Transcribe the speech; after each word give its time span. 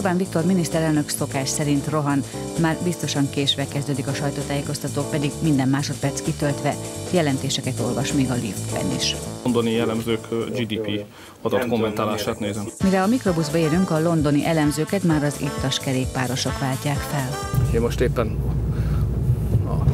Orbán 0.00 0.16
Viktor 0.16 0.44
miniszterelnök 0.44 1.08
szokás 1.08 1.48
szerint 1.48 1.88
rohan, 1.88 2.22
már 2.60 2.76
biztosan 2.84 3.30
késve 3.30 3.66
kezdődik 3.68 4.06
a 4.06 4.12
sajtótájékoztató, 4.12 5.02
pedig 5.10 5.30
minden 5.42 5.68
másodperc 5.68 6.22
kitöltve 6.22 6.74
jelentéseket 7.10 7.80
olvas 7.80 8.12
még 8.12 8.30
a 8.30 8.34
liftben 8.34 8.90
is. 8.96 9.16
Londoni 9.42 9.70
jellemzők 9.70 10.28
GDP 10.56 11.04
adat 11.42 11.66
kommentálását 11.66 12.38
nézem. 12.38 12.68
Mire 12.84 13.02
a 13.02 13.06
mikrobuszba 13.06 13.56
érünk, 13.56 13.90
a 13.90 14.00
londoni 14.00 14.44
elemzőket 14.44 15.02
már 15.02 15.24
az 15.24 15.40
ittas 15.40 15.78
kerékpárosok 15.78 16.58
váltják 16.58 16.98
fel. 16.98 17.28
Én 17.74 17.80
most 17.80 18.00
éppen 18.00 18.38
a 19.66 19.90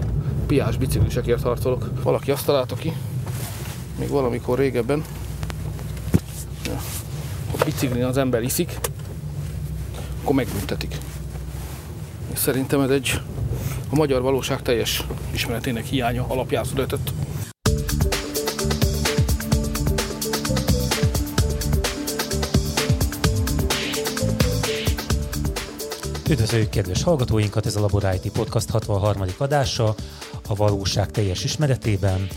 piás 0.47 0.77
biciklisekért 0.77 1.43
harcolok. 1.43 1.91
Valaki 2.03 2.31
azt 2.31 2.47
találta 2.47 2.75
ki, 2.75 2.93
még 3.99 4.09
valamikor 4.09 4.59
régebben, 4.59 5.05
ha 7.59 7.65
biciklin 7.65 8.05
az 8.05 8.17
ember 8.17 8.43
iszik, 8.43 8.79
akkor 10.27 10.39
megbüntetik. 10.39 10.99
Szerintem 12.35 12.81
ez 12.81 12.91
egy 12.91 13.21
a 13.91 13.95
magyar 13.95 14.23
valóság 14.23 14.63
teljes 14.63 15.03
ismeretének 15.33 15.85
hiánya 15.85 16.25
alapján 16.29 16.65
született. 16.65 17.11
Üdvözöljük 26.31 26.71
kedves 26.71 27.03
hallgatóinkat, 27.03 27.67
ez 27.67 27.77
a 27.77 27.81
Labor 27.81 28.15
IT 28.23 28.33
Podcast 28.33 28.71
63. 28.71 29.23
adása, 29.39 29.95
a 30.49 30.55
valóság 30.55 31.11
teljes 31.11 31.45
ismeretében. 31.45 32.29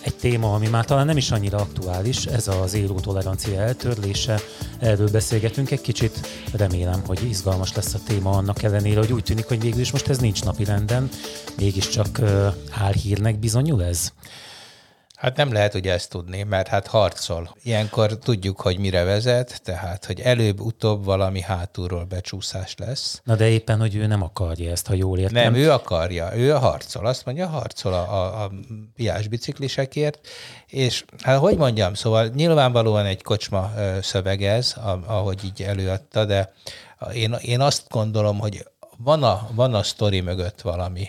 Egy 0.00 0.14
téma, 0.14 0.54
ami 0.54 0.68
már 0.68 0.84
talán 0.84 1.06
nem 1.06 1.16
is 1.16 1.30
annyira 1.30 1.58
aktuális, 1.58 2.26
ez 2.26 2.48
az 2.48 2.74
élő 2.74 2.94
tolerancia 3.00 3.60
eltörlése. 3.60 4.40
Erről 4.78 5.10
beszélgetünk 5.10 5.70
egy 5.70 5.80
kicsit. 5.80 6.26
Remélem, 6.52 7.02
hogy 7.06 7.28
izgalmas 7.28 7.74
lesz 7.74 7.94
a 7.94 7.98
téma 8.06 8.30
annak 8.30 8.62
ellenére, 8.62 8.98
hogy 8.98 9.12
úgy 9.12 9.22
tűnik, 9.22 9.46
hogy 9.46 9.60
végül 9.60 9.80
is 9.80 9.92
most 9.92 10.08
ez 10.08 10.18
nincs 10.18 10.44
napi 10.44 10.64
renden. 10.64 11.08
Mégiscsak 11.56 12.20
álhírnek 12.70 13.38
bizonyul 13.38 13.84
ez. 13.84 14.12
Hát 15.24 15.36
nem 15.36 15.52
lehet 15.52 15.74
ugye 15.74 15.92
ezt 15.92 16.10
tudni, 16.10 16.42
mert 16.42 16.68
hát 16.68 16.86
harcol. 16.86 17.56
Ilyenkor 17.62 18.18
tudjuk, 18.18 18.60
hogy 18.60 18.78
mire 18.78 19.04
vezet, 19.04 19.60
tehát, 19.62 20.04
hogy 20.04 20.20
előbb-utóbb 20.20 21.04
valami 21.04 21.40
hátulról 21.40 22.04
becsúszás 22.04 22.74
lesz. 22.78 23.20
Na 23.24 23.36
de 23.36 23.48
éppen, 23.48 23.78
hogy 23.78 23.94
ő 23.94 24.06
nem 24.06 24.22
akarja 24.22 24.70
ezt, 24.70 24.86
ha 24.86 24.94
jól 24.94 25.18
értem. 25.18 25.42
Nem, 25.42 25.54
ő 25.54 25.70
akarja, 25.70 26.36
ő 26.36 26.54
a 26.54 26.58
harcol. 26.58 27.06
Azt 27.06 27.24
mondja, 27.24 27.46
harcol 27.46 27.92
a, 27.92 28.12
a, 28.12 28.42
a 28.42 28.50
piás 28.94 29.28
biciklisekért, 29.28 30.28
és 30.66 31.04
hát 31.22 31.38
hogy 31.38 31.56
mondjam, 31.56 31.94
szóval 31.94 32.26
nyilvánvalóan 32.26 33.06
egy 33.06 33.22
kocsma 33.22 33.72
szöveg 34.02 34.42
ez, 34.42 34.74
ahogy 35.06 35.44
így 35.44 35.62
előadta, 35.62 36.24
de 36.24 36.52
én, 37.12 37.36
én 37.40 37.60
azt 37.60 37.86
gondolom, 37.88 38.38
hogy 38.38 38.66
van 38.98 39.22
a, 39.22 39.48
van 39.54 39.74
a 39.74 39.82
sztori 39.82 40.20
mögött 40.20 40.60
valami 40.60 41.08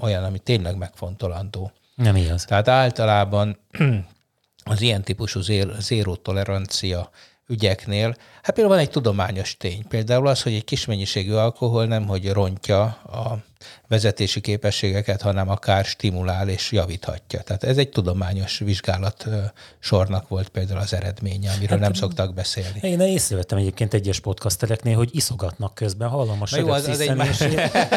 olyan, 0.00 0.24
ami 0.24 0.38
tényleg 0.38 0.76
megfontolandó. 0.76 1.72
Nem 1.96 2.16
igaz. 2.16 2.44
Tehát 2.44 2.68
általában 2.68 3.58
az 4.64 4.80
ilyen 4.80 5.02
típusú 5.02 5.40
zéró 5.78 6.16
tolerancia 6.16 7.10
ügyeknél, 7.48 8.16
hát 8.42 8.54
például 8.54 8.68
van 8.68 8.78
egy 8.78 8.90
tudományos 8.90 9.56
tény, 9.56 9.88
például 9.88 10.26
az, 10.26 10.42
hogy 10.42 10.52
egy 10.52 10.64
kis 10.64 10.84
mennyiségű 10.84 11.32
alkohol 11.32 11.86
nem, 11.86 12.06
hogy 12.06 12.30
rontja 12.30 12.82
a 12.84 13.38
vezetési 13.88 14.40
képességeket, 14.40 15.22
hanem 15.22 15.48
akár 15.48 15.84
stimulál 15.84 16.48
és 16.48 16.72
javíthatja. 16.72 17.40
Tehát 17.40 17.64
ez 17.64 17.78
egy 17.78 17.88
tudományos 17.88 18.58
vizsgálat 18.58 19.26
sornak 19.78 20.28
volt 20.28 20.48
például 20.48 20.78
az 20.78 20.92
eredménye, 20.92 21.50
amiről 21.50 21.78
hát, 21.78 21.78
nem 21.78 21.92
szoktak 21.92 22.34
beszélni. 22.34 22.78
Én 22.82 23.00
észrevettem 23.00 23.58
egyébként 23.58 23.94
egyes 23.94 24.20
podcastereknél, 24.20 24.96
hogy 24.96 25.08
iszogatnak 25.12 25.74
közben, 25.74 26.08
hallom 26.08 26.42
a 26.42 26.56
jó, 26.56 26.68
az, 26.68 26.88
az 26.88 27.00
egy 27.00 27.14
más... 27.14 27.40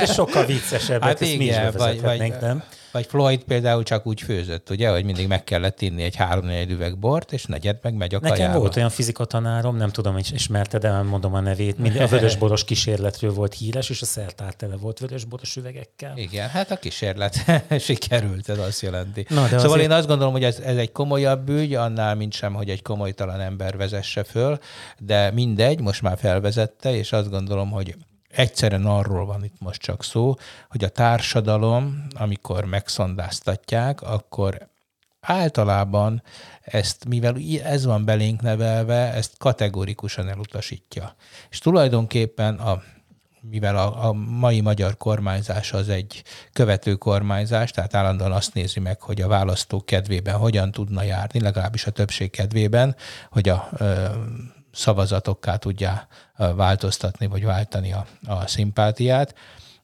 és 0.01 0.11
sokkal 0.11 0.45
viccesebb, 0.45 1.01
hát 1.03 1.21
igen, 1.21 1.37
mi 1.37 1.45
is 1.45 1.55
vagy, 1.77 2.01
vagy, 2.01 2.33
nem? 2.41 2.63
Vagy 2.91 3.05
Floyd 3.05 3.43
például 3.43 3.83
csak 3.83 4.05
úgy 4.05 4.21
főzött, 4.21 4.69
ugye, 4.69 4.89
hogy 4.89 5.03
mindig 5.03 5.27
meg 5.27 5.43
kellett 5.43 5.81
inni 5.81 6.03
egy 6.03 6.15
három 6.15 6.45
négy 6.45 6.71
üveg 6.71 6.97
bort, 6.97 7.33
és 7.33 7.45
negyed 7.45 7.77
meg 7.81 7.93
megy 7.93 8.15
a 8.15 8.19
Nekem 8.19 8.37
kajába. 8.37 8.59
volt 8.59 8.75
olyan 8.75 8.89
fizikatanárom, 8.89 9.75
nem 9.75 9.89
tudom, 9.89 10.13
hogy 10.13 10.29
ismerte, 10.33 10.77
de 10.77 10.91
nem 10.91 11.07
mondom 11.07 11.33
a 11.33 11.39
nevét, 11.39 11.77
mindig 11.77 12.01
a 12.01 12.07
vörösboros 12.15 12.63
kísérletről 12.63 13.33
volt 13.33 13.53
híres, 13.53 13.89
és 13.89 14.01
a 14.01 14.05
szertár 14.05 14.53
tele 14.53 14.75
volt 14.75 14.99
vörösboros 14.99 15.55
üvegekkel. 15.55 16.17
Igen, 16.17 16.49
hát 16.49 16.71
a 16.71 16.75
kísérlet 16.75 17.35
sikerült, 17.87 18.49
ez 18.49 18.57
azt 18.57 18.81
jelenti. 18.81 19.25
Na, 19.29 19.41
de 19.41 19.47
szóval 19.47 19.65
azért... 19.65 19.81
én 19.83 19.91
azt 19.91 20.07
gondolom, 20.07 20.33
hogy 20.33 20.43
ez, 20.43 20.59
ez 20.59 20.77
egy 20.77 20.91
komolyabb 20.91 21.49
ügy, 21.49 21.73
annál 21.73 22.15
mint 22.15 22.33
sem, 22.33 22.53
hogy 22.53 22.69
egy 22.69 22.81
komolytalan 22.81 23.39
ember 23.39 23.77
vezesse 23.77 24.23
föl, 24.23 24.59
de 24.99 25.31
mindegy, 25.31 25.79
most 25.79 26.01
már 26.01 26.17
felvezette, 26.17 26.95
és 26.95 27.11
azt 27.11 27.29
gondolom, 27.29 27.69
hogy 27.69 27.95
egyszerűen 28.29 28.85
arról 28.85 29.25
van 29.25 29.43
itt 29.43 29.59
most 29.59 29.81
csak 29.81 30.03
szó, 30.03 30.35
hogy 30.69 30.83
a 30.83 30.89
társadalom, 30.89 32.07
amikor 32.15 32.65
megszondáztatják, 32.65 34.01
akkor 34.01 34.67
általában 35.21 36.23
ezt, 36.61 37.05
mivel 37.07 37.35
ez 37.63 37.85
van 37.85 38.05
belénk 38.05 38.41
nevelve, 38.41 39.13
ezt 39.13 39.37
kategorikusan 39.37 40.27
elutasítja. 40.27 41.15
És 41.49 41.59
tulajdonképpen 41.59 42.55
a 42.55 42.81
mivel 43.41 43.77
a, 43.77 44.07
a 44.07 44.13
mai 44.13 44.61
magyar 44.61 44.97
kormányzás 44.97 45.73
az 45.73 45.89
egy 45.89 46.23
követő 46.53 46.95
kormányzás, 46.95 47.71
tehát 47.71 47.95
állandóan 47.95 48.31
azt 48.31 48.53
nézi 48.53 48.79
meg, 48.79 49.01
hogy 49.01 49.21
a 49.21 49.27
választók 49.27 49.85
kedvében 49.85 50.35
hogyan 50.35 50.71
tudna 50.71 51.03
járni, 51.03 51.39
legalábbis 51.39 51.85
a 51.85 51.91
többség 51.91 52.31
kedvében, 52.31 52.95
hogy 53.29 53.49
a 53.49 53.69
ö, 53.77 54.05
szavazatokká 54.71 55.55
tudja 55.55 56.07
változtatni, 56.37 57.27
vagy 57.27 57.43
váltani 57.43 57.93
a, 57.93 58.05
a 58.25 58.47
szimpátiát. 58.47 59.35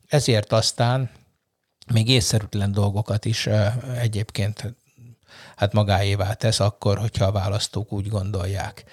Ezért 0.07 0.51
aztán 0.51 1.09
még 1.94 2.09
észszerűtlen 2.09 2.72
dolgokat 2.72 3.25
is 3.25 3.47
egyébként 4.00 4.75
hát 5.56 5.73
magáévá 5.73 6.34
tesz 6.34 6.59
akkor, 6.59 6.97
hogyha 6.97 7.25
a 7.25 7.31
választók 7.31 7.91
úgy 7.91 8.07
gondolják. 8.07 8.84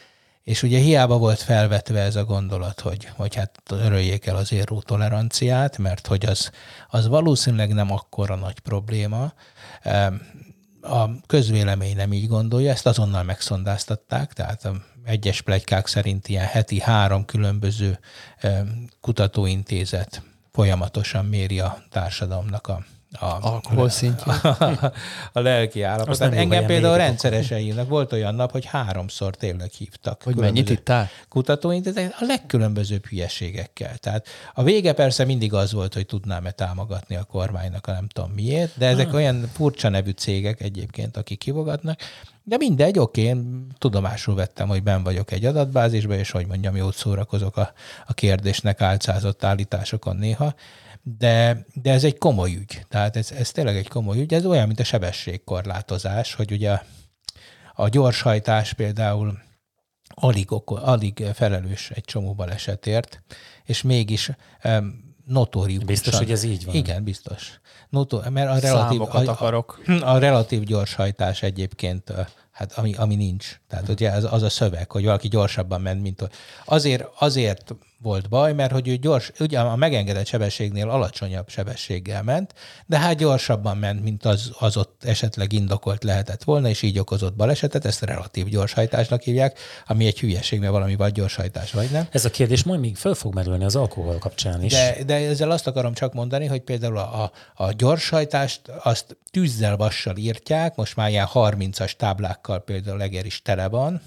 És 0.42 0.62
ugye 0.62 0.78
hiába 0.78 1.19
volt 1.19 1.41
felvetve 1.41 2.00
ez 2.00 2.16
a 2.16 2.24
gondolat, 2.24 2.80
hogy, 2.80 3.09
hogy 3.16 3.34
hát 3.34 3.62
öröljék 3.70 4.26
el 4.26 4.36
az 4.36 4.53
érró 4.53 4.80
toleranciát, 4.80 5.78
mert 5.78 6.06
hogy 6.06 6.26
az, 6.26 6.50
az 6.88 7.06
valószínűleg 7.06 7.72
nem 7.72 7.92
akkora 7.92 8.34
nagy 8.34 8.59
probléma. 8.59 9.32
A 10.80 11.26
közvélemény 11.26 11.97
nem 11.97 12.12
így 12.12 12.28
gondolja, 12.28 12.70
ezt 12.70 12.86
azonnal 12.86 13.22
megszondáztatták, 13.22 14.32
tehát 14.32 14.69
egyes 15.04 15.40
plegykák 15.40 15.86
szerint 15.86 16.28
ilyen 16.28 16.46
heti 16.46 16.80
három 16.80 17.24
különböző 17.24 17.98
kutatóintézet 19.00 20.22
folyamatosan 20.52 21.24
méri 21.24 21.60
a 21.60 21.82
társadalomnak 21.90 22.66
a 22.66 22.84
a 23.20 23.38
alkohol 23.41 23.88
szintje. 23.88 24.32
A, 24.42 24.92
a 25.32 25.41
lelki 25.41 25.82
állapot. 25.82 26.18
Tehát 26.18 26.34
engem 26.34 26.66
például 26.66 26.96
rendszeresen 26.96 27.58
hívnak. 27.58 27.88
Volt 27.88 28.12
olyan 28.12 28.34
nap, 28.34 28.50
hogy 28.50 28.64
háromszor 28.64 29.36
tényleg 29.36 29.70
hívtak. 29.70 30.22
Hogy 30.22 30.36
mennyit 30.36 30.70
ittál? 30.70 31.08
Kutatóintézetek 31.28 32.14
a 32.18 32.24
legkülönbözőbb 32.24 33.06
hülyeségekkel. 33.06 33.96
Tehát 33.96 34.26
a 34.54 34.62
vége 34.62 34.92
persze 34.92 35.24
mindig 35.24 35.54
az 35.54 35.72
volt, 35.72 35.94
hogy 35.94 36.06
tudnám-e 36.06 36.50
támogatni 36.50 37.16
a 37.16 37.24
kormánynak, 37.24 37.86
a 37.86 37.92
nem 37.92 38.08
tudom 38.08 38.30
miért, 38.30 38.78
de 38.78 38.86
ezek 38.86 39.08
ah. 39.08 39.14
olyan 39.14 39.50
furcsa 39.52 39.88
nevű 39.88 40.10
cégek 40.10 40.60
egyébként, 40.60 41.16
akik 41.16 41.38
kivogatnak, 41.38 42.00
de 42.44 42.56
mindegy, 42.56 42.98
oké, 42.98 43.22
én 43.22 43.66
tudomásul 43.78 44.34
vettem, 44.34 44.69
hogy 44.69 44.82
ben 44.82 45.03
vagyok 45.03 45.30
egy 45.30 45.44
adatbázisban, 45.44 46.19
és 46.19 46.30
hogy 46.30 46.47
mondjam, 46.47 46.76
jót 46.76 46.94
szórakozok 46.94 47.56
a, 47.56 47.72
a 48.06 48.12
kérdésnek 48.12 48.80
álcázott 48.80 49.44
állításokon 49.44 50.16
néha, 50.16 50.54
de, 51.03 51.66
de 51.75 51.92
ez 51.92 52.04
egy 52.04 52.19
komoly 52.19 52.54
ügy. 52.54 52.86
Tehát 52.88 53.16
ez, 53.16 53.30
ez 53.30 53.50
tényleg 53.50 53.76
egy 53.76 53.88
komoly 53.88 54.20
ügy. 54.20 54.34
Ez 54.34 54.47
olyan, 54.47 54.66
mint 54.66 54.80
a 54.80 54.84
sebességkorlátozás, 54.84 56.34
hogy 56.34 56.53
ugye 56.53 56.78
a 57.75 57.88
gyorshajtás 57.88 58.72
például 58.72 59.38
alig, 60.14 60.47
alig 60.66 61.24
felelős 61.34 61.91
egy 61.91 62.04
csomó 62.04 62.34
balesetért, 62.34 63.22
és 63.65 63.83
mégis 63.83 64.30
um, 64.65 65.11
notóriusan. 65.24 65.86
Biztos, 65.86 66.19
hogy 66.19 66.30
ez 66.30 66.42
így 66.42 66.65
van? 66.65 66.74
Igen, 66.74 67.04
biztos. 67.04 67.60
Notor, 67.89 68.28
mert 68.28 68.51
a 68.51 68.59
relatív, 68.59 69.01
a, 69.01 69.09
akarok. 69.13 69.83
A, 69.86 69.92
a 69.92 70.19
relatív 70.19 70.63
gyorshajtás 70.63 71.42
egyébként 71.42 72.13
hát 72.51 72.72
ami, 72.72 72.95
ami 72.95 73.15
nincs. 73.15 73.60
Tehát 73.69 73.89
ugye 73.89 74.10
az, 74.10 74.27
az 74.30 74.42
a 74.42 74.48
szöveg, 74.48 74.91
hogy 74.91 75.04
valaki 75.04 75.28
gyorsabban 75.28 75.80
ment, 75.80 76.03
mint 76.03 76.28
azért, 76.65 77.04
azért 77.19 77.74
volt 78.03 78.28
baj, 78.28 78.53
mert 78.53 78.72
hogy 78.72 78.89
ő 78.89 78.97
gyors, 78.97 79.33
ugye 79.41 79.60
a 79.60 79.77
megengedett 79.77 80.27
sebességnél 80.27 80.89
alacsonyabb 80.89 81.49
sebességgel 81.49 82.22
ment, 82.22 82.54
de 82.87 82.99
hát 82.99 83.16
gyorsabban 83.16 83.77
ment, 83.77 84.03
mint 84.03 84.25
az, 84.25 84.53
az 84.59 84.77
ott 84.77 85.04
esetleg 85.04 85.53
indokolt 85.53 86.04
lehetett 86.04 86.45
volna, 86.45 86.69
és 86.69 86.83
így 86.83 86.99
okozott 86.99 87.34
balesetet, 87.34 87.84
ezt 87.84 88.03
relatív 88.03 88.47
gyorshajtásnak 88.47 89.22
hívják, 89.22 89.59
ami 89.87 90.07
egy 90.07 90.21
hülyeség, 90.21 90.60
mert 90.60 90.72
valami 90.72 90.97
vagy 90.97 91.13
gyorshajtás, 91.13 91.72
vagy 91.72 91.91
nem. 91.91 92.07
Ez 92.10 92.25
a 92.25 92.31
kérdés 92.31 92.63
majd 92.63 92.81
még 92.81 92.97
föl 92.97 93.15
fog 93.15 93.34
merülni 93.34 93.65
az 93.65 93.77
alkohol 93.77 94.19
kapcsán 94.19 94.63
is. 94.63 94.72
De, 94.72 94.97
de 95.07 95.15
ezzel 95.15 95.51
azt 95.51 95.66
akarom 95.66 95.95
csak 95.95 96.13
mondani, 96.13 96.47
hogy 96.47 96.60
például 96.60 96.99
a, 96.99 97.22
a, 97.22 97.33
a 97.65 97.72
gyorshajtást 97.72 98.60
azt 98.83 99.16
tűzzel 99.31 99.77
vassal 99.77 100.16
írtják, 100.16 100.75
most 100.75 100.97
már 100.97 101.10
ilyen 101.10 101.28
30-as 101.33 101.93
táblákkal 101.93 102.60
például 102.60 103.03
Eger 103.03 103.27
is 103.27 103.43
tele 103.43 103.69
van, 103.69 104.01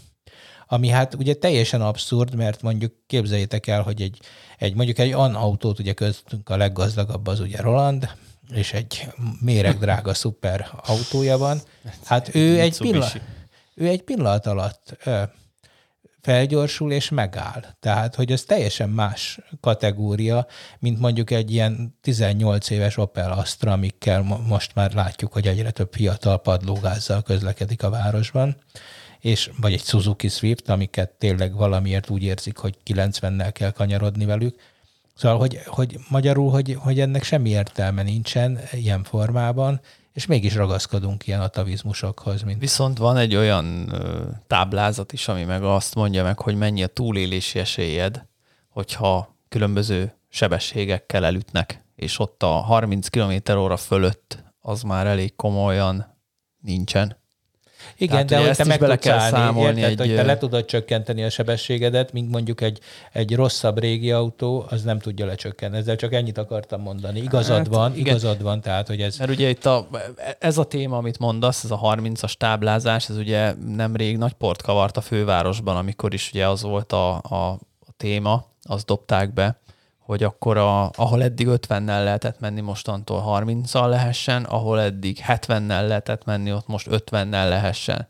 ami 0.67 0.87
hát 0.87 1.13
ugye 1.13 1.33
teljesen 1.33 1.81
abszurd, 1.81 2.35
mert 2.35 2.61
mondjuk 2.61 2.93
képzeljétek 3.07 3.67
el, 3.67 3.81
hogy 3.81 4.01
egy, 4.01 4.19
egy 4.57 4.75
mondjuk 4.75 4.97
egy 4.97 5.11
an 5.11 5.35
autót, 5.35 5.79
ugye 5.79 5.93
köztünk 5.93 6.49
a 6.49 6.57
leggazdagabb 6.57 7.27
az 7.27 7.39
ugye 7.39 7.61
Roland, 7.61 8.09
és 8.53 8.73
egy 8.73 9.07
méregdrága 9.41 10.13
szuper 10.13 10.69
autója 10.85 11.37
van. 11.37 11.61
Hát 12.03 12.35
ő 12.35 12.59
egy, 12.59 12.77
pillanat, 12.77 13.21
ő 13.75 13.87
egy 13.87 14.01
pillanat 14.01 14.45
alatt 14.45 14.97
felgyorsul 16.25 16.91
és 16.91 17.09
megáll. 17.09 17.63
Tehát, 17.79 18.15
hogy 18.15 18.31
ez 18.31 18.43
teljesen 18.43 18.89
más 18.89 19.39
kategória, 19.61 20.47
mint 20.79 20.99
mondjuk 20.99 21.31
egy 21.31 21.51
ilyen 21.51 21.97
18 22.01 22.69
éves 22.69 22.97
Opel 22.97 23.31
Astra, 23.31 23.71
amikkel 23.71 24.21
most 24.47 24.75
már 24.75 24.93
látjuk, 24.93 25.33
hogy 25.33 25.47
egyre 25.47 25.71
több 25.71 25.93
fiatal 25.93 26.41
padlógázzal 26.41 27.21
közlekedik 27.21 27.83
a 27.83 27.89
városban, 27.89 28.57
és, 29.25 29.51
vagy 29.61 29.73
egy 29.73 29.83
Suzuki 29.83 30.27
Swift, 30.27 30.69
amiket 30.69 31.09
tényleg 31.09 31.55
valamiért 31.55 32.09
úgy 32.09 32.23
érzik, 32.23 32.57
hogy 32.57 32.77
90-nel 32.85 33.49
kell 33.53 33.71
kanyarodni 33.71 34.25
velük. 34.25 34.59
Szóval, 35.15 35.37
hogy, 35.37 35.59
hogy 35.65 35.99
magyarul, 36.09 36.51
hogy, 36.51 36.77
hogy 36.79 36.99
ennek 36.99 37.23
semmi 37.23 37.49
értelme 37.49 38.03
nincsen 38.03 38.59
ilyen 38.71 39.03
formában, 39.03 39.81
és 40.13 40.25
mégis 40.25 40.55
ragaszkodunk 40.55 41.27
ilyen 41.27 41.41
atavizmusokhoz. 41.41 42.41
Mint... 42.41 42.59
Viszont 42.59 42.97
van 42.97 43.17
egy 43.17 43.35
olyan 43.35 43.89
ö, 43.93 44.23
táblázat 44.47 45.13
is, 45.13 45.27
ami 45.27 45.43
meg 45.43 45.63
azt 45.63 45.95
mondja 45.95 46.23
meg, 46.23 46.39
hogy 46.39 46.55
mennyi 46.55 46.83
a 46.83 46.87
túlélési 46.87 47.59
esélyed, 47.59 48.25
hogyha 48.69 49.35
különböző 49.49 50.13
sebességekkel 50.29 51.25
elütnek, 51.25 51.83
és 51.95 52.19
ott 52.19 52.43
a 52.43 52.47
30 52.47 53.07
km 53.07 53.57
óra 53.57 53.77
fölött 53.77 54.43
az 54.59 54.81
már 54.81 55.07
elég 55.07 55.35
komolyan 55.35 56.17
nincsen. 56.61 57.23
Igen, 57.97 58.27
Tehát, 58.27 58.43
de 58.43 58.47
hogy 58.47 58.57
te 58.57 58.65
meg 58.65 58.79
bele 58.79 58.97
kell 58.97 59.17
állni, 59.17 59.37
számolni 59.37 59.79
érted, 59.79 59.99
egy... 59.99 60.07
hogy 60.07 60.15
te 60.15 60.23
le 60.23 60.37
tudod 60.37 60.65
csökkenteni 60.65 61.23
a 61.23 61.29
sebességedet, 61.29 62.13
mint 62.13 62.31
mondjuk 62.31 62.61
egy, 62.61 62.79
egy 63.11 63.35
rosszabb 63.35 63.79
régi 63.79 64.11
autó, 64.11 64.65
az 64.69 64.83
nem 64.83 64.99
tudja 64.99 65.25
lecsökkenteni. 65.25 65.81
Ezzel 65.81 65.95
csak 65.95 66.13
ennyit 66.13 66.37
akartam 66.37 66.81
mondani. 66.81 67.19
Igazad 67.19 67.57
hát, 67.57 67.67
van, 67.67 67.91
igen. 67.91 68.05
igazad 68.05 68.41
van, 68.41 68.61
tehát 68.61 68.87
hogy 68.87 69.01
ez... 69.01 69.17
Mert 69.17 69.31
ugye 69.31 69.49
itt 69.49 69.65
a, 69.65 69.87
ez 70.39 70.57
a 70.57 70.63
téma, 70.63 70.97
amit 70.97 71.19
mondasz, 71.19 71.63
ez 71.63 71.71
a 71.71 71.79
30-as 71.83 72.33
táblázás, 72.33 73.09
ez 73.09 73.17
ugye 73.17 73.53
nemrég 73.53 74.17
nagy 74.17 74.33
port 74.33 74.61
kavart 74.61 74.97
a 74.97 75.01
fővárosban, 75.01 75.77
amikor 75.77 76.13
is 76.13 76.29
ugye 76.33 76.47
az 76.47 76.61
volt 76.61 76.91
a, 76.91 77.15
a, 77.15 77.35
a 77.79 77.91
téma, 77.97 78.45
azt 78.61 78.85
dobták 78.85 79.33
be, 79.33 79.59
hogy 80.05 80.23
akkor 80.23 80.57
a, 80.57 80.89
ahol 80.89 81.23
eddig 81.23 81.47
50-nel 81.49 82.03
lehetett 82.03 82.39
menni, 82.39 82.61
mostantól 82.61 83.23
30-al 83.27 83.89
lehessen, 83.89 84.43
ahol 84.43 84.81
eddig 84.81 85.19
70-nel 85.27 85.87
lehetett 85.87 86.25
menni, 86.25 86.53
ott 86.53 86.67
most 86.67 86.87
50-nel 86.89 87.49
lehessen. 87.49 88.09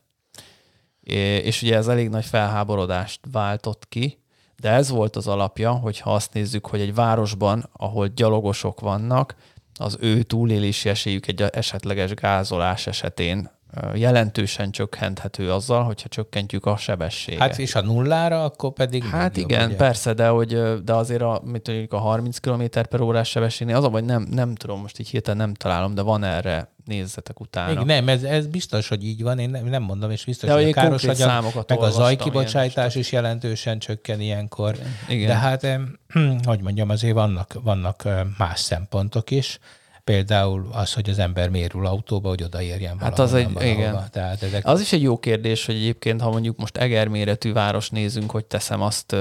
És 1.43 1.61
ugye 1.61 1.75
ez 1.75 1.87
elég 1.87 2.09
nagy 2.09 2.25
felháborodást 2.25 3.19
váltott 3.31 3.85
ki, 3.89 4.23
de 4.55 4.69
ez 4.69 4.89
volt 4.89 5.15
az 5.15 5.27
alapja, 5.27 5.71
hogyha 5.71 6.13
azt 6.13 6.33
nézzük, 6.33 6.67
hogy 6.67 6.81
egy 6.81 6.93
városban, 6.93 7.69
ahol 7.73 8.07
gyalogosok 8.07 8.79
vannak, 8.79 9.35
az 9.79 9.97
ő 9.99 10.23
túlélési 10.23 10.89
esélyük 10.89 11.27
egy 11.27 11.41
esetleges 11.41 12.13
gázolás 12.13 12.87
esetén 12.87 13.49
jelentősen 13.93 14.71
csökkenthető 14.71 15.51
azzal, 15.51 15.83
hogyha 15.83 16.07
csökkentjük 16.07 16.65
a 16.65 16.77
sebességet. 16.77 17.41
Hát 17.41 17.59
és 17.59 17.75
a 17.75 17.81
nullára, 17.81 18.43
akkor 18.43 18.73
pedig... 18.73 19.03
Hát 19.03 19.37
igen, 19.37 19.59
jobb, 19.59 19.69
ugye? 19.69 19.77
persze, 19.77 20.13
de, 20.13 20.27
hogy, 20.27 20.83
de 20.83 20.93
azért 20.93 21.21
a, 21.21 21.41
mit 21.43 21.67
mondjuk 21.67 21.93
a 21.93 21.97
30 21.97 22.37
km 22.37 22.63
per 22.89 23.01
órás 23.01 23.29
sebességnél 23.29 23.75
az 23.75 23.83
a 23.83 23.89
vagy 23.89 24.03
nem, 24.03 24.27
nem 24.31 24.55
tudom, 24.55 24.81
most 24.81 24.99
így 24.99 25.09
hirtelen 25.09 25.37
nem 25.37 25.53
találom, 25.53 25.95
de 25.95 26.01
van 26.01 26.23
erre 26.23 26.73
nézzetek 26.85 27.39
utána. 27.39 27.73
Még 27.73 27.85
nem, 27.85 28.07
ez, 28.07 28.23
ez 28.23 28.47
biztos, 28.47 28.87
hogy 28.87 29.05
így 29.05 29.23
van, 29.23 29.39
én 29.39 29.49
nem, 29.49 29.65
nem 29.65 29.83
mondom, 29.83 30.11
és 30.11 30.25
biztos, 30.25 30.49
de 30.49 30.55
hogy 30.55 30.69
a 30.69 30.71
káros 30.71 31.03
anyag, 31.03 31.43
meg 31.67 31.79
a 31.79 31.89
zajkibocsátás 31.89 32.95
is 32.95 33.11
jelentősen 33.11 33.79
csökken 33.79 34.21
ilyenkor. 34.21 34.75
Igen. 35.09 35.27
De 35.27 35.35
hát, 35.35 35.67
hogy 36.45 36.61
mondjam, 36.61 36.89
azért 36.89 37.13
vannak, 37.13 37.53
vannak 37.63 38.07
más 38.37 38.59
szempontok 38.59 39.31
is 39.31 39.59
például 40.05 40.69
az, 40.71 40.93
hogy 40.93 41.09
az 41.09 41.19
ember 41.19 41.49
mérül 41.49 41.85
autóba, 41.85 42.29
hogy 42.29 42.43
odaérjen 42.43 42.99
Hát 42.99 43.19
az 43.19 43.33
egy, 43.33 43.49
igen. 43.61 44.07
Tehát 44.11 44.43
ezek... 44.43 44.67
Az 44.67 44.81
is 44.81 44.93
egy 44.93 45.01
jó 45.01 45.17
kérdés, 45.17 45.65
hogy 45.65 45.75
egyébként, 45.75 46.21
ha 46.21 46.31
mondjuk 46.31 46.57
most 46.57 46.77
Eger 46.77 47.07
méretű 47.07 47.53
város 47.53 47.89
nézünk, 47.89 48.31
hogy 48.31 48.45
teszem 48.45 48.81
azt, 48.81 49.15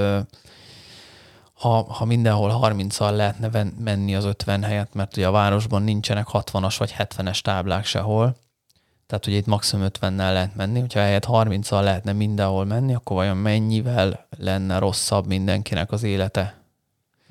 ha, 1.53 1.93
ha 1.93 2.05
mindenhol 2.05 2.59
30-al 2.63 3.15
lehetne 3.15 3.65
menni 3.79 4.15
az 4.15 4.25
50 4.25 4.63
helyet, 4.63 4.93
mert 4.93 5.17
ugye 5.17 5.27
a 5.27 5.31
városban 5.31 5.81
nincsenek 5.81 6.27
60-as 6.31 6.75
vagy 6.77 6.95
70-es 6.97 7.39
táblák 7.39 7.85
sehol, 7.85 8.35
tehát 9.07 9.27
ugye 9.27 9.37
itt 9.37 9.45
maximum 9.45 9.87
50-nel 9.99 10.33
lehet 10.33 10.55
menni, 10.55 10.79
hogyha 10.79 10.99
helyett 10.99 11.25
30-al 11.27 11.83
lehetne 11.83 12.11
mindenhol 12.11 12.65
menni, 12.65 12.93
akkor 12.93 13.15
vajon 13.15 13.37
mennyivel 13.37 14.27
lenne 14.37 14.77
rosszabb 14.77 15.27
mindenkinek 15.27 15.91
az 15.91 16.03
élete? 16.03 16.64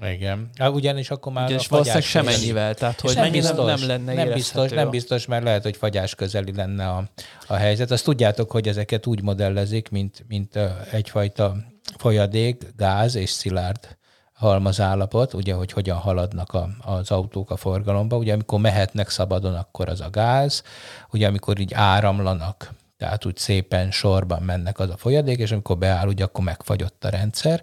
Igen. 0.03 0.51
Hát 0.59 0.71
ugyanis 0.71 1.11
akkor 1.11 1.33
már 1.33 1.45
Ugyanis 1.45 1.67
a 1.67 1.69
valószínűleg 1.71 2.05
semennyivel, 2.05 2.75
tehát 2.75 3.01
hogy 3.01 3.15
nem, 3.15 3.31
biztos, 3.31 3.57
nem, 3.57 3.67
nem 3.67 3.87
lenne 3.87 4.15
nem 4.15 4.33
biztos, 4.33 4.71
nem 4.71 4.91
biztos, 4.91 5.27
mert 5.27 5.45
lehet, 5.45 5.63
hogy 5.63 5.77
fagyás 5.77 6.15
közeli 6.15 6.55
lenne 6.55 6.89
a, 6.89 7.05
a 7.47 7.55
helyzet. 7.55 7.91
Azt 7.91 8.05
tudjátok, 8.05 8.51
hogy 8.51 8.69
ezeket 8.69 9.07
úgy 9.07 9.23
modellezik, 9.23 9.91
mint, 9.91 10.25
mint 10.29 10.59
egyfajta 10.91 11.57
folyadék, 11.99 12.63
gáz 12.77 13.15
és 13.15 13.31
szilárd 13.31 13.97
halmazállapot, 14.33 15.35
ugye, 15.35 15.55
hogy 15.55 15.73
hogyan 15.73 15.97
haladnak 15.97 16.53
a, 16.53 16.69
az 16.81 17.11
autók 17.11 17.51
a 17.51 17.57
forgalomba. 17.57 18.17
Ugye, 18.17 18.33
amikor 18.33 18.61
mehetnek 18.61 19.09
szabadon, 19.09 19.55
akkor 19.55 19.89
az 19.89 20.01
a 20.01 20.11
gáz, 20.11 20.63
ugye, 21.11 21.27
amikor 21.27 21.59
így 21.59 21.75
áramlanak, 21.75 22.73
tehát 22.97 23.25
úgy 23.25 23.37
szépen 23.37 23.91
sorban 23.91 24.43
mennek 24.43 24.79
az 24.79 24.91
a 24.91 24.97
folyadék, 24.97 25.39
és 25.39 25.53
amikor 25.53 25.79
beáll, 25.79 26.09
ugye, 26.09 26.25
akkor 26.25 26.45
megfagyott 26.45 27.05
a 27.05 27.09
rendszer 27.09 27.63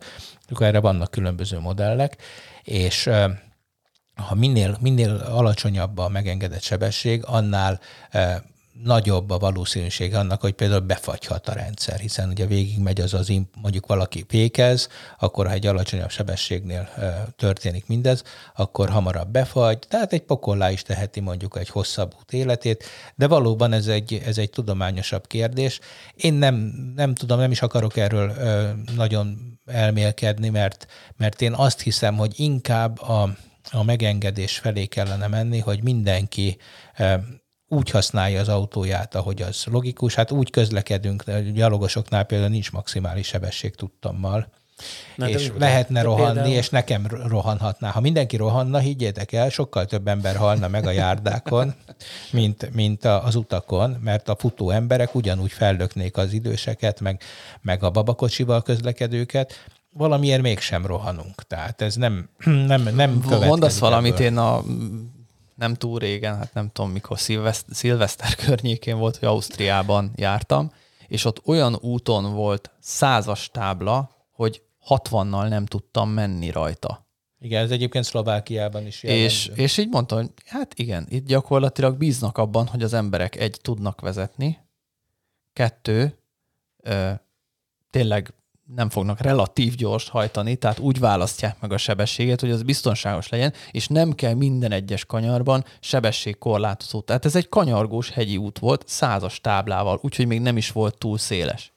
akkor 0.51 0.65
erre 0.65 0.80
vannak 0.80 1.12
különböző 1.12 1.59
modellek, 1.59 2.18
és 2.63 3.09
ha 4.15 4.36
minél, 4.36 4.77
minél 4.81 5.15
alacsonyabb 5.15 5.98
a 5.98 6.09
megengedett 6.09 6.62
sebesség, 6.62 7.24
annál 7.25 7.80
nagyobb 8.83 9.30
a 9.30 9.38
valószínűség 9.38 10.16
annak, 10.16 10.42
hogy 10.42 10.51
például 10.51 10.80
befagyhat 10.80 11.48
a 11.48 11.54
rendszer, 11.54 12.00
hiszen 12.00 12.30
ugye 12.30 12.45
végigmegy 12.45 13.01
az 13.01 13.13
az, 13.13 13.31
mondjuk 13.62 13.88
valaki 13.88 14.25
fékez, 14.28 14.88
akkor 15.19 15.48
ha 15.48 15.54
egy 15.54 15.66
alacsonyabb 15.66 16.10
sebességnél 16.10 16.89
történik 17.36 17.88
mindez, 17.88 18.24
akkor 18.56 18.89
hamarabb 18.89 19.30
befagy, 19.30 19.80
tehát 19.80 20.13
egy 20.13 20.22
pokollá 20.22 20.72
is 20.72 20.81
teheti 20.81 21.19
mondjuk 21.19 21.57
egy 21.57 21.69
hosszabb 21.69 22.13
út 22.19 22.33
életét, 22.33 22.83
de 23.16 23.28
valóban 23.28 23.74
ez 23.74 23.88
egy, 23.88 24.22
ez 24.25 24.38
egy 24.38 24.50
tudományosabb 24.50 25.27
kérdés. 25.27 25.80
Én 26.16 26.34
nem, 26.34 26.56
nem 26.95 27.16
tudom, 27.16 27.39
nem 27.39 27.51
is 27.51 27.62
akarok 27.62 27.98
erről 27.98 28.34
nagyon 28.95 29.60
elmélkedni, 29.66 30.50
mert, 30.50 30.88
mert 31.17 31.41
én 31.41 31.53
azt 31.53 31.82
hiszem, 31.82 32.15
hogy 32.15 32.39
inkább 32.39 33.01
a, 33.01 33.29
a 33.72 33.84
megengedés 33.84 34.58
felé 34.58 34.86
kellene 34.86 35.27
menni, 35.27 35.60
hogy 35.60 35.84
mindenki 35.84 36.58
úgy 37.72 37.90
használja 37.90 38.40
az 38.40 38.50
autóját, 38.50 39.16
ahogy 39.16 39.42
az 39.42 39.66
logikus. 39.66 40.16
Hát 40.16 40.32
úgy 40.32 40.50
közlekedünk, 40.50 41.24
de 41.24 41.42
gyalogosoknál 41.42 42.24
például 42.24 42.50
nincs 42.50 42.72
maximális 42.72 43.28
sebesség 43.28 43.75
tudtommal. 43.75 44.48
Na, 45.16 45.30
és 45.30 45.51
de 45.51 45.58
lehetne 45.58 46.01
rohanni, 46.01 46.34
például... 46.34 46.56
és 46.56 46.70
nekem 46.70 47.08
rohanhatná. 47.28 47.90
Ha 47.90 48.00
mindenki 48.00 48.36
rohanna, 48.36 48.78
higgyétek 48.78 49.32
el, 49.32 49.50
sokkal 49.50 49.86
több 49.86 50.08
ember 50.08 50.36
halna 50.36 50.68
meg 50.68 50.86
a 50.86 50.92
járdákon, 50.92 51.74
mint, 52.32 52.74
mint 52.74 53.06
az 53.06 53.36
utakon, 53.36 53.90
mert 53.90 54.30
a 54.30 54.36
futó 54.36 54.70
emberek 54.70 55.16
ugyanúgy 55.16 55.51
fellöknék 55.51 56.18
az 56.18 56.34
időseket, 56.34 57.00
meg, 57.00 57.22
meg 57.62 57.84
a 57.84 57.90
babakocsival 57.90 58.62
közlekedőket, 58.62 59.54
valamiért 59.94 60.42
mégsem 60.42 60.86
rohanunk. 60.86 61.48
Tehát 61.48 61.82
ez 61.82 61.96
nem, 61.96 62.30
nem, 62.46 62.90
nem 62.96 63.24
Mondasz 63.30 63.80
valamit, 63.80 64.13
ebből. 64.13 64.25
én 64.25 64.38
a 64.38 64.63
nem 65.62 65.74
túl 65.74 66.00
régen, 66.00 66.38
hát 66.38 66.53
nem 66.53 66.70
tudom 66.72 66.91
mikor, 66.91 67.20
szilveszter, 67.20 67.75
szilveszter 67.75 68.36
környékén 68.46 68.98
volt, 68.98 69.18
hogy 69.18 69.27
Ausztriában 69.27 70.12
jártam, 70.15 70.72
és 71.08 71.25
ott 71.25 71.41
olyan 71.46 71.77
úton 71.82 72.34
volt 72.34 72.72
százas 72.80 73.50
tábla, 73.51 74.15
hogy 74.32 74.62
60-nal 74.88 75.48
nem 75.48 75.65
tudtam 75.65 76.10
menni 76.10 76.50
rajta. 76.50 77.06
Igen, 77.39 77.63
ez 77.63 77.72
egyébként 77.72 78.06
Szlovákiában 78.06 78.86
is 78.86 79.03
És, 79.03 79.51
és 79.56 79.77
így 79.77 79.89
mondtam, 79.89 80.18
hogy 80.18 80.32
hát 80.46 80.74
igen, 80.74 81.06
itt 81.10 81.25
gyakorlatilag 81.25 81.98
bíznak 81.98 82.38
abban, 82.38 82.68
hogy 82.68 82.84
az 82.84 82.94
emberek 82.94 83.36
egy, 83.36 83.58
tudnak 83.62 84.01
vezetni, 84.01 84.60
kettő, 85.53 86.18
ö, 86.84 87.12
tényleg 87.89 88.34
nem 88.75 88.90
fognak 88.90 89.22
relatív 89.22 89.75
gyors 89.75 90.10
hajtani, 90.10 90.56
tehát 90.56 90.80
úgy 90.80 91.00
választják 91.00 91.56
meg 91.60 91.72
a 91.72 91.78
sebességet, 91.78 92.40
hogy 92.40 92.51
az 92.51 92.63
biztonságos 92.63 93.30
legyen, 93.30 93.54
és 93.72 93.88
nem 93.88 94.13
kell 94.13 94.34
minden 94.34 94.72
egyes 94.72 95.06
kanyarban 95.06 95.66
sebességkorlátozó. 95.80 97.01
Tehát 97.01 97.25
ez 97.25 97.36
egy 97.36 97.50
kanyargós 97.50 98.10
hegyi 98.10 98.38
út 98.38 98.60
volt, 98.60 98.84
százas 98.88 99.42
táblával, 99.42 100.00
úgyhogy 100.01 100.28
még 100.28 100.42
nem 100.42 100.58
is 100.58 100.72
volt 100.72 100.98
túl 100.98 101.18
széles. 101.18 101.72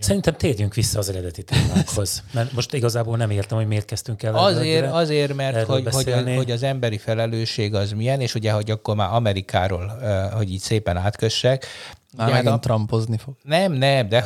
Szerintem 0.00 0.34
térjünk 0.34 0.74
vissza 0.74 0.98
az 0.98 1.08
eredeti 1.08 1.42
témákhoz, 1.42 2.22
mert 2.34 2.52
most 2.52 2.74
igazából 2.74 3.16
nem 3.16 3.30
értem, 3.30 3.58
hogy 3.58 3.66
miért 3.66 3.84
kezdtünk 3.84 4.22
el. 4.22 4.34
Azért, 4.34 4.92
azért 4.92 5.34
mert 5.34 5.66
hogy, 5.66 5.88
hogy, 5.90 6.34
hogy 6.36 6.50
az 6.50 6.62
emberi 6.62 6.98
felelősség 6.98 7.74
az 7.74 7.92
milyen, 7.92 8.20
és 8.20 8.34
ugye, 8.34 8.52
hogy 8.52 8.70
akkor 8.70 8.96
már 8.96 9.12
Amerikáról, 9.12 9.98
hogy 10.32 10.52
így 10.52 10.60
szépen 10.60 10.96
átkössek, 10.96 11.66
már 12.16 12.30
megint 12.30 12.54
a... 12.54 12.58
trampozni 12.58 13.16
fog. 13.16 13.34
Nem, 13.42 13.72
nem, 13.72 14.08
de 14.08 14.24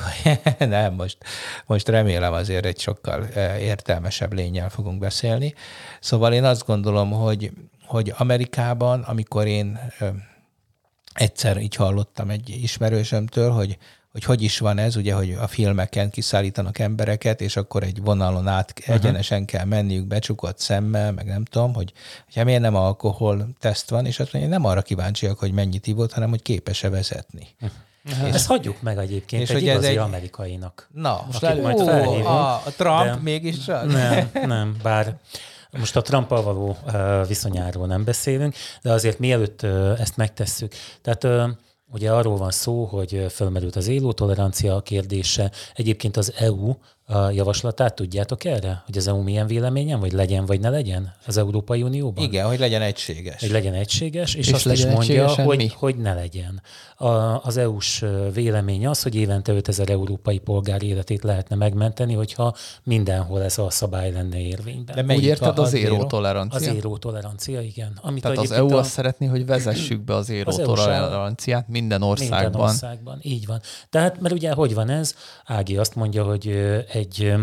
nem, 0.59 0.95
most, 0.95 1.19
most 1.67 1.89
remélem 1.89 2.33
azért 2.33 2.65
egy 2.65 2.79
sokkal 2.79 3.23
értelmesebb 3.59 4.33
lényel 4.33 4.69
fogunk 4.69 4.99
beszélni. 4.99 5.55
Szóval 6.01 6.33
én 6.33 6.45
azt 6.45 6.67
gondolom, 6.67 7.11
hogy, 7.11 7.51
hogy 7.87 8.13
Amerikában, 8.17 9.03
amikor 9.03 9.47
én 9.47 9.79
egyszer 11.13 11.57
így 11.57 11.75
hallottam 11.75 12.31
egy 12.31 12.49
ismerősömtől, 12.63 13.51
hogy 13.51 13.79
hogy 14.13 14.25
hogy 14.25 14.43
is 14.43 14.59
van 14.59 14.79
ez, 14.79 14.97
ugye, 14.97 15.15
hogy 15.15 15.37
a 15.41 15.47
filmeken 15.47 16.11
kiszállítanak 16.11 16.79
embereket, 16.79 17.41
és 17.41 17.57
akkor 17.57 17.83
egy 17.83 18.03
vonalon 18.03 18.49
át 18.49 18.73
uh-huh. 18.81 18.95
egyenesen 18.95 19.45
kell 19.45 19.65
menniük 19.65 20.07
becsukott 20.07 20.59
szemmel, 20.59 21.13
meg 21.13 21.27
nem 21.27 21.45
tudom, 21.45 21.75
hogy, 21.75 21.93
hogy 22.33 22.45
miért 22.45 22.61
nem 22.61 22.75
alkohol 22.75 23.49
teszt 23.61 23.91
van, 23.91 24.07
és 24.07 24.21
azt 24.21 24.33
mondja, 24.33 24.51
nem 24.51 24.65
arra 24.65 24.83
kíváncsiak, 24.83 25.39
hogy 25.39 25.53
mennyit 25.53 25.87
ivott, 25.87 26.13
hanem 26.13 26.29
hogy 26.29 26.43
képes-e 26.43 26.89
vezetni. 26.89 27.47
Uh-huh. 27.61 28.29
És 28.29 28.35
ezt 28.35 28.47
hagyjuk 28.47 28.83
meg 28.83 28.99
egyébként 28.99 29.43
és 29.43 29.51
egy 29.51 29.63
igazi 29.63 29.87
egy... 29.87 29.97
amerikainak. 29.97 30.89
Na, 30.95 31.23
most 31.27 31.43
el, 31.43 31.61
majd 31.61 31.83
felhívunk, 31.83 32.27
a, 32.27 32.55
a 32.55 32.71
Trump 32.77 33.05
de... 33.05 33.19
mégis 33.23 33.65
Nem, 33.65 34.31
nem, 34.47 34.77
bár 34.83 35.17
most 35.79 35.97
a 35.97 36.03
trump 36.03 36.29
való 36.29 36.77
viszonyáról 37.27 37.87
nem 37.87 38.05
beszélünk, 38.05 38.55
de 38.83 38.93
azért 38.93 39.19
mielőtt 39.19 39.63
ezt 39.99 40.17
megtesszük. 40.17 40.73
Tehát 41.03 41.27
Ugye 41.93 42.13
arról 42.13 42.37
van 42.37 42.51
szó, 42.51 42.85
hogy 42.85 43.27
fölmerült 43.31 43.77
az 43.77 43.89
éló 43.89 44.13
tolerancia 44.13 44.81
kérdése. 44.81 45.51
Egyébként 45.75 46.17
az 46.17 46.33
EU 46.37 46.75
a 47.07 47.31
javaslatát 47.31 47.95
tudjátok 47.95 48.45
erre? 48.45 48.83
Hogy 48.87 48.97
az 48.97 49.09
EU 49.09 49.23
milyen 49.23 49.47
véleményen, 49.47 50.01
vagy 50.01 50.13
legyen, 50.13 50.47
vagy 50.47 50.61
ne 50.61 50.69
legyen 50.69 51.15
az 51.27 51.37
Európai 51.37 51.83
Unióban? 51.83 52.25
Igen, 52.25 52.47
hogy 52.47 52.59
legyen 52.59 52.83
egységes. 52.83 53.41
Hogy 53.41 53.51
legyen 53.51 53.75
egységes, 53.75 54.35
és, 54.35 54.47
és 54.47 54.53
azt 54.53 54.67
is 54.67 54.87
mondja, 54.87 55.29
hogy, 55.29 55.73
hogy 55.73 55.97
ne 55.97 56.15
legyen. 56.15 56.63
A, 56.97 57.45
az 57.45 57.57
EU-s 57.57 58.05
vélemény 58.35 58.87
az, 58.87 59.03
hogy 59.03 59.15
évente 59.15 59.53
5000 59.53 59.91
európai 59.91 60.39
polgár 60.39 60.83
életét 60.83 61.23
lehetne 61.23 61.57
megmenteni, 61.57 62.15
hogyha 62.15 62.55
mindenhol 62.83 63.43
ez 63.43 63.59
a 63.59 63.71
szabály 63.71 64.13
lenne 64.13 64.39
érvényben. 64.39 65.07
De 65.07 65.15
Úgy 65.15 65.25
érted 65.25 65.59
az, 65.59 65.67
az 65.67 65.75
éró 65.75 66.05
tolerancia? 66.05 66.71
Az 66.71 66.77
éró 66.77 66.97
tolerancia, 66.97 67.61
igen. 67.61 67.99
Amit 68.03 68.23
Tehát 68.23 68.39
az 68.39 68.51
EU 68.51 68.73
a... 68.73 68.79
azt 68.79 68.91
szeretné, 68.91 69.27
hogy 69.27 69.47
vezessük 69.47 70.01
be 70.01 70.15
az 70.15 70.31
éró 70.31 70.53
toleranciát 70.53 71.69
minden 71.69 72.03
országban. 72.03 72.43
Minden 72.43 72.61
országban, 72.61 73.19
így 73.23 73.47
van. 73.47 73.61
Tehát, 73.91 74.21
mert 74.21 74.35
ugye 74.35 74.53
hogy 74.53 74.75
van 74.75 74.89
ez? 74.89 75.15
Ági 75.45 75.77
azt 75.77 75.95
mondja, 75.95 76.25
hogy 76.25 76.47
egy 76.93 77.35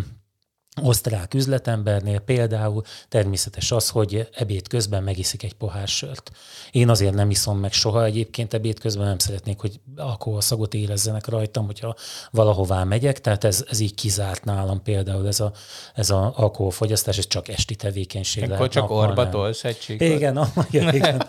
osztrák 0.82 1.34
üzletembernél 1.34 2.20
például 2.20 2.82
természetes 3.10 3.72
az, 3.72 3.90
hogy 3.90 4.28
ebéd 4.34 4.68
közben 4.68 5.04
megiszik 5.04 5.44
egy 5.44 5.54
pohár 5.54 5.88
sört. 5.88 6.32
Én 6.72 6.90
azért 6.90 7.14
nem 7.14 7.30
iszom 7.30 7.60
meg 7.60 7.72
soha 7.72 8.04
egyébként 8.04 8.54
ebéd 8.54 8.80
közben, 8.80 9.08
nem 9.08 9.18
szeretnék, 9.18 9.60
hogy 9.60 9.80
alkoholszagot 9.96 10.74
érezzenek 10.74 11.28
rajtam, 11.28 11.66
hogyha 11.66 11.96
valahová 12.32 12.84
megyek, 12.84 13.22
tehát 13.22 13.44
ez, 13.44 13.66
ez 13.70 13.80
így 13.80 13.96
kizárt 13.96 14.44
nálam 14.44 14.84
például 14.84 15.28
ez 15.28 15.40
a, 15.40 15.52
ez 15.94 16.10
a 16.10 16.34
alkoholfogyasztás, 16.36 17.18
ez 17.18 17.28
csak 17.28 17.48
esti 17.48 17.76
tevékenység 17.76 18.44
Akkor 18.44 18.56
lehet. 18.56 18.72
csak 18.72 18.90
orba 18.90 19.30
tolsz 19.30 19.64
egy 19.64 19.80
csíkot. 19.80 20.08
Igen, 20.08 20.38
ah, 20.42 20.48
igen, 20.72 20.96
igen. 20.96 21.24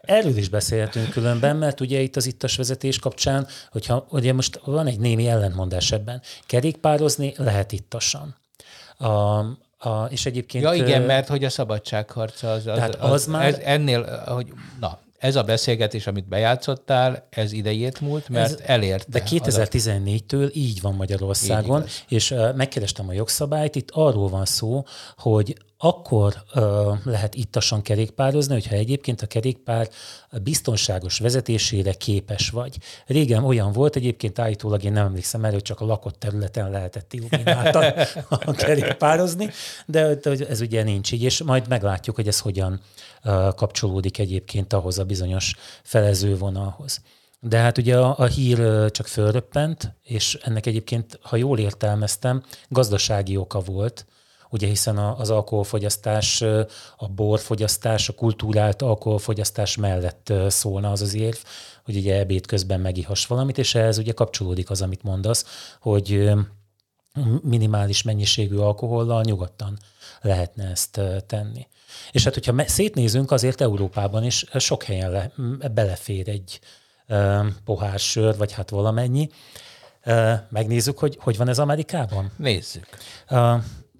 Erről 0.00 0.36
is 0.36 0.48
beszélhetünk 0.48 1.08
különben, 1.08 1.56
mert 1.56 1.80
ugye 1.80 2.00
itt 2.00 2.16
az 2.16 2.26
ittas 2.26 2.56
vezetés 2.56 2.98
kapcsán, 2.98 3.46
hogyha 3.70 4.06
ugye 4.10 4.32
most 4.32 4.60
van 4.64 4.86
egy 4.86 5.00
némi 5.00 5.28
ellentmondás 5.28 5.92
ebben. 5.92 6.22
Kerékpározni 6.46 7.34
lehet 7.36 7.72
ittasan 7.72 8.40
a, 9.02 9.38
a, 9.78 10.04
és 10.08 10.26
egyébként... 10.26 10.64
Ja 10.64 10.74
igen, 10.74 11.02
mert 11.02 11.28
hogy 11.28 11.44
a 11.44 11.50
szabadságharca 11.50 12.50
az, 12.50 12.66
az, 12.66 12.78
az, 12.78 13.10
az 13.10 13.26
már... 13.26 13.46
Ez 13.46 13.58
ennél, 13.64 14.24
hogy, 14.26 14.52
na, 14.80 14.98
ez 15.22 15.36
a 15.36 15.42
beszélgetés, 15.42 16.06
amit 16.06 16.28
bejátszottál, 16.28 17.26
ez 17.30 17.52
idejét 17.52 18.00
múlt, 18.00 18.28
mert 18.28 18.52
ez, 18.52 18.58
elérte. 18.66 19.06
De 19.10 19.22
2014-től 19.26 20.52
így 20.52 20.80
van 20.80 20.94
Magyarországon, 20.94 21.82
így 21.82 22.04
és 22.08 22.34
megkerestem 22.56 23.08
a 23.08 23.12
jogszabályt, 23.12 23.76
itt 23.76 23.90
arról 23.90 24.28
van 24.28 24.44
szó, 24.44 24.84
hogy 25.16 25.56
akkor 25.84 26.34
uh, 26.54 26.62
lehet 27.04 27.34
ittasan 27.34 27.82
kerékpározni, 27.82 28.52
hogyha 28.52 28.74
egyébként 28.74 29.22
a 29.22 29.26
kerékpár 29.26 29.88
biztonságos 30.42 31.18
vezetésére 31.18 31.92
képes 31.92 32.48
vagy. 32.48 32.76
Régen 33.06 33.44
olyan 33.44 33.72
volt, 33.72 33.96
egyébként 33.96 34.38
állítólag 34.38 34.84
én 34.84 34.92
nem 34.92 35.06
emlékszem 35.06 35.44
erről, 35.44 35.60
csak 35.60 35.80
a 35.80 35.84
lakott 35.84 36.18
területen 36.18 36.70
lehetett 36.70 37.12
illumináltan 37.12 37.94
kerékpározni, 38.56 39.50
de 39.86 40.18
ez 40.48 40.60
ugye 40.60 40.82
nincs 40.82 41.12
így, 41.12 41.22
és 41.22 41.42
majd 41.42 41.68
meglátjuk, 41.68 42.16
hogy 42.16 42.28
ez 42.28 42.40
hogyan 42.40 42.80
uh, 43.24 43.54
kapcsolódik 43.54 44.18
egyébként 44.18 44.72
ahhoz 44.72 44.98
a 44.98 45.04
bizonyos 45.04 45.54
felezővonalhoz. 45.82 47.00
De 47.40 47.58
hát 47.58 47.78
ugye 47.78 47.98
a, 47.98 48.14
a 48.18 48.24
hír 48.24 48.90
csak 48.90 49.06
fölröppent, 49.06 49.94
és 50.02 50.38
ennek 50.42 50.66
egyébként, 50.66 51.18
ha 51.22 51.36
jól 51.36 51.58
értelmeztem, 51.58 52.42
gazdasági 52.68 53.36
oka 53.36 53.60
volt, 53.60 54.06
ugye 54.52 54.66
hiszen 54.66 54.98
az 54.98 55.30
alkoholfogyasztás, 55.30 56.42
a 56.96 57.08
borfogyasztás, 57.08 58.08
a 58.08 58.12
kultúrált 58.12 58.82
alkoholfogyasztás 58.82 59.76
mellett 59.76 60.32
szólna 60.48 60.90
az 60.90 61.02
az 61.02 61.14
érv, 61.14 61.36
hogy 61.84 61.96
ugye 61.96 62.18
ebéd 62.18 62.46
közben 62.46 62.80
megihass 62.80 63.26
valamit, 63.26 63.58
és 63.58 63.74
ehhez 63.74 63.98
ugye 63.98 64.12
kapcsolódik 64.12 64.70
az, 64.70 64.82
amit 64.82 65.02
mondasz, 65.02 65.44
hogy 65.80 66.30
minimális 67.42 68.02
mennyiségű 68.02 68.56
alkohollal 68.56 69.22
nyugodtan 69.22 69.78
lehetne 70.20 70.70
ezt 70.70 71.00
tenni. 71.26 71.66
És 72.12 72.24
hát, 72.24 72.34
hogyha 72.34 72.68
szétnézünk, 72.68 73.30
azért 73.30 73.60
Európában 73.60 74.24
is 74.24 74.44
sok 74.54 74.82
helyen 74.82 75.10
le, 75.10 75.32
belefér 75.74 76.28
egy 76.28 76.60
pohár 77.64 77.98
sör, 77.98 78.36
vagy 78.36 78.52
hát 78.52 78.70
valamennyi. 78.70 79.28
Megnézzük, 80.48 80.98
hogy 80.98 81.18
hogy 81.20 81.36
van 81.36 81.48
ez 81.48 81.58
Amerikában? 81.58 82.32
Nézzük. 82.36 82.86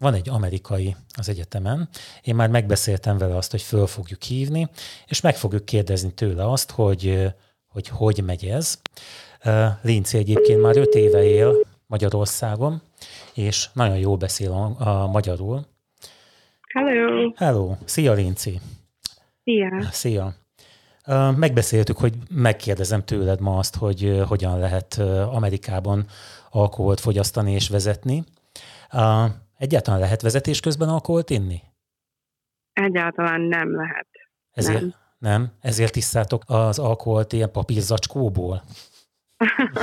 Van 0.02 0.14
egy 0.14 0.28
amerikai 0.28 0.96
az 1.18 1.28
egyetemen, 1.28 1.88
én 2.22 2.34
már 2.34 2.48
megbeszéltem 2.48 3.18
vele 3.18 3.36
azt, 3.36 3.50
hogy 3.50 3.62
föl 3.62 3.86
fogjuk 3.86 4.22
hívni, 4.22 4.68
és 5.06 5.20
meg 5.20 5.36
fogjuk 5.36 5.64
kérdezni 5.64 6.12
tőle 6.12 6.50
azt, 6.50 6.70
hogy 6.70 7.32
hogy, 7.68 7.88
hogy 7.88 8.22
megy 8.24 8.44
ez. 8.44 8.80
Linci 9.82 10.18
egyébként 10.18 10.60
már 10.60 10.76
öt 10.76 10.94
éve 10.94 11.24
él 11.24 11.54
Magyarországon, 11.86 12.82
és 13.34 13.68
nagyon 13.72 13.96
jól 13.96 14.16
beszél 14.16 14.52
a, 14.52 14.88
a 14.88 15.06
magyarul. 15.06 15.66
Hello! 16.74 17.32
Hello! 17.36 17.74
Szia, 17.84 18.12
Linci! 18.12 18.60
Szia! 19.44 19.82
Szia! 19.90 20.34
Megbeszéltük, 21.36 21.96
hogy 21.96 22.14
megkérdezem 22.30 23.04
tőled 23.04 23.40
ma 23.40 23.58
azt, 23.58 23.76
hogy 23.76 24.22
hogyan 24.28 24.58
lehet 24.58 24.98
Amerikában 25.32 26.06
alkoholt 26.50 27.00
fogyasztani 27.00 27.52
és 27.52 27.68
vezetni. 27.68 28.24
Egyáltalán 29.62 30.00
lehet 30.00 30.22
vezetés 30.22 30.60
közben 30.60 30.88
alkoholt 30.88 31.30
inni? 31.30 31.60
Egyáltalán 32.72 33.40
nem 33.40 33.76
lehet. 33.76 34.06
Ezért, 34.52 34.80
nem. 34.80 34.94
nem? 35.18 35.52
Ezért 35.60 35.92
tisztátok 35.92 36.42
az 36.46 36.78
alkoholt 36.78 37.32
ilyen 37.32 37.50
papírzacskóból? 37.52 38.62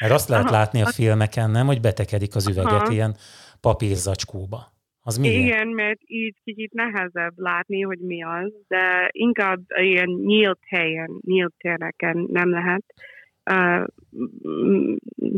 Mert 0.00 0.12
azt 0.12 0.28
lehet 0.28 0.50
látni 0.50 0.82
a 0.82 0.86
filmeken, 0.86 1.50
nem, 1.50 1.66
hogy 1.66 1.80
betekedik 1.80 2.34
az 2.34 2.48
üveget 2.48 2.72
Aha. 2.72 2.92
ilyen 2.92 3.16
papírzacskóba. 3.60 4.72
Az 5.00 5.16
milyen? 5.16 5.40
Igen, 5.40 5.68
mert 5.68 6.00
így 6.04 6.36
kicsit 6.44 6.72
nehezebb 6.72 7.38
látni, 7.38 7.80
hogy 7.80 7.98
mi 7.98 8.22
az, 8.22 8.52
de 8.68 9.08
inkább 9.10 9.60
ilyen 9.68 10.08
nyílt 10.08 10.60
helyen, 10.66 11.20
nyílt 11.26 11.54
téreken 11.58 12.26
nem 12.30 12.50
lehet 12.50 12.84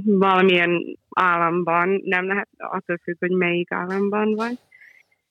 valamilyen 0.05 0.99
államban, 1.11 2.01
nem 2.05 2.27
lehet, 2.27 2.49
attól 2.57 2.99
függ, 3.03 3.17
hogy 3.19 3.31
melyik 3.31 3.73
államban 3.73 4.35
vagy, 4.35 4.59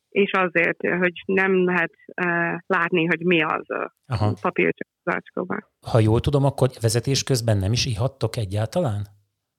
és 0.10 0.32
azért, 0.32 0.88
hogy 1.00 1.14
nem 1.26 1.66
lehet 1.66 1.94
uh, 2.22 2.60
látni, 2.66 3.06
hogy 3.06 3.20
mi 3.20 3.42
az 3.42 3.70
a 3.70 3.94
papírzacskóban. 4.42 5.68
Ha 5.88 6.00
jól 6.00 6.20
tudom, 6.20 6.46
akkor 6.46 6.70
vezetés 6.82 7.24
közben 7.24 7.58
nem 7.58 7.72
is 7.72 7.86
ihattok 7.86 8.36
egyáltalán? 8.36 9.08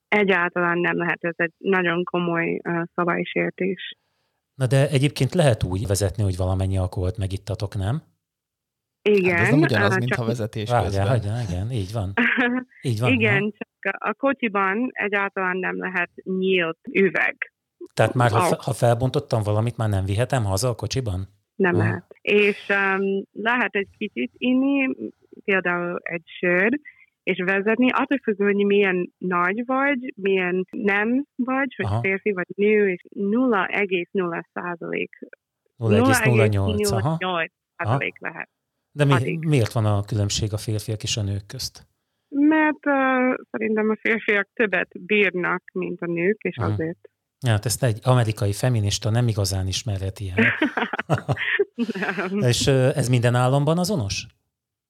Egyáltalán 0.07 0.77
nem 0.77 0.97
lehet, 0.97 1.23
ez 1.23 1.35
egy 1.35 1.53
nagyon 1.57 2.03
komoly 2.03 2.59
uh, 2.63 2.83
szabálysértés. 2.95 3.97
Na 4.55 4.67
de 4.67 4.89
egyébként 4.89 5.33
lehet 5.33 5.63
úgy 5.63 5.87
vezetni, 5.87 6.23
hogy 6.23 6.37
valamennyi 6.37 6.77
alkoholt 6.77 7.17
megittatok, 7.17 7.75
nem? 7.75 8.01
Igen. 9.09 9.35
Hát 9.35 9.45
ez 9.45 9.49
nem 9.49 9.61
ugyanaz, 9.61 9.97
mint 9.97 10.11
a 10.11 10.25
vezetés 10.25 10.69
közben. 10.69 11.07
Hagyjál, 11.07 11.43
igen, 11.49 11.71
így 11.71 11.91
van. 11.93 12.13
Így 12.81 12.99
van 12.99 13.11
igen, 13.11 13.41
ha? 13.41 13.65
csak 13.79 13.95
a 13.99 14.13
kocsiban 14.13 14.89
egyáltalán 14.91 15.57
nem 15.57 15.77
lehet 15.77 16.09
nyílt 16.23 16.77
üveg. 16.91 17.53
Tehát 17.93 18.13
már, 18.13 18.31
ha, 18.31 18.55
ha 18.63 18.73
felbontottam 18.73 19.43
valamit, 19.43 19.77
már 19.77 19.89
nem 19.89 20.05
vihetem 20.05 20.43
haza 20.43 20.69
a 20.69 20.75
kocsiban? 20.75 21.27
Nem 21.55 21.73
ha. 21.73 21.77
lehet. 21.77 22.15
És 22.21 22.69
um, 22.69 23.23
lehet 23.31 23.75
egy 23.75 23.89
kicsit 23.97 24.31
inni, 24.37 24.95
például 25.43 25.99
egy 26.03 26.23
sör, 26.39 26.79
és 27.23 27.43
vezetni, 27.45 27.89
attól 27.91 28.17
függ, 28.23 28.43
hogy 28.43 28.55
milyen 28.55 29.13
nagy 29.17 29.65
vagy, 29.65 30.13
milyen 30.15 30.67
nem 30.71 31.25
vagy, 31.35 31.75
hogy 31.75 31.85
Aha. 31.85 31.99
férfi 31.99 32.31
vagy 32.31 32.47
nő, 32.55 32.89
és 32.89 33.01
0,0 33.15 34.43
százalék. 34.53 35.19
0,08 35.77 37.49
százalék 37.77 38.19
lehet. 38.19 38.49
De 38.95 39.05
mi, 39.05 39.37
miért 39.47 39.71
van 39.71 39.85
a 39.85 40.03
különbség 40.03 40.53
a 40.53 40.57
férfiak 40.57 41.03
és 41.03 41.17
a 41.17 41.21
nők 41.21 41.45
közt? 41.45 41.87
Mert 42.29 42.85
uh, 42.85 43.45
szerintem 43.51 43.89
a 43.89 43.97
férfiak 43.99 44.49
többet 44.53 44.89
bírnak, 44.99 45.63
mint 45.73 46.01
a 46.01 46.05
nők, 46.05 46.41
és 46.41 46.55
hmm. 46.55 46.71
azért. 46.71 47.09
Hát 47.47 47.65
ezt 47.65 47.83
egy 47.83 47.99
amerikai 48.03 48.53
feminista 48.53 49.09
nem 49.09 49.27
igazán 49.27 49.67
ismerhet 49.67 50.19
ilyen. 50.19 50.37
és 52.49 52.67
uh, 52.67 52.97
ez 52.97 53.09
minden 53.09 53.35
államban 53.35 53.77
azonos? 53.77 54.25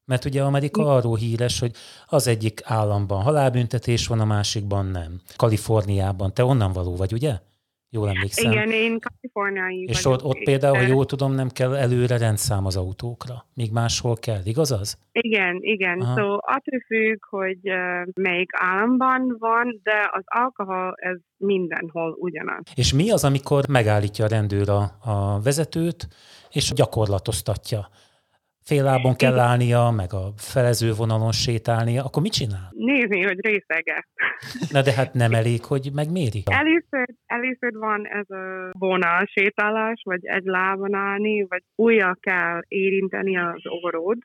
Mert 0.05 0.25
ugye 0.25 0.43
Amerika 0.43 0.95
arról 0.95 1.15
híres, 1.15 1.59
hogy 1.59 1.71
az 2.05 2.27
egyik 2.27 2.61
államban 2.63 3.21
halálbüntetés 3.21 4.07
van, 4.07 4.19
a 4.19 4.25
másikban 4.25 4.85
nem. 4.85 5.21
Kaliforniában. 5.35 6.33
Te 6.33 6.43
onnan 6.43 6.71
való 6.71 6.95
vagy, 6.95 7.13
ugye? 7.13 7.39
Jól 7.95 8.09
emlékszem. 8.09 8.51
Igen, 8.51 8.71
én 8.71 8.99
kaliforniai 8.99 9.83
És 9.83 10.05
ott, 10.05 10.23
ott 10.23 10.43
például, 10.43 10.75
ha 10.75 10.81
jól 10.81 11.05
tudom, 11.05 11.33
nem 11.33 11.49
kell 11.49 11.75
előre 11.75 12.17
rendszám 12.17 12.65
az 12.65 12.75
autókra, 12.75 13.45
míg 13.53 13.71
máshol 13.71 14.15
kell, 14.15 14.41
igaz 14.43 14.71
az? 14.71 14.97
Igen, 15.11 15.57
igen. 15.61 16.01
Aha. 16.01 16.19
So, 16.19 16.33
attól 16.33 16.79
függ, 16.87 17.25
hogy 17.29 17.59
uh, 17.63 18.07
melyik 18.13 18.49
államban 18.51 19.35
van, 19.39 19.79
de 19.83 20.09
az 20.11 20.23
alkohol 20.25 20.93
ez 20.95 21.17
mindenhol 21.37 22.15
ugyanaz. 22.19 22.63
És 22.75 22.93
mi 22.93 23.11
az, 23.11 23.23
amikor 23.23 23.67
megállítja 23.67 24.25
a 24.25 24.27
rendőr 24.27 24.69
a, 24.69 24.81
a 25.03 25.41
vezetőt, 25.41 26.07
és 26.51 26.71
gyakorlatoztatja? 26.75 27.87
Fél 28.63 28.83
lábon 28.83 29.15
kell 29.15 29.39
állnia, 29.39 29.89
meg 29.89 30.13
a 30.13 30.33
felező 30.37 30.91
vonalon 30.93 31.31
sétálnia, 31.31 32.03
akkor 32.03 32.21
mit 32.21 32.31
csinál? 32.31 32.71
Nézni, 32.71 33.23
hogy 33.23 33.39
részege. 33.45 34.07
Na 34.71 34.81
de 34.81 34.93
hát 34.93 35.13
nem 35.13 35.33
elég, 35.33 35.63
hogy 35.63 35.89
megméri. 35.93 36.43
Először, 36.45 37.05
először 37.25 37.73
van 37.73 38.07
ez 38.07 38.29
a 38.29 38.69
vonal 38.79 39.25
sétálás, 39.25 40.01
vagy 40.03 40.25
egy 40.25 40.45
lábon 40.45 40.93
állni, 40.93 41.45
vagy 41.49 41.63
újra 41.75 42.17
kell 42.19 42.61
érinteni 42.67 43.37
az 43.37 43.61
orrod, 43.83 44.17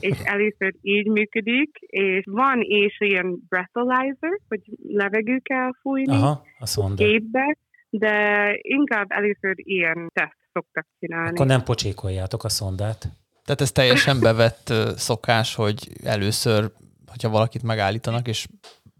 és 0.00 0.18
először 0.34 0.74
így 0.82 1.06
működik, 1.06 1.78
és 1.86 2.24
van 2.30 2.60
és 2.60 2.96
ilyen 3.00 3.38
breathalyzer, 3.48 4.38
hogy 4.48 4.60
levegő 4.82 5.38
kell 5.38 5.70
fújni 5.80 6.12
Aha, 6.12 6.42
a 6.58 6.94
gépbe, 6.94 7.56
de 7.90 8.56
inkább 8.60 9.06
először 9.08 9.54
ilyen 9.56 10.10
teszt 10.12 10.38
szoktak 10.52 10.86
csinálni. 10.98 11.30
Akkor 11.30 11.46
nem 11.46 11.62
pocsékoljátok 11.62 12.44
a 12.44 12.48
szondát. 12.48 13.19
Tehát 13.50 13.64
ez 13.64 13.72
teljesen 13.72 14.20
bevett 14.20 14.72
szokás, 14.96 15.54
hogy 15.54 15.88
először, 16.04 16.70
hogyha 17.06 17.28
valakit 17.28 17.62
megállítanak, 17.62 18.28
és 18.28 18.46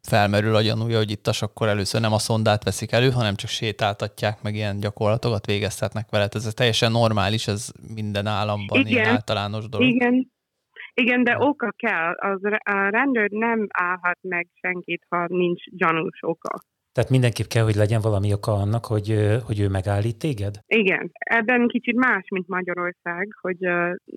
felmerül 0.08 0.54
a 0.54 0.60
gyanúja, 0.60 0.96
hogy 0.96 1.10
ittas, 1.10 1.42
akkor 1.42 1.68
először 1.68 2.00
nem 2.00 2.12
a 2.12 2.18
szondát 2.18 2.64
veszik 2.64 2.92
elő, 2.92 3.10
hanem 3.10 3.34
csak 3.34 3.50
sétáltatják, 3.50 4.42
meg 4.42 4.54
ilyen 4.54 4.80
gyakorlatokat 4.80 5.46
végeztetnek 5.46 6.06
vele. 6.10 6.28
Ez 6.30 6.54
teljesen 6.54 6.90
normális, 6.90 7.46
ez 7.46 7.70
minden 7.94 8.26
államban 8.26 8.80
Igen. 8.80 8.92
ilyen 8.92 9.08
általános 9.08 9.68
dolog. 9.68 9.88
Igen. 9.88 10.32
Igen, 10.94 11.24
de 11.24 11.36
oka 11.38 11.72
kell. 11.76 12.12
Az, 12.12 12.40
a 12.64 12.88
rendőr 12.90 13.30
nem 13.30 13.66
állhat 13.68 14.18
meg 14.20 14.48
senkit, 14.60 15.02
ha 15.08 15.24
nincs 15.28 15.64
gyanús 15.64 16.18
oka. 16.20 16.58
Tehát 16.92 17.10
mindenképp 17.10 17.46
kell, 17.46 17.64
hogy 17.64 17.74
legyen 17.74 18.00
valami 18.00 18.32
oka 18.32 18.52
annak, 18.52 18.84
hogy, 18.84 19.08
hogy 19.46 19.60
ő 19.60 19.68
megállít 19.68 20.18
téged? 20.18 20.54
Igen. 20.66 21.10
Ebben 21.12 21.68
kicsit 21.68 21.96
más, 21.96 22.24
mint 22.30 22.48
Magyarország, 22.48 23.28
hogy 23.40 23.64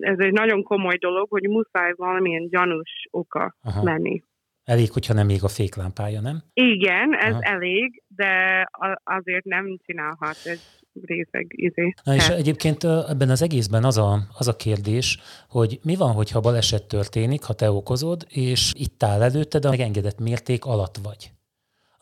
ez 0.00 0.18
egy 0.18 0.32
nagyon 0.32 0.62
komoly 0.62 0.96
dolog, 0.96 1.26
hogy 1.30 1.48
muszáj 1.48 1.92
valamilyen 1.96 2.48
gyanús 2.48 2.90
oka 3.10 3.56
Aha. 3.62 3.82
lenni. 3.82 4.22
Elég, 4.64 4.90
hogyha 4.90 5.14
nem 5.14 5.26
még 5.26 5.44
a 5.44 5.48
féklámpája, 5.48 6.20
nem? 6.20 6.42
Igen, 6.52 7.14
ez 7.14 7.32
Aha. 7.32 7.42
elég, 7.42 8.02
de 8.08 8.64
azért 9.04 9.44
nem 9.44 9.78
csinálhat 9.84 10.36
egy 10.44 10.60
részeg 11.02 11.46
izé. 11.48 11.92
Na 12.04 12.14
és 12.14 12.28
egyébként 12.28 12.84
ebben 12.84 13.30
az 13.30 13.42
egészben 13.42 13.84
az 13.84 13.98
a, 13.98 14.18
az 14.38 14.48
a 14.48 14.56
kérdés, 14.56 15.18
hogy 15.48 15.78
mi 15.84 15.96
van, 15.96 16.12
hogyha 16.12 16.40
baleset 16.40 16.88
történik, 16.88 17.42
ha 17.42 17.54
te 17.54 17.70
okozod, 17.70 18.22
és 18.28 18.72
itt 18.76 19.02
áll 19.02 19.22
előtted, 19.22 19.64
a 19.64 19.70
megengedett 19.70 20.18
mérték 20.18 20.64
alatt 20.64 20.96
vagy 21.02 21.32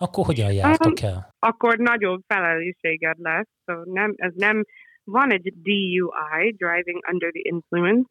akkor 0.02 0.24
hogyan 0.24 0.52
jártok 0.52 1.00
el? 1.00 1.34
Akkor 1.38 1.78
nagyobb 1.78 2.22
felelősséged 2.26 3.18
lesz. 3.18 3.48
So 3.66 3.74
nem, 3.84 4.14
ez 4.16 4.32
nem, 4.34 4.64
van 5.04 5.32
egy 5.32 5.52
DUI, 5.62 6.54
Driving 6.56 7.00
Under 7.12 7.30
the 7.30 7.40
Influence, 7.42 8.08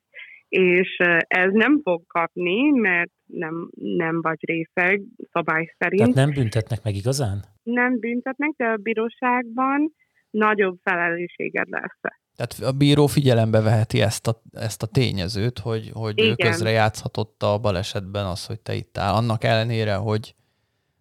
és 0.50 0.98
ez 1.28 1.52
nem 1.52 1.82
fog 1.84 2.04
kapni, 2.08 2.70
mert 2.70 3.12
nem, 3.26 3.70
nem 3.74 4.22
vagy 4.22 4.40
részeg 4.40 5.02
szabály 5.32 5.74
szerint. 5.78 6.02
Tehát 6.02 6.16
nem 6.16 6.32
büntetnek 6.34 6.84
meg 6.84 6.96
igazán? 6.96 7.44
Nem 7.64 8.00
büntetnek, 8.00 8.50
de 8.58 8.66
a 8.66 8.76
bíróságban 8.76 9.96
nagyobb 10.30 10.78
felelősséged 10.84 11.70
lesz. 11.70 12.00
Tehát 12.36 12.74
a 12.74 12.78
bíró 12.78 13.08
figyelembe 13.08 13.62
veheti 13.62 14.02
ezt 14.02 14.28
a, 14.28 14.42
ezt 14.52 14.84
a 14.84 14.88
tényezőt, 14.88 15.60
hogy, 15.60 15.90
hogy 15.94 16.22
ő 16.22 16.36
közre 16.36 16.70
játszhatott 16.70 17.44
a 17.44 17.60
balesetben 17.60 18.26
az, 18.26 18.46
hogy 18.46 18.60
te 18.60 18.74
itt 18.74 18.98
áll. 18.98 19.14
Annak 19.14 19.44
ellenére, 19.44 19.96
hogy 19.96 20.36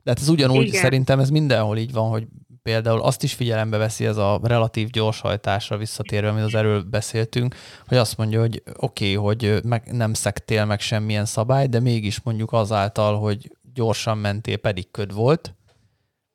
de 0.02 0.10
hát 0.10 0.20
ez 0.20 0.28
ugyanúgy, 0.28 0.66
Igen. 0.66 0.80
szerintem 0.80 1.18
ez 1.18 1.30
mindenhol 1.30 1.76
így 1.76 1.92
van, 1.92 2.10
hogy 2.10 2.26
például 2.62 3.00
azt 3.00 3.22
is 3.22 3.34
figyelembe 3.34 3.76
veszi 3.76 4.06
ez 4.06 4.16
a 4.16 4.40
relatív 4.42 4.88
gyorshajtásra 4.88 5.76
visszatérve, 5.76 6.28
amit 6.28 6.44
az 6.44 6.54
erről 6.54 6.82
beszéltünk, 6.82 7.54
hogy 7.86 7.96
azt 7.96 8.16
mondja, 8.16 8.40
hogy 8.40 8.62
oké, 8.76 9.16
okay, 9.16 9.24
hogy 9.24 9.64
meg 9.64 9.92
nem 9.92 10.14
szektél 10.14 10.64
meg 10.64 10.80
semmilyen 10.80 11.24
szabály, 11.24 11.66
de 11.66 11.80
mégis 11.80 12.20
mondjuk 12.20 12.52
azáltal, 12.52 13.18
hogy 13.18 13.50
gyorsan 13.74 14.18
mentél, 14.18 14.56
pedig 14.56 14.90
köd 14.90 15.14
volt. 15.14 15.54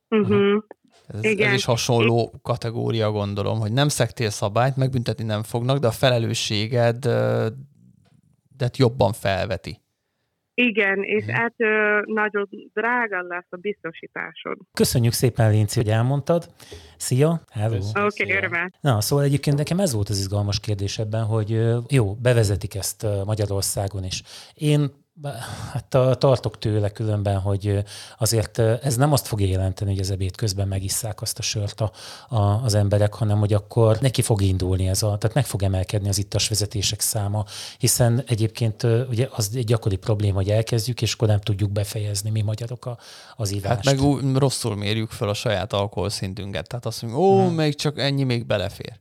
Uh-huh. 0.10 0.64
Ez, 1.08 1.24
Igen. 1.24 1.48
ez 1.48 1.54
is 1.54 1.66
hasonló 1.66 2.34
kategória, 2.42 3.12
gondolom, 3.12 3.60
hogy 3.60 3.72
nem 3.72 3.90
szektél 3.90 4.30
szabályt, 4.30 4.76
megbüntetni 4.76 5.24
nem 5.24 5.44
fognak, 5.44 5.78
de 5.78 5.88
a 5.88 5.92
felelősséged 5.92 7.06
de 8.58 8.70
jobban 8.76 9.14
felveti. 9.14 9.82
Igen, 10.58 11.04
és 11.04 11.26
uh-huh. 11.26 11.44
ettől 11.44 12.04
nagyon 12.06 12.50
drága 12.74 13.22
lesz 13.22 13.48
a 13.50 13.56
biztosításod. 13.56 14.58
Köszönjük 14.74 15.14
szépen, 15.14 15.52
Linci, 15.52 15.80
hogy 15.80 15.90
elmondtad. 15.90 16.50
Szia! 16.98 17.42
Hello! 17.52 17.76
Oké, 17.76 18.24
okay, 18.24 18.36
örömmel. 18.36 18.72
Na, 18.82 19.02
szóval 19.02 19.26
egyébként 19.26 19.58
nekem 19.58 19.80
ez 19.80 19.94
volt 19.94 20.10
az 20.10 20.20
izgalmas 20.20 20.60
kérdés 20.60 21.00
ebben, 21.00 21.24
hogy 21.24 21.62
jó, 21.90 22.14
bevezetik 22.14 22.76
ezt 22.76 23.06
Magyarországon 23.26 24.04
is. 24.04 24.24
Én 24.54 24.90
Hát 25.72 25.88
tartok 26.20 26.58
tőle 26.58 26.90
különben, 26.90 27.40
hogy 27.40 27.84
azért 28.18 28.60
ez 28.60 28.96
nem 28.96 29.12
azt 29.12 29.28
fogja 29.28 29.48
jelenteni, 29.48 29.92
hogy 29.92 30.00
az 30.00 30.12
ebéd 30.12 30.36
közben 30.36 30.68
megisszák 30.68 31.22
azt 31.22 31.40
a 31.40 31.42
sört 31.42 31.82
a, 31.82 31.92
a, 32.36 32.64
az 32.64 32.74
emberek, 32.74 33.14
hanem 33.14 33.40
hogy 33.40 33.54
akkor 33.54 33.98
neki 34.00 34.22
fog 34.22 34.42
indulni 34.42 34.88
ez 34.88 35.04
a, 35.04 35.18
tehát 35.18 35.36
meg 35.36 35.46
fog 35.46 35.64
emelkedni 35.64 36.10
az 36.10 36.18
ittas 36.18 36.48
vezetések 36.48 37.00
száma, 37.00 37.46
hiszen 37.78 38.24
egyébként 38.28 38.84
ugye 38.84 39.28
az 39.32 39.50
egy 39.54 39.66
gyakori 39.66 39.96
probléma, 39.96 40.36
hogy 40.36 40.50
elkezdjük, 40.50 41.02
és 41.02 41.14
akkor 41.14 41.28
nem 41.28 41.40
tudjuk 41.40 41.72
befejezni 41.72 42.30
mi 42.30 42.42
magyarok 42.42 42.86
a, 42.86 42.98
az 43.36 43.52
ivást. 43.52 43.76
Hát 43.76 43.86
meg 43.86 44.02
ú, 44.02 44.38
rosszul 44.38 44.76
mérjük 44.76 45.12
fel 45.12 45.30
a 45.30 45.34
saját 45.34 45.74
alkoholszintünket, 45.74 46.68
tehát 46.68 46.86
azt 46.86 47.02
mondjuk, 47.02 47.24
ó, 47.24 47.40
hmm. 47.40 47.54
még 47.54 47.76
csak 47.76 48.00
ennyi 48.00 48.24
még 48.24 48.46
belefér. 48.46 49.00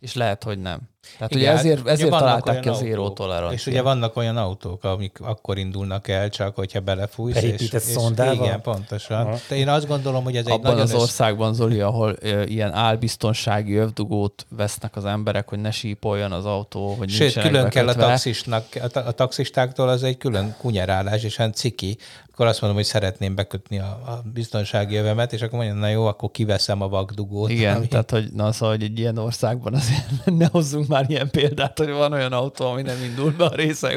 És 0.00 0.14
lehet, 0.14 0.42
hogy 0.42 0.58
nem. 0.58 0.93
Tehát 1.18 1.34
Igen, 1.34 1.42
ugye 1.42 1.52
ezért, 1.58 1.88
ezért 1.88 2.08
ugye 2.08 2.18
találták 2.18 2.60
ki 2.60 2.68
az 2.68 2.78
zéró 2.78 3.10
toleranciát. 3.10 3.52
És 3.52 3.66
ugye 3.66 3.82
vannak 3.82 4.16
olyan 4.16 4.36
autók, 4.36 4.84
amik 4.84 5.20
akkor 5.20 5.58
indulnak 5.58 6.08
el, 6.08 6.28
csak 6.28 6.54
hogyha 6.54 6.80
belefújsz. 6.80 7.34
Beépített 7.34 7.82
szondával? 7.82 8.34
Igen, 8.34 8.60
pontosan. 8.60 9.26
Aha. 9.26 9.36
De 9.48 9.56
én 9.56 9.68
azt 9.68 9.86
gondolom, 9.86 10.24
hogy 10.24 10.36
ez 10.36 10.46
Abban 10.46 10.56
egy 10.56 10.62
nagyon... 10.62 10.80
az 10.80 10.94
országban, 10.94 11.54
Zoli, 11.54 11.80
ahol 11.80 12.16
e, 12.22 12.44
ilyen 12.44 12.72
álbiztonsági 12.72 13.74
övdugót 13.74 14.46
vesznek 14.48 14.96
az 14.96 15.04
emberek, 15.04 15.48
hogy 15.48 15.58
ne 15.58 15.70
sípoljon 15.70 16.32
az 16.32 16.44
autó, 16.44 16.94
hogy 16.98 17.10
Sőt, 17.10 17.40
külön 17.40 17.68
kell 17.68 17.88
a 17.88 17.94
taxisnak, 17.94 18.64
a 18.94 19.12
taxistáktól 19.12 19.88
az 19.88 20.02
egy 20.02 20.16
külön 20.16 20.54
kunyerálás, 20.58 21.22
és 21.22 21.36
hát 21.36 21.54
ciki, 21.54 21.96
akkor 22.34 22.46
azt 22.46 22.60
mondom, 22.60 22.78
hogy 22.78 22.88
szeretném 22.88 23.34
bekötni 23.34 23.78
a, 23.78 23.84
a 23.84 24.22
biztonsági 24.32 24.96
övemet, 24.96 25.32
és 25.32 25.42
akkor 25.42 25.58
mondja, 25.58 25.74
na 25.74 25.88
jó, 25.88 26.06
akkor 26.06 26.30
kiveszem 26.30 26.82
a 26.82 26.88
vakdugót. 26.88 27.50
Igen, 27.50 27.76
ami... 27.76 27.88
tehát 27.88 28.10
hogy, 28.10 28.32
na, 28.32 28.52
szóval, 28.52 28.74
hogy 28.74 28.84
egy 28.84 28.98
ilyen 28.98 29.18
országban 29.18 29.74
azért 29.74 30.24
ne 30.38 30.46
hozzunk 30.46 30.88
már 30.94 31.10
ilyen 31.10 31.30
példát, 31.30 31.78
hogy 31.78 31.90
van 31.90 32.12
olyan 32.12 32.32
autó, 32.32 32.66
ami 32.66 32.82
nem 32.82 33.02
indul 33.02 33.30
be 33.30 33.44
a 33.44 33.54
része. 33.54 33.92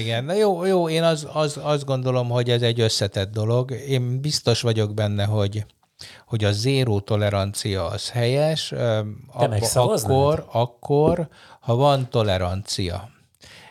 Igen, 0.00 0.24
na 0.24 0.32
jó, 0.32 0.64
jó 0.64 0.88
én 0.88 1.02
az, 1.02 1.28
az, 1.32 1.58
azt 1.62 1.84
gondolom, 1.84 2.28
hogy 2.28 2.50
ez 2.50 2.62
egy 2.62 2.80
összetett 2.80 3.32
dolog. 3.32 3.70
Én 3.70 4.20
biztos 4.20 4.60
vagyok 4.60 4.94
benne, 4.94 5.24
hogy 5.24 5.64
hogy 6.26 6.44
a 6.44 6.52
zéró 6.52 7.00
tolerancia 7.00 7.86
az 7.86 8.10
helyes, 8.10 8.72
abba, 9.32 9.56
akkor, 9.74 10.46
akkor, 10.52 11.28
ha 11.60 11.74
van 11.74 12.08
tolerancia, 12.10 13.10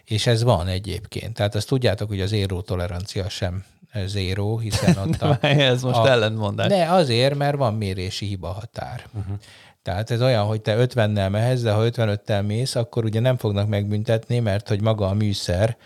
és 0.04 0.28
ez 0.28 0.44
van 0.44 0.68
egyébként. 0.68 1.34
Tehát 1.34 1.56
azt 1.56 1.68
tudjátok, 1.68 2.08
hogy 2.08 2.22
az 2.22 2.30
zéró 2.30 2.62
tolerancia 2.62 3.30
sem 3.30 3.64
zéró, 4.06 4.58
hiszen 4.58 4.98
ott 4.98 5.22
a... 5.22 5.38
ez 5.46 5.82
most 5.82 6.00
a, 6.00 6.10
ellentmondás. 6.10 6.68
Ne, 6.68 6.92
azért, 6.92 7.36
mert 7.36 7.58
van 7.58 7.74
mérési 7.74 8.26
hiba 8.26 8.48
határ. 8.48 9.06
Uh-huh. 9.14 9.38
Tehát 9.82 10.12
ez 10.12 10.22
olyan, 10.22 10.46
hogy 10.46 10.62
te 10.62 10.76
50-nel 10.78 11.30
mehetsz, 11.30 11.62
de 11.62 11.72
ha 11.72 11.84
55-tel 11.86 12.46
mész, 12.46 12.76
akkor 12.76 13.04
ugye 13.04 13.20
nem 13.20 13.38
fognak 13.38 13.68
megbüntetni, 13.68 14.40
mert 14.40 14.68
hogy 14.68 14.82
maga 14.82 15.08
a 15.08 15.14
műszer 15.14 15.78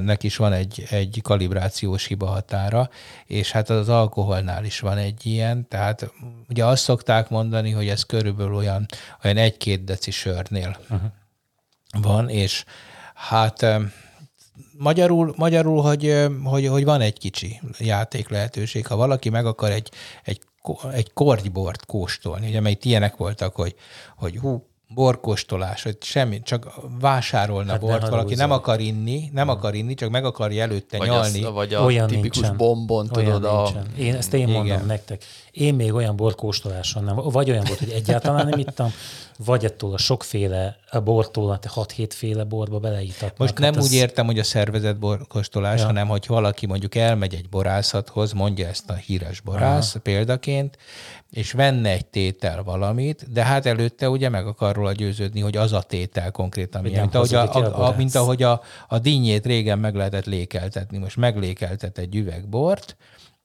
nek 0.00 0.22
is 0.22 0.36
van 0.36 0.52
egy, 0.52 0.86
egy 0.90 1.20
kalibrációs 1.22 2.06
hiba 2.06 2.26
határa, 2.26 2.90
és 3.26 3.50
hát 3.50 3.70
az 3.70 3.88
alkoholnál 3.88 4.64
is 4.64 4.80
van 4.80 4.96
egy 4.96 5.26
ilyen, 5.26 5.68
tehát 5.68 6.12
ugye 6.48 6.64
azt 6.64 6.82
szokták 6.82 7.28
mondani, 7.28 7.70
hogy 7.70 7.88
ez 7.88 8.02
körülbelül 8.02 8.54
olyan, 8.54 8.86
olyan 9.24 9.36
egy-két 9.36 9.84
deci 9.84 10.10
sörnél 10.10 10.76
uh-huh. 10.82 11.10
van, 12.02 12.28
és 12.28 12.64
hát 13.14 13.66
magyarul, 14.78 15.34
magyarul 15.36 15.82
hogy, 15.82 16.26
hogy, 16.44 16.66
hogy 16.66 16.84
van 16.84 17.00
egy 17.00 17.18
kicsi 17.18 17.60
játék 17.78 18.28
lehetőség. 18.28 18.86
Ha 18.86 18.96
valaki 18.96 19.28
meg 19.28 19.46
akar 19.46 19.70
egy, 19.70 19.90
egy, 20.24 20.40
egy 20.92 21.12
korgybort 21.12 21.86
kóstolni, 21.86 22.48
ugye, 22.48 22.60
mert 22.60 22.84
ilyenek 22.84 23.16
voltak, 23.16 23.54
hogy, 23.54 23.74
hogy 24.16 24.36
hú, 24.36 24.66
borkostolás, 24.94 25.82
hogy 25.82 25.96
semmi, 26.00 26.42
csak 26.42 26.74
vásárolna 27.00 27.70
hát 27.70 27.80
bort, 27.80 28.08
valaki 28.08 28.34
nem 28.34 28.50
akar 28.50 28.80
inni, 28.80 29.30
nem 29.32 29.48
akar 29.48 29.74
inni, 29.74 29.94
csak 29.94 30.10
meg 30.10 30.24
akarja 30.24 30.62
előtte 30.62 30.98
vagy 30.98 31.08
nyalni. 31.08 31.44
Az, 31.44 31.52
vagy 31.52 31.74
a 31.74 31.84
olyan 31.84 32.06
tipikus 32.06 32.36
nincsen. 32.36 32.56
bombon, 32.56 33.06
tudod. 33.06 33.44
Olyan 33.44 33.74
a... 33.76 33.98
Én, 33.98 34.14
ezt 34.14 34.34
én 34.34 34.46
mondom 34.46 34.64
Igen. 34.64 34.86
nektek. 34.86 35.24
Én 35.50 35.74
még 35.74 35.94
olyan 35.94 36.16
borkóstoláson 36.16 37.04
nem, 37.04 37.16
vagy 37.16 37.50
olyan 37.50 37.64
volt, 37.66 37.78
hogy 37.78 37.90
egyáltalán 37.90 38.46
nem 38.46 38.58
ittam, 38.58 38.92
vagy 39.44 39.64
ettől 39.64 39.92
a 39.92 39.98
sokféle 39.98 40.76
a 40.90 41.00
bortól, 41.00 41.50
a 41.50 41.58
6-7 41.58 42.08
féle 42.08 42.44
borba 42.44 42.78
beleítatnak. 42.78 43.38
Most 43.38 43.58
nem 43.58 43.72
hát 43.72 43.82
úgy 43.82 43.88
az... 43.88 43.92
értem, 43.92 44.26
hogy 44.26 44.38
a 44.38 44.44
szervezett 44.44 44.98
borkóstolás, 44.98 45.80
ja. 45.80 45.86
hanem 45.86 46.08
hogy 46.08 46.24
valaki 46.26 46.66
mondjuk 46.66 46.94
elmegy 46.94 47.34
egy 47.34 47.48
borászathoz, 47.48 48.32
mondja 48.32 48.66
ezt 48.68 48.90
a 48.90 48.94
híres 48.94 49.40
borász 49.40 49.90
Aha. 49.90 50.00
példaként, 50.02 50.78
és 51.30 51.52
venne 51.52 51.90
egy 51.90 52.06
tétel 52.06 52.62
valamit, 52.62 53.32
de 53.32 53.44
hát 53.44 53.66
előtte 53.66 54.10
ugye 54.10 54.28
meg 54.28 54.46
akar 54.46 54.74
róla 54.74 54.92
győződni, 54.92 55.40
hogy 55.40 55.56
az 55.56 55.72
a 55.72 55.82
tétel 55.82 56.30
konkrétan 56.30 56.82
milyen. 56.82 57.00
Mint 57.00 57.14
ahogy, 57.14 57.34
a, 57.34 57.54
a, 57.54 57.88
a, 57.88 57.94
mint 57.96 58.14
ahogy 58.14 58.42
a, 58.42 58.60
a 58.88 58.98
dinnyét 58.98 59.46
régen 59.46 59.78
meg 59.78 59.94
lehetett 59.94 60.24
lékeltetni, 60.24 60.98
most 60.98 61.16
meglékeltet 61.16 61.98
egy 61.98 62.16
üveg 62.16 62.48
bort, 62.48 62.96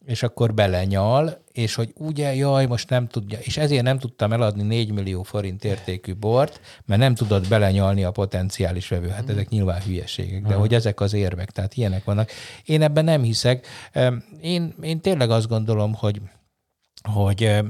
és 0.05 0.23
akkor 0.23 0.53
belenyal, 0.53 1.43
és 1.51 1.75
hogy 1.75 1.93
ugye, 1.97 2.35
jaj, 2.35 2.65
most 2.65 2.89
nem 2.89 3.07
tudja, 3.07 3.39
és 3.39 3.57
ezért 3.57 3.83
nem 3.83 3.99
tudtam 3.99 4.33
eladni 4.33 4.63
4 4.63 4.91
millió 4.91 5.23
forint 5.23 5.63
értékű 5.63 6.15
bort, 6.15 6.61
mert 6.85 7.01
nem 7.01 7.15
tudott 7.15 7.47
belenyalni 7.47 8.03
a 8.03 8.11
potenciális 8.11 8.87
vevő. 8.87 9.07
Hát 9.07 9.29
ezek 9.29 9.49
nyilván 9.49 9.81
hülyeségek, 9.81 10.41
de 10.41 10.53
hogy 10.53 10.73
ezek 10.73 10.99
az 10.99 11.13
érvek, 11.13 11.51
tehát 11.51 11.75
ilyenek 11.75 12.03
vannak. 12.03 12.31
Én 12.65 12.81
ebben 12.81 13.03
nem 13.03 13.23
hiszek. 13.23 13.67
Én, 14.41 14.73
én 14.81 15.01
tényleg 15.01 15.29
azt 15.29 15.47
gondolom, 15.47 15.93
hogy 15.93 16.21
hogy 17.03 17.61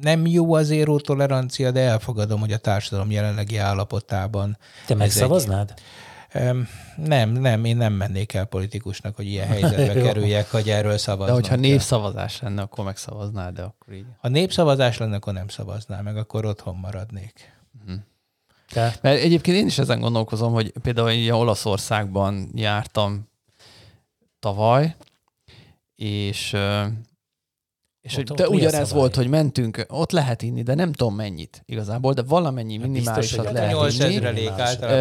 nem 0.00 0.26
jó 0.26 0.54
az 0.54 0.70
éró 0.70 1.00
tolerancia, 1.00 1.70
de 1.70 1.80
elfogadom, 1.80 2.40
hogy 2.40 2.52
a 2.52 2.58
társadalom 2.58 3.10
jelenlegi 3.10 3.56
állapotában. 3.56 4.58
Te 4.86 4.94
megszavaznád? 4.94 5.74
Egy, 5.76 5.84
nem, 6.96 7.30
nem, 7.30 7.64
én 7.64 7.76
nem 7.76 7.92
mennék 7.92 8.34
el 8.34 8.44
politikusnak, 8.44 9.16
hogy 9.16 9.26
ilyen 9.26 9.46
helyzetbe 9.46 9.92
kerüljek, 10.06 10.50
hogy 10.50 10.70
erről 10.70 10.98
szavaznom. 10.98 11.26
De 11.26 11.32
hogyha 11.32 11.56
népszavazás 11.56 12.40
lenne, 12.40 12.62
akkor 12.62 12.84
megszavaznád, 12.84 13.54
de 13.54 13.62
akkor 13.62 13.94
így. 13.94 14.06
Ha 14.18 14.28
népszavazás 14.28 14.98
lenne, 14.98 15.16
akkor 15.16 15.32
nem 15.32 15.48
szavaznál 15.48 16.02
meg, 16.02 16.16
akkor 16.16 16.44
otthon 16.44 16.76
maradnék. 16.76 17.52
Uh-huh. 17.80 18.00
De. 18.72 18.94
Mert 19.00 19.20
egyébként 19.20 19.56
én 19.56 19.66
is 19.66 19.78
ezen 19.78 20.00
gondolkozom, 20.00 20.52
hogy 20.52 20.72
például 20.82 21.10
én 21.10 21.30
Olaszországban 21.30 22.50
jártam 22.54 23.28
tavaly, 24.38 24.96
és 25.96 26.56
és 28.06 28.14
hogy 28.14 28.24
de 28.24 28.48
ugyanez 28.48 28.92
volt, 28.92 29.14
hogy 29.14 29.28
mentünk, 29.28 29.86
ott 29.88 30.10
lehet 30.10 30.42
inni, 30.42 30.62
de 30.62 30.74
nem 30.74 30.92
tudom 30.92 31.14
mennyit 31.14 31.62
igazából, 31.64 32.12
de 32.12 32.22
valamennyi 32.22 32.78
hát 32.78 32.86
minimálisat 32.88 33.52
lehet 33.52 33.72
8 33.72 33.98
inni. 33.98 34.48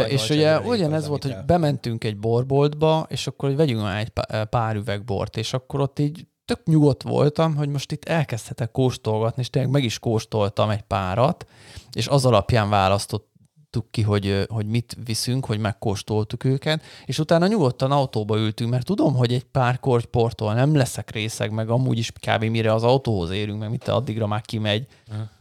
És 0.08 0.30
ugye 0.30 0.60
ugyanez 0.60 1.08
volt, 1.08 1.24
hogy 1.24 1.36
bementünk 1.46 2.04
egy 2.04 2.18
borboltba, 2.18 3.06
és 3.10 3.28
akkor 3.28 3.50
hogy 3.50 3.58
vegyünk 3.58 3.82
már 3.82 4.00
egy 4.00 4.12
pár 4.50 4.76
üveg 4.76 5.04
bort, 5.04 5.38
és 5.38 5.54
akkor 5.54 5.80
ott 5.80 6.00
így 6.00 6.28
tök 6.46 6.65
nyugodt 6.65 7.04
voltam, 7.04 7.56
hogy 7.56 7.70
most 7.70 7.91
itt 7.91 8.06
elkezdhetek 8.06 8.72
kóstolgatni, 8.72 9.41
és 9.41 9.50
tényleg 9.50 9.72
meg 9.72 9.84
is 9.84 10.00
kóstoltam 10.00 10.70
egy 10.70 10.82
párat, 10.82 11.46
és 11.94 12.08
az 12.08 12.26
alapján 12.26 12.70
választott 12.70 13.34
találtuk 13.75 13.91
ki, 13.91 14.01
hogy, 14.01 14.45
hogy 14.49 14.65
mit 14.65 14.97
viszünk, 15.05 15.45
hogy 15.45 15.59
megkóstoltuk 15.59 16.43
őket, 16.43 16.81
és 17.05 17.19
utána 17.19 17.47
nyugodtan 17.47 17.91
autóba 17.91 18.38
ültünk, 18.38 18.69
mert 18.69 18.85
tudom, 18.85 19.15
hogy 19.15 19.33
egy 19.33 19.43
pár 19.43 19.79
kortyporttól 19.79 20.53
nem 20.53 20.75
leszek 20.75 21.11
részeg, 21.11 21.51
meg 21.51 21.69
amúgy 21.69 21.97
is 21.97 22.11
kb. 22.11 22.43
mire 22.43 22.73
az 22.73 22.83
autóhoz 22.83 23.29
érünk, 23.29 23.59
meg 23.59 23.69
mit 23.69 23.88
addigra 23.88 24.27
már 24.27 24.41
kimegy, 24.41 24.88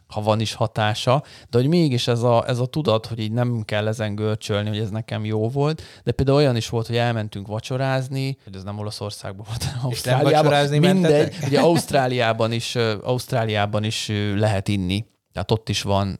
ha 0.06 0.22
van 0.22 0.40
is 0.40 0.54
hatása, 0.54 1.22
de 1.50 1.58
hogy 1.58 1.66
mégis 1.66 2.08
ez 2.08 2.22
a, 2.22 2.44
ez 2.46 2.58
a 2.58 2.66
tudat, 2.66 3.06
hogy 3.06 3.18
így 3.18 3.32
nem 3.32 3.62
kell 3.64 3.86
ezen 3.86 4.14
görcsölni, 4.14 4.68
hogy 4.68 4.78
ez 4.78 4.90
nekem 4.90 5.24
jó 5.24 5.48
volt, 5.48 5.82
de 6.04 6.12
például 6.12 6.36
olyan 6.38 6.56
is 6.56 6.68
volt, 6.68 6.86
hogy 6.86 6.96
elmentünk 6.96 7.46
vacsorázni, 7.46 8.38
hogy 8.44 8.56
ez 8.56 8.62
nem 8.62 8.78
Olaszországban 8.78 9.46
volt, 9.48 9.64
hanem 9.64 9.86
Ausztráliában. 9.86 10.68
Mindegy, 10.68 10.80
mentetek? 10.80 11.46
ugye 11.46 11.60
Ausztráliában 11.60 12.52
is, 12.52 12.76
Ausztráliában 13.02 13.84
is 13.84 14.10
lehet 14.34 14.68
inni 14.68 15.04
tehát 15.34 15.50
ott 15.50 15.68
is 15.68 15.82
van, 15.82 16.18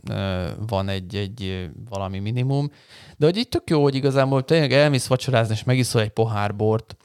van 0.67 0.89
egy, 0.89 1.17
egy 1.17 1.71
valami 1.89 2.19
minimum. 2.19 2.71
De 3.17 3.27
hogy 3.27 3.37
itt 3.37 3.51
tök 3.51 3.71
jó, 3.71 3.83
hogy 3.83 3.95
igazából 3.95 4.45
tényleg 4.45 4.73
elmész 4.73 5.07
vacsorázni, 5.07 5.55
és 5.55 5.65
megiszol 5.65 6.01
egy 6.01 6.11
pohár 6.11 6.57
bort, 6.57 6.97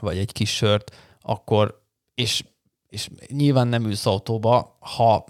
vagy 0.00 0.18
egy 0.18 0.32
kis 0.32 0.54
sört, 0.54 0.96
akkor, 1.20 1.82
és, 2.14 2.44
és 2.88 3.08
nyilván 3.26 3.68
nem 3.68 3.84
ülsz 3.84 4.06
autóba, 4.06 4.76
ha 4.80 5.24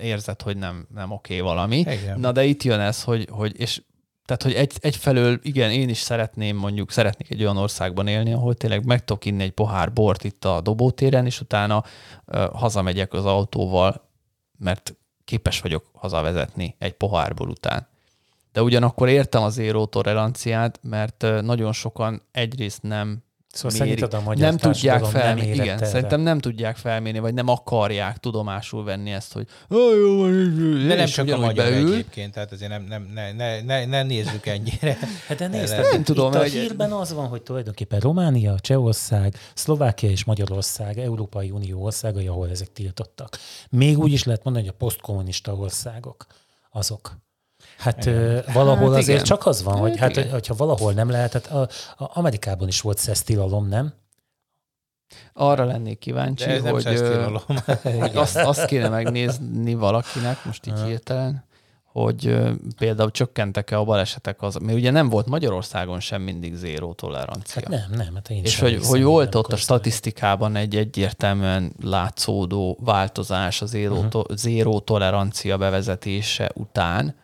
érzed, 0.00 0.42
hogy 0.42 0.56
nem, 0.56 0.86
nem 0.94 1.10
oké 1.10 1.40
okay 1.40 1.54
valami. 1.54 1.78
Igen. 1.78 2.20
Na 2.20 2.32
de 2.32 2.44
itt 2.44 2.62
jön 2.62 2.80
ez, 2.80 3.02
hogy, 3.02 3.28
hogy 3.30 3.60
és 3.60 3.82
tehát, 4.24 4.42
hogy 4.42 4.52
egy, 4.52 4.72
egyfelől, 4.80 5.38
igen, 5.42 5.70
én 5.70 5.88
is 5.88 5.98
szeretném 5.98 6.56
mondjuk, 6.56 6.90
szeretnék 6.90 7.30
egy 7.30 7.42
olyan 7.42 7.56
országban 7.56 8.06
élni, 8.06 8.32
ahol 8.32 8.54
tényleg 8.54 8.84
meg 8.84 9.04
tudok 9.04 9.24
inni 9.24 9.42
egy 9.42 9.52
pohár 9.52 9.92
bort 9.92 10.24
itt 10.24 10.44
a 10.44 10.60
dobótéren, 10.60 11.26
és 11.26 11.40
utána 11.40 11.84
uh, 12.26 12.44
hazamegyek 12.44 13.12
az 13.12 13.24
autóval, 13.24 14.08
mert 14.58 14.96
képes 15.24 15.60
vagyok 15.60 15.84
hazavezetni 15.92 16.74
egy 16.78 16.92
pohárból 16.92 17.48
után. 17.48 17.86
De 18.52 18.62
ugyanakkor 18.62 19.08
értem 19.08 19.42
az 19.42 19.58
éró 19.58 19.86
mert 20.82 21.26
nagyon 21.40 21.72
sokan 21.72 22.22
egyrészt 22.30 22.82
nem 22.82 23.22
Szóval 23.52 23.86
méri, 23.86 24.02
a 24.02 24.20
magyar 24.20 24.48
nem 24.48 24.56
tudják 24.56 25.04
felmérni, 25.04 25.50
nem 25.50 25.64
igen, 25.64 25.76
erre. 25.76 25.86
szerintem 25.86 26.20
nem 26.20 26.38
tudják 26.38 26.76
felmérni, 26.76 27.18
vagy 27.18 27.34
nem 27.34 27.48
akarják 27.48 28.16
tudomásul 28.16 28.84
venni 28.84 29.10
ezt, 29.10 29.32
hogy 29.32 29.46
jó, 29.68 30.26
de 30.86 30.94
nem 30.94 31.06
csak 31.06 31.28
a 31.28 31.36
magyar 31.36 31.70
beül. 31.70 31.92
egyébként, 31.92 32.32
tehát 32.32 32.52
azért 32.52 32.70
nem, 32.70 32.82
nem, 32.82 33.10
ne, 33.14 33.32
ne, 33.32 33.62
ne, 33.62 33.84
ne 33.84 34.02
nézzük 34.02 34.46
ennyire. 34.46 34.98
Hát 35.28 35.38
de 35.38 35.46
nézd, 35.46 35.72
nem, 35.74 35.90
nem 35.90 36.02
tudom, 36.02 36.32
itt 36.32 36.38
a 36.38 36.42
hírben 36.42 36.92
az 36.92 37.12
van, 37.12 37.26
hogy 37.26 37.42
tulajdonképpen 37.42 38.00
Románia, 38.00 38.58
Csehország, 38.60 39.34
Szlovákia 39.54 40.10
és 40.10 40.24
Magyarország, 40.24 40.98
Európai 40.98 41.50
Unió 41.50 41.82
országai, 41.82 42.26
ahol 42.26 42.48
ezek 42.50 42.72
tiltottak. 42.72 43.38
Még 43.70 43.98
úgy 43.98 44.12
is 44.12 44.24
lehet 44.24 44.44
mondani, 44.44 44.64
hogy 44.66 44.74
a 44.74 44.84
posztkommunista 44.84 45.54
országok 45.54 46.26
azok. 46.70 47.16
Hát 47.82 48.06
igen. 48.06 48.44
valahol 48.52 48.90
hát 48.90 48.98
azért 48.98 49.08
igen. 49.08 49.24
csak 49.24 49.46
az 49.46 49.62
van, 49.62 49.76
hogy 49.76 49.98
hát, 49.98 50.16
hát 50.16 50.30
hogyha 50.30 50.54
valahol 50.54 50.92
nem 50.92 51.10
lehet, 51.10 51.32
hát 51.32 51.46
a, 51.46 51.68
a 52.04 52.10
Amerikában 52.18 52.68
is 52.68 52.80
volt 52.80 52.98
szesztilalom, 52.98 53.68
nem? 53.68 53.92
Arra 55.32 55.64
lennék 55.64 55.98
kíváncsi, 55.98 56.44
De 56.44 56.52
ez 56.52 56.62
hogy, 56.62 56.84
hogy 58.00 58.16
azt, 58.16 58.36
azt 58.36 58.64
kéne 58.64 58.88
megnézni 58.88 59.74
valakinek, 59.74 60.44
most 60.44 60.66
így 60.66 60.80
hirtelen, 60.80 61.44
hogy 61.92 62.38
például 62.76 63.10
csökkentek-e 63.10 63.78
a 63.78 63.84
balesetek 63.84 64.42
az, 64.42 64.54
mert 64.54 64.78
ugye 64.78 64.90
nem 64.90 65.08
volt 65.08 65.26
Magyarországon 65.26 66.00
sem 66.00 66.22
mindig 66.22 66.54
zéró 66.54 66.92
tolerancia. 66.92 67.62
Hát 67.64 67.68
nem, 67.68 67.98
nem, 68.04 68.14
hát 68.14 68.30
én 68.30 68.44
És 68.44 68.58
hogy, 68.58 68.86
hogy 68.86 69.02
volt 69.02 69.34
ott 69.34 69.52
a 69.52 69.56
statisztikában 69.56 70.56
egy 70.56 70.76
egyértelműen 70.76 71.72
látszódó 71.82 72.78
változás 72.80 73.62
az 73.62 73.70
zéró, 73.70 73.96
uh-huh. 73.96 74.24
zéró 74.34 74.80
tolerancia 74.80 75.56
bevezetése 75.56 76.50
után, 76.54 77.14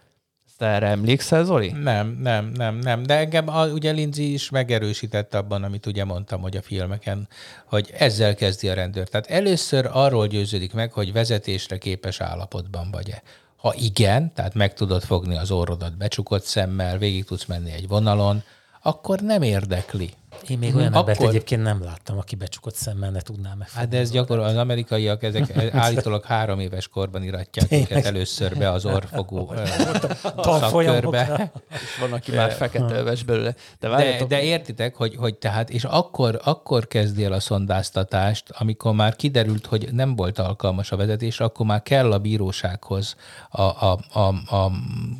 te 0.58 0.66
erre 0.66 0.86
emlékszel, 0.86 1.44
Zoli? 1.44 1.70
Nem, 1.70 2.18
nem, 2.20 2.52
nem, 2.54 2.76
nem. 2.76 3.02
De 3.02 3.16
engem 3.16 3.48
a, 3.48 3.66
ugye 3.66 3.90
Lindsay 3.90 4.32
is 4.32 4.50
megerősített 4.50 5.34
abban, 5.34 5.62
amit 5.62 5.86
ugye 5.86 6.04
mondtam, 6.04 6.40
hogy 6.40 6.56
a 6.56 6.62
filmeken, 6.62 7.28
hogy 7.64 7.90
ezzel 7.98 8.34
kezdi 8.34 8.68
a 8.68 8.74
rendőr. 8.74 9.08
Tehát 9.08 9.26
először 9.26 9.88
arról 9.92 10.26
győződik 10.26 10.72
meg, 10.72 10.92
hogy 10.92 11.12
vezetésre 11.12 11.78
képes 11.78 12.20
állapotban 12.20 12.90
vagy-e. 12.90 13.22
Ha 13.56 13.74
igen, 13.76 14.32
tehát 14.34 14.54
meg 14.54 14.74
tudod 14.74 15.02
fogni 15.02 15.36
az 15.36 15.50
orrodat 15.50 15.96
becsukott 15.96 16.44
szemmel, 16.44 16.98
végig 16.98 17.24
tudsz 17.24 17.44
menni 17.44 17.72
egy 17.72 17.88
vonalon, 17.88 18.42
akkor 18.82 19.20
nem 19.20 19.42
érdekli. 19.42 20.10
Én 20.48 20.58
még 20.58 20.74
olyan 20.74 20.92
Akkor... 20.92 20.98
embert 21.10 21.28
egyébként 21.28 21.62
nem 21.62 21.82
láttam, 21.82 22.18
aki 22.18 22.34
becsukott 22.34 22.74
szemmel 22.74 23.10
ne 23.10 23.20
tudná 23.20 23.54
meg. 23.54 23.70
Hát 23.70 23.88
de 23.88 23.98
ez 23.98 24.10
gyakorlatilag 24.10 24.56
az 24.56 24.62
amerikaiak, 24.62 25.22
ezek 25.22 25.56
állítólag 25.74 26.24
három 26.24 26.60
éves 26.60 26.88
korban 26.88 27.22
iratják 27.22 27.72
őket 27.72 28.04
először 28.04 28.56
be 28.56 28.70
az 28.70 28.84
orfogó 28.84 29.52
szakkörbe. 30.42 31.52
Van, 32.00 32.12
aki 32.12 32.32
már 32.32 32.52
fekete 32.52 32.94
öves 32.94 33.22
belőle. 33.22 33.54
De, 33.80 33.88
de, 33.88 34.24
de, 34.28 34.42
értitek, 34.42 34.96
hogy, 34.96 35.16
hogy 35.16 35.34
tehát, 35.34 35.70
és 35.70 35.84
akkor, 35.84 36.40
akkor 36.44 36.86
kezdi 36.86 37.24
el 37.24 37.32
a 37.32 37.40
szondáztatást, 37.40 38.50
amikor 38.50 38.92
már 38.94 39.16
kiderült, 39.16 39.66
hogy 39.66 39.88
nem 39.92 40.16
volt 40.16 40.38
alkalmas 40.38 40.92
a 40.92 40.96
vezetés, 40.96 41.40
akkor 41.40 41.66
már 41.66 41.82
kell 41.82 42.12
a 42.12 42.18
bírósághoz 42.18 43.16
a, 43.50 43.62
a, 43.62 43.98
a, 44.12 44.54
a 44.56 44.72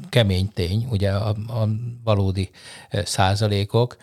kemény 0.08 0.48
tény, 0.54 0.86
ugye 0.90 1.10
a, 1.10 1.28
a 1.28 1.68
valódi 2.04 2.50
százalékok, 3.04 3.96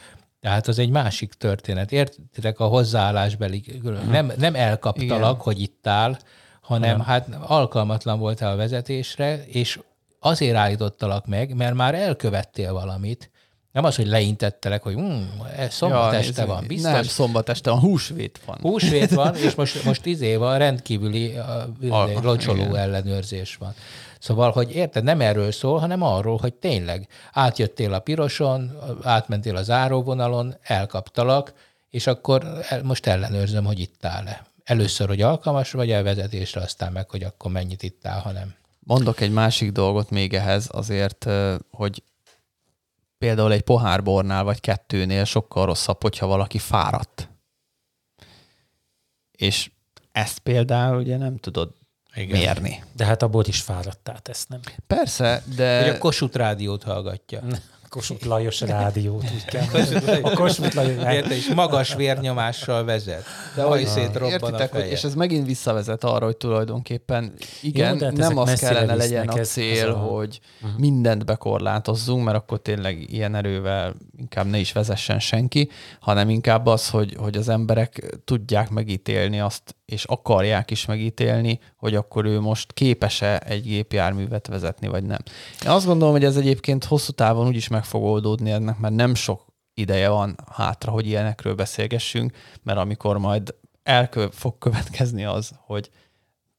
Tehát 0.46 0.68
az 0.68 0.80
egy 0.80 0.90
másik 0.90 1.34
történet. 1.34 1.92
Értitek 1.92 2.60
a 2.60 2.66
hozzáállásbeli, 2.66 3.64
nem, 4.10 4.32
nem 4.38 4.56
elkaptalak, 4.56 5.32
Igen. 5.32 5.36
hogy 5.36 5.62
itt 5.62 5.88
áll, 5.88 6.18
hanem 6.62 6.98
Nem. 6.98 7.06
hát 7.06 7.28
alkalmatlan 7.42 8.20
voltál 8.20 8.52
a 8.52 8.56
vezetésre, 8.56 9.46
és 9.46 9.80
azért 10.20 10.56
állítottalak 10.56 11.26
meg, 11.26 11.56
mert 11.56 11.74
már 11.74 11.96
elkövettél 11.96 12.74
valamit, 12.74 13.32
nem 13.76 13.84
az, 13.84 13.96
hogy 13.96 14.08
leintettelek, 14.08 14.84
hogy 14.84 14.96
mm, 14.98 15.22
ez 15.58 15.74
szombat 15.74 16.12
ja, 16.12 16.18
este 16.18 16.46
van, 16.46 16.64
biztos. 16.68 16.92
Nem, 16.92 17.04
szombat 17.04 17.50
este 17.50 17.70
van, 17.70 17.80
húsvét 17.80 18.40
van. 18.46 18.58
Húsvét 18.62 19.10
van, 19.10 19.36
és 19.46 19.56
most, 19.56 19.84
most 19.84 20.02
tíz 20.02 20.22
év 20.22 20.38
van, 20.38 20.58
rendkívüli 20.58 21.34
uh, 21.82 22.24
locsoló 22.24 22.62
igen. 22.62 22.76
ellenőrzés 22.76 23.56
van. 23.56 23.74
Szóval, 24.20 24.52
hogy 24.52 24.76
érted, 24.76 25.04
nem 25.04 25.22
erről 25.22 25.52
szól, 25.52 25.80
hanem 25.80 26.02
arról, 26.02 26.38
hogy 26.38 26.54
tényleg 26.54 27.08
átjöttél 27.32 27.94
a 27.94 28.00
piroson, 28.00 28.72
átmentél 29.04 29.56
a 29.56 29.64
záróvonalon, 29.64 30.56
elkaptalak, 30.62 31.54
és 31.90 32.08
akkor 32.08 32.46
most 32.84 33.06
ellenőrzöm, 33.06 33.66
hogy 33.66 33.80
itt 33.80 34.06
áll-e. 34.06 34.46
Először, 34.64 35.08
hogy 35.08 35.22
alkalmas 35.22 35.72
vagy 35.72 35.92
elvezetésre, 35.92 36.62
aztán 36.62 36.92
meg, 36.92 37.10
hogy 37.10 37.24
akkor 37.24 37.52
mennyit 37.52 37.84
itt 37.84 38.08
áll, 38.08 38.20
ha 38.20 38.32
nem. 38.32 38.54
Mondok 38.80 39.22
egy 39.22 39.32
másik 39.32 39.72
dolgot 39.72 40.10
még 40.10 40.34
ehhez 40.34 40.68
azért, 40.72 41.28
hogy 41.72 42.04
például 43.26 43.52
egy 43.52 43.62
pohárbornál 43.62 44.44
vagy 44.44 44.60
kettőnél 44.60 45.24
sokkal 45.24 45.66
rosszabb, 45.66 46.02
hogyha 46.02 46.28
valaki 46.28 46.58
fáradt. 46.58 47.30
És 49.32 49.72
ezt 50.12 50.40
például 50.40 50.98
ugye 50.98 51.18
nem 51.18 51.38
tudod 51.38 51.72
igen. 52.16 52.40
mérni. 52.40 52.84
De 52.96 53.06
hát 53.06 53.22
abból 53.22 53.44
is 53.46 53.62
fáradtál, 53.62 54.20
ezt 54.24 54.50
nem? 54.50 54.60
Persze, 54.88 55.44
de... 55.56 55.80
Hogy 55.80 55.96
a 55.96 55.98
Kossuth 55.98 56.38
rádiót 56.38 56.84
hallgatja. 56.84 57.42
Kossuth 57.96 58.26
Lajos 58.26 58.62
rádiót, 58.62 59.24
úgy 59.34 59.46
kell. 59.46 59.64
A 60.22 60.36
Kossuth 60.36 60.76
Lajos 60.76 61.14
Érte, 61.14 61.36
és 61.36 61.48
magas 61.48 61.94
vérnyomással 61.94 62.84
vezet. 62.84 63.24
De 63.56 63.64
hogy 63.64 63.86
szétrobban 63.86 64.54
a 64.54 64.68
feje. 64.68 64.90
és 64.90 65.04
ez 65.04 65.16
megint 65.16 65.46
visszavezet 65.46 66.04
arra, 66.04 66.26
hogy 66.26 66.38
tulajdonképpen 66.38 67.34
igen, 67.62 68.00
Jó, 68.00 68.10
nem 68.10 68.38
az 68.38 68.60
kellene 68.60 68.96
legyen 68.96 69.28
a 69.28 69.36
cél, 69.36 69.90
a... 69.90 69.94
hogy 69.94 70.40
uh-huh. 70.62 70.80
mindent 70.80 71.26
bekorlátozzunk, 71.26 72.24
mert 72.24 72.38
akkor 72.38 72.60
tényleg 72.60 73.12
ilyen 73.12 73.36
erővel 73.36 73.96
inkább 74.18 74.46
ne 74.46 74.58
is 74.58 74.72
vezessen 74.72 75.20
senki, 75.20 75.70
hanem 76.00 76.30
inkább 76.30 76.66
az, 76.66 76.90
hogy, 76.90 77.16
hogy 77.18 77.38
az 77.38 77.50
emberek 77.50 78.18
tudják 78.26 78.70
megítélni 78.70 79.40
azt, 79.40 79.76
és 79.86 80.04
akarják 80.04 80.71
is 80.71 80.86
megítélni, 80.86 81.60
hogy 81.76 81.95
akkor 81.95 82.26
ő 82.26 82.39
most 82.39 82.74
képes-e 82.74 83.39
egy 83.39 83.63
gépjárművet 83.63 84.48
vezetni, 84.48 84.88
vagy 84.88 85.04
nem. 85.04 85.19
Én 85.63 85.69
azt 85.69 85.86
gondolom, 85.86 86.13
hogy 86.13 86.24
ez 86.24 86.38
egyébként 86.38 86.84
hosszú 86.84 87.12
távon 87.12 87.48
úgyis 87.48 87.67
meg 87.67 87.84
fog 87.84 88.04
oldódni 88.04 88.52
ennek, 88.52 88.78
mert 88.78 88.93
nem 88.93 89.15
sok 89.15 89.45
ideje 89.74 90.10
van 90.10 90.36
hátra, 90.52 90.91
hogy 90.91 91.08
ilyenekről 91.08 91.56
beszélgessünk, 91.56 92.38
mert 92.63 92.80
amikor 92.80 93.17
majd 93.17 93.56
el 93.84 94.10
fog 94.32 94.58
következni 94.58 95.26
az, 95.26 95.52
hogy 95.58 95.89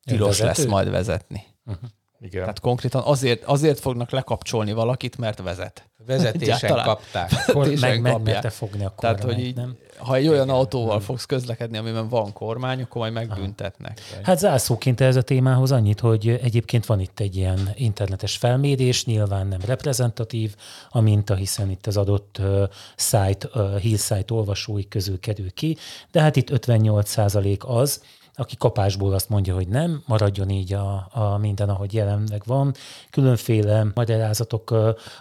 tilos 0.05 0.39
lesz 0.39 0.65
majd 0.65 0.91
vezetni. 0.91 1.45
Uh-huh. 1.65 1.89
Igen. 2.21 2.41
Tehát 2.41 2.61
konkrétan 2.61 3.03
azért, 3.05 3.45
azért 3.45 3.81
fognak 3.81 4.11
lekapcsolni 4.11 4.73
valakit, 4.73 5.19
mert 5.19 5.43
vezet. 5.43 5.89
Vezetésen 6.07 6.83
kapták. 6.83 7.31
Akkor 7.47 7.73
meg, 7.81 8.01
meg 8.01 8.53
fogni 8.53 8.85
a 8.85 8.95
Tehát, 8.97 9.23
hogy 9.23 9.39
így, 9.39 9.55
nem? 9.55 9.77
ha 9.99 10.15
egy 10.15 10.29
olyan 10.29 10.49
autóval 10.49 11.01
fogsz 11.01 11.25
közlekedni, 11.25 11.79
amiben 11.79 12.09
van 12.09 12.33
kormány, 12.33 12.83
akkor 12.83 13.01
majd 13.01 13.13
megbüntetnek. 13.13 14.01
Hát 14.23 14.39
zászóként 14.39 15.01
ez 15.01 15.17
a 15.17 15.23
témához 15.23 15.73
annyit, 15.73 16.01
hogy 16.01 16.29
egyébként 16.29 16.87
van 16.87 17.01
itt 17.01 17.21
egy 17.21 17.37
ilyen 17.37 17.71
internetes 17.75 18.37
felmérés, 18.37 19.05
nyilván 19.05 19.47
nem 19.47 19.61
reprezentatív 19.67 20.55
a 20.89 21.01
minta, 21.01 21.35
hiszen 21.35 21.71
itt 21.71 21.87
az 21.87 21.97
adott 21.97 22.37
uh, 22.41 22.63
site, 22.97 23.49
uh, 23.55 23.77
hírsite 23.77 24.35
olvasói 24.35 24.89
közül 24.89 25.21
kerül 25.21 25.53
ki, 25.53 25.77
de 26.11 26.21
hát 26.21 26.37
itt 26.37 26.49
58% 26.53 27.59
az, 27.59 28.03
aki 28.37 28.57
kapásból 28.57 29.15
azt 29.15 29.29
mondja, 29.29 29.55
hogy 29.55 29.69
nem, 29.69 30.03
maradjon 30.07 30.51
így 30.51 30.73
a, 30.73 31.09
a 31.13 31.39
minden, 31.39 31.69
ahogy 31.69 31.95
jelenleg 31.95 32.43
van. 32.45 32.75
Különféle 33.11 33.87
magyarázatok 33.95 34.75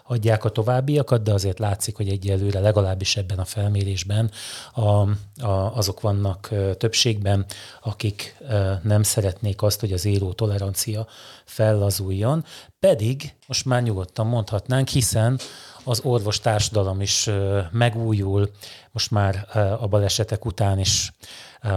adják 0.04 0.43
a 0.43 0.49
továbbiakat, 0.49 1.23
de 1.23 1.34
azért 1.34 1.60
látszik, 1.60 1.95
hogy 1.95 2.10
egyelőre 2.10 2.60
legalábbis 2.60 3.17
ebben 3.17 3.39
a 3.39 3.45
felmérésben 3.45 4.32
a, 4.73 4.82
a, 4.82 5.75
azok 5.75 6.01
vannak 6.01 6.49
többségben, 6.78 7.45
akik 7.82 8.38
nem 8.82 9.04
szeretnék 9.04 9.62
azt, 9.62 9.80
hogy 9.80 9.93
az 9.93 10.06
éló 10.06 10.34
tolerancia 10.34 11.08
fellazuljon, 11.45 12.45
pedig 12.80 13.34
most 13.47 13.65
már 13.65 13.84
nyugodtan 13.84 14.28
mondhatnánk, 14.28 14.88
hiszen 14.88 15.39
az 15.84 15.99
orvos 16.04 16.39
társadalom 16.39 17.01
is 17.01 17.30
megújul, 17.71 18.49
most 18.91 19.12
már 19.12 19.47
a 19.80 19.88
balesetek 19.88 20.45
után 20.45 20.80
is 20.80 21.13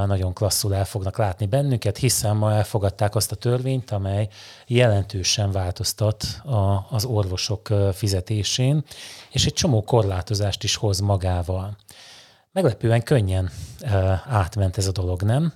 nagyon 0.07 0.33
klasszul 0.33 0.75
el 0.75 0.85
fognak 0.85 1.19
látni 1.19 1.47
bennünket, 1.47 1.97
hiszen 1.97 2.37
ma 2.37 2.53
elfogadták 2.53 3.15
azt 3.15 3.33
a 3.33 3.37
törvényt, 3.37 3.91
amely 3.91 4.29
jelentősen 4.67 5.51
változtat 5.51 6.25
a, 6.45 6.87
az 6.91 7.05
orvosok 7.05 7.69
fizetésén, 7.93 8.85
és 9.31 9.47
egy 9.47 9.53
csomó 9.53 9.83
korlátozást 9.83 10.63
is 10.63 10.77
hoz 10.77 11.01
magával. 11.01 11.77
Meglepően 12.53 13.03
könnyen 13.03 13.51
átment 14.27 14.77
ez 14.77 14.87
a 14.87 14.93
dolog, 14.93 15.23
nem? 15.23 15.53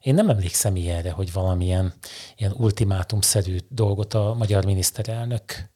Én 0.00 0.14
nem 0.14 0.28
emlékszem 0.28 0.76
ilyenre, 0.76 1.10
hogy 1.10 1.32
valamilyen 1.32 1.92
ilyen 2.36 2.54
ultimátumszerű 2.56 3.56
dolgot 3.68 4.14
a 4.14 4.34
magyar 4.38 4.64
miniszterelnök 4.64 5.71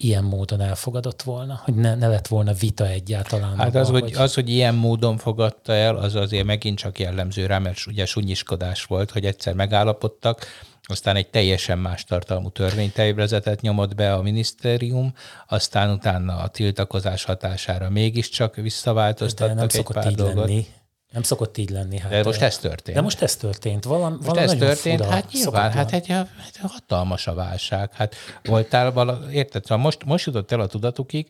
ilyen 0.00 0.24
módon 0.24 0.60
elfogadott 0.60 1.22
volna, 1.22 1.60
hogy 1.64 1.74
ne, 1.74 1.94
ne 1.94 2.08
lett 2.08 2.26
volna 2.26 2.52
vita 2.52 2.86
egyáltalán. 2.86 3.56
Hát 3.58 3.74
az, 3.74 3.88
hogy, 3.88 4.00
hogy... 4.00 4.14
az, 4.14 4.34
hogy 4.34 4.48
ilyen 4.48 4.74
módon 4.74 5.16
fogadta 5.16 5.72
el, 5.72 5.96
az 5.96 6.14
azért 6.14 6.44
megint 6.44 6.78
csak 6.78 6.98
jellemző 6.98 7.46
rá, 7.46 7.58
mert 7.58 7.86
ugye 7.86 8.06
sunyiskodás 8.06 8.84
volt, 8.84 9.10
hogy 9.10 9.24
egyszer 9.24 9.54
megállapodtak, 9.54 10.46
aztán 10.82 11.16
egy 11.16 11.28
teljesen 11.28 11.78
más 11.78 12.04
tartalmú 12.04 12.50
törvénytervezetet 12.50 13.60
nyomott 13.60 13.94
be 13.94 14.14
a 14.14 14.22
minisztérium, 14.22 15.14
aztán 15.48 15.90
utána 15.90 16.36
a 16.36 16.48
tiltakozás 16.48 17.24
hatására 17.24 17.90
mégiscsak 17.90 18.54
visszaváltoztattak 18.54 19.70
De 19.70 19.80
nem 19.82 19.86
egy 19.86 20.02
pár 20.02 20.12
dolgot. 20.12 20.48
Lenni. 20.48 20.66
Nem 21.12 21.22
szokott 21.22 21.56
így 21.56 21.70
lenni. 21.70 21.98
Hát, 21.98 22.10
de 22.10 22.22
most 22.22 22.40
ez 22.40 22.58
történt. 22.58 22.96
De 22.96 23.02
most 23.02 23.22
ez 23.22 23.36
történt. 23.36 23.84
Valam, 23.84 24.18
most 24.24 24.36
ez 24.36 24.54
történt, 24.54 25.04
hát 25.04 25.32
nyilván, 25.32 25.72
hát 25.72 25.92
egy, 25.92 26.10
egy 26.10 26.58
hatalmas 26.62 27.26
a 27.26 27.34
válság. 27.34 27.92
Hát 27.92 28.14
voltál 28.44 28.92
vala, 28.92 29.20
érted? 29.30 29.62
Szóval 29.62 29.84
most, 29.84 30.04
most 30.04 30.26
jutott 30.26 30.52
el 30.52 30.60
a 30.60 30.66
tudatukig, 30.66 31.28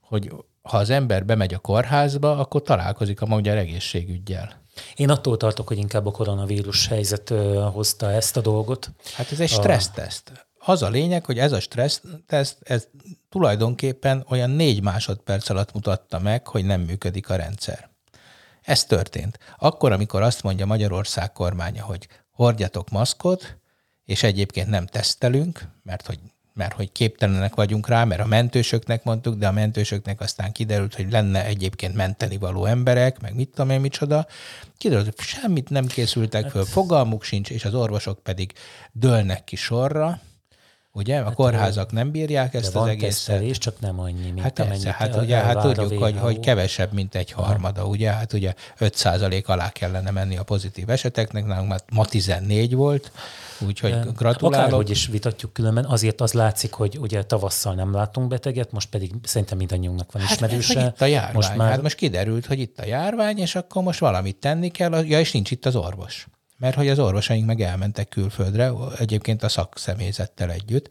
hogy 0.00 0.32
ha 0.62 0.76
az 0.76 0.90
ember 0.90 1.24
bemegy 1.24 1.54
a 1.54 1.58
kórházba, 1.58 2.38
akkor 2.38 2.62
találkozik 2.62 3.20
a 3.20 3.26
magyar 3.26 3.56
egészségügyel. 3.56 4.62
Én 4.96 5.10
attól 5.10 5.36
tartok, 5.36 5.68
hogy 5.68 5.78
inkább 5.78 6.06
a 6.06 6.10
koronavírus 6.10 6.86
helyzet 6.86 7.28
hozta 7.72 8.10
ezt 8.10 8.36
a 8.36 8.40
dolgot. 8.40 8.90
Hát 9.14 9.32
ez 9.32 9.40
egy 9.40 9.48
stresszteszt. 9.48 10.32
Az 10.58 10.82
a 10.82 10.88
lényeg, 10.88 11.24
hogy 11.24 11.38
ez 11.38 11.52
a 11.52 11.60
stresszteszt, 11.60 12.58
ez 12.62 12.86
tulajdonképpen 13.28 14.24
olyan 14.28 14.50
négy 14.50 14.82
másodperc 14.82 15.48
alatt 15.48 15.72
mutatta 15.72 16.18
meg, 16.18 16.46
hogy 16.46 16.64
nem 16.64 16.80
működik 16.80 17.30
a 17.30 17.36
rendszer. 17.36 17.92
Ez 18.64 18.84
történt. 18.84 19.38
Akkor, 19.58 19.92
amikor 19.92 20.22
azt 20.22 20.42
mondja 20.42 20.66
Magyarország 20.66 21.32
kormánya, 21.32 21.84
hogy 21.84 22.08
hordjatok 22.30 22.90
maszkot, 22.90 23.56
és 24.04 24.22
egyébként 24.22 24.68
nem 24.68 24.86
tesztelünk, 24.86 25.68
mert 25.82 26.06
hogy 26.06 26.18
mert 26.54 26.72
hogy 26.72 26.92
képtelenek 26.92 27.54
vagyunk 27.54 27.88
rá, 27.88 28.04
mert 28.04 28.20
a 28.20 28.26
mentősöknek 28.26 29.04
mondtuk, 29.04 29.34
de 29.34 29.46
a 29.46 29.52
mentősöknek 29.52 30.20
aztán 30.20 30.52
kiderült, 30.52 30.94
hogy 30.94 31.10
lenne 31.10 31.44
egyébként 31.44 31.94
menteni 31.94 32.36
való 32.36 32.64
emberek, 32.64 33.20
meg 33.20 33.34
mit 33.34 33.48
tudom 33.48 33.70
én, 33.70 33.80
micsoda. 33.80 34.26
Kiderült, 34.76 35.06
hogy 35.06 35.24
semmit 35.24 35.70
nem 35.70 35.86
készültek 35.86 36.50
föl, 36.50 36.64
fogalmuk 36.64 37.22
sincs, 37.22 37.50
és 37.50 37.64
az 37.64 37.74
orvosok 37.74 38.22
pedig 38.22 38.52
dőlnek 38.92 39.44
ki 39.44 39.56
sorra, 39.56 40.20
Ugye? 40.96 41.20
A 41.20 41.24
hát 41.24 41.34
kórházak 41.34 41.92
nem 41.92 42.10
bírják 42.10 42.54
ezt 42.54 42.76
az 42.76 42.86
egészet. 42.86 43.42
és 43.42 43.58
csak 43.58 43.80
nem 43.80 44.00
annyi, 44.00 44.30
mint 44.30 44.40
hát 44.40 44.52
persze, 44.52 44.92
hát 44.98 45.16
ugye, 45.16 45.36
hát 45.36 45.74
tudjuk, 45.74 46.02
hogy, 46.02 46.18
hogy 46.18 46.40
kevesebb, 46.40 46.92
mint 46.92 47.14
egy 47.14 47.30
harmada, 47.30 47.80
ha. 47.80 47.86
ugye? 47.86 48.12
Hát 48.12 48.32
ugye 48.32 48.54
5 48.78 49.08
alá 49.46 49.70
kellene 49.70 50.10
menni 50.10 50.36
a 50.36 50.42
pozitív 50.42 50.90
eseteknek, 50.90 51.46
nálunk 51.46 51.68
már 51.68 51.80
ma 51.92 52.04
14 52.04 52.74
volt, 52.74 53.12
úgyhogy 53.60 53.90
De, 53.90 54.04
gratulálok. 54.16 54.66
Akárhogy 54.66 54.90
is 54.90 55.06
vitatjuk 55.06 55.52
különben, 55.52 55.84
azért 55.84 56.20
az 56.20 56.32
látszik, 56.32 56.72
hogy 56.72 56.98
ugye 57.00 57.24
tavasszal 57.24 57.74
nem 57.74 57.92
látunk 57.92 58.28
beteget, 58.28 58.72
most 58.72 58.88
pedig 58.88 59.12
szerintem 59.22 59.58
mindannyiunknak 59.58 60.12
van 60.12 60.22
hát, 60.22 60.30
ismerőse. 60.30 60.80
Hát, 60.80 60.92
itt 60.92 61.00
a 61.00 61.06
járvány. 61.06 61.34
Most 61.34 61.56
már... 61.56 61.70
Hát 61.70 61.82
most 61.82 61.96
kiderült, 61.96 62.46
hogy 62.46 62.58
itt 62.58 62.78
a 62.78 62.86
járvány, 62.86 63.38
és 63.38 63.54
akkor 63.54 63.82
most 63.82 64.00
valamit 64.00 64.36
tenni 64.36 64.68
kell, 64.68 65.04
ja, 65.04 65.20
és 65.20 65.32
nincs 65.32 65.50
itt 65.50 65.66
az 65.66 65.76
orvos 65.76 66.26
mert 66.64 66.76
hogy 66.76 66.88
az 66.88 66.98
orvosaink 66.98 67.46
meg 67.46 67.60
elmentek 67.60 68.08
külföldre, 68.08 68.72
egyébként 68.98 69.42
a 69.42 69.48
szakszemélyzettel 69.48 70.50
együtt, 70.50 70.88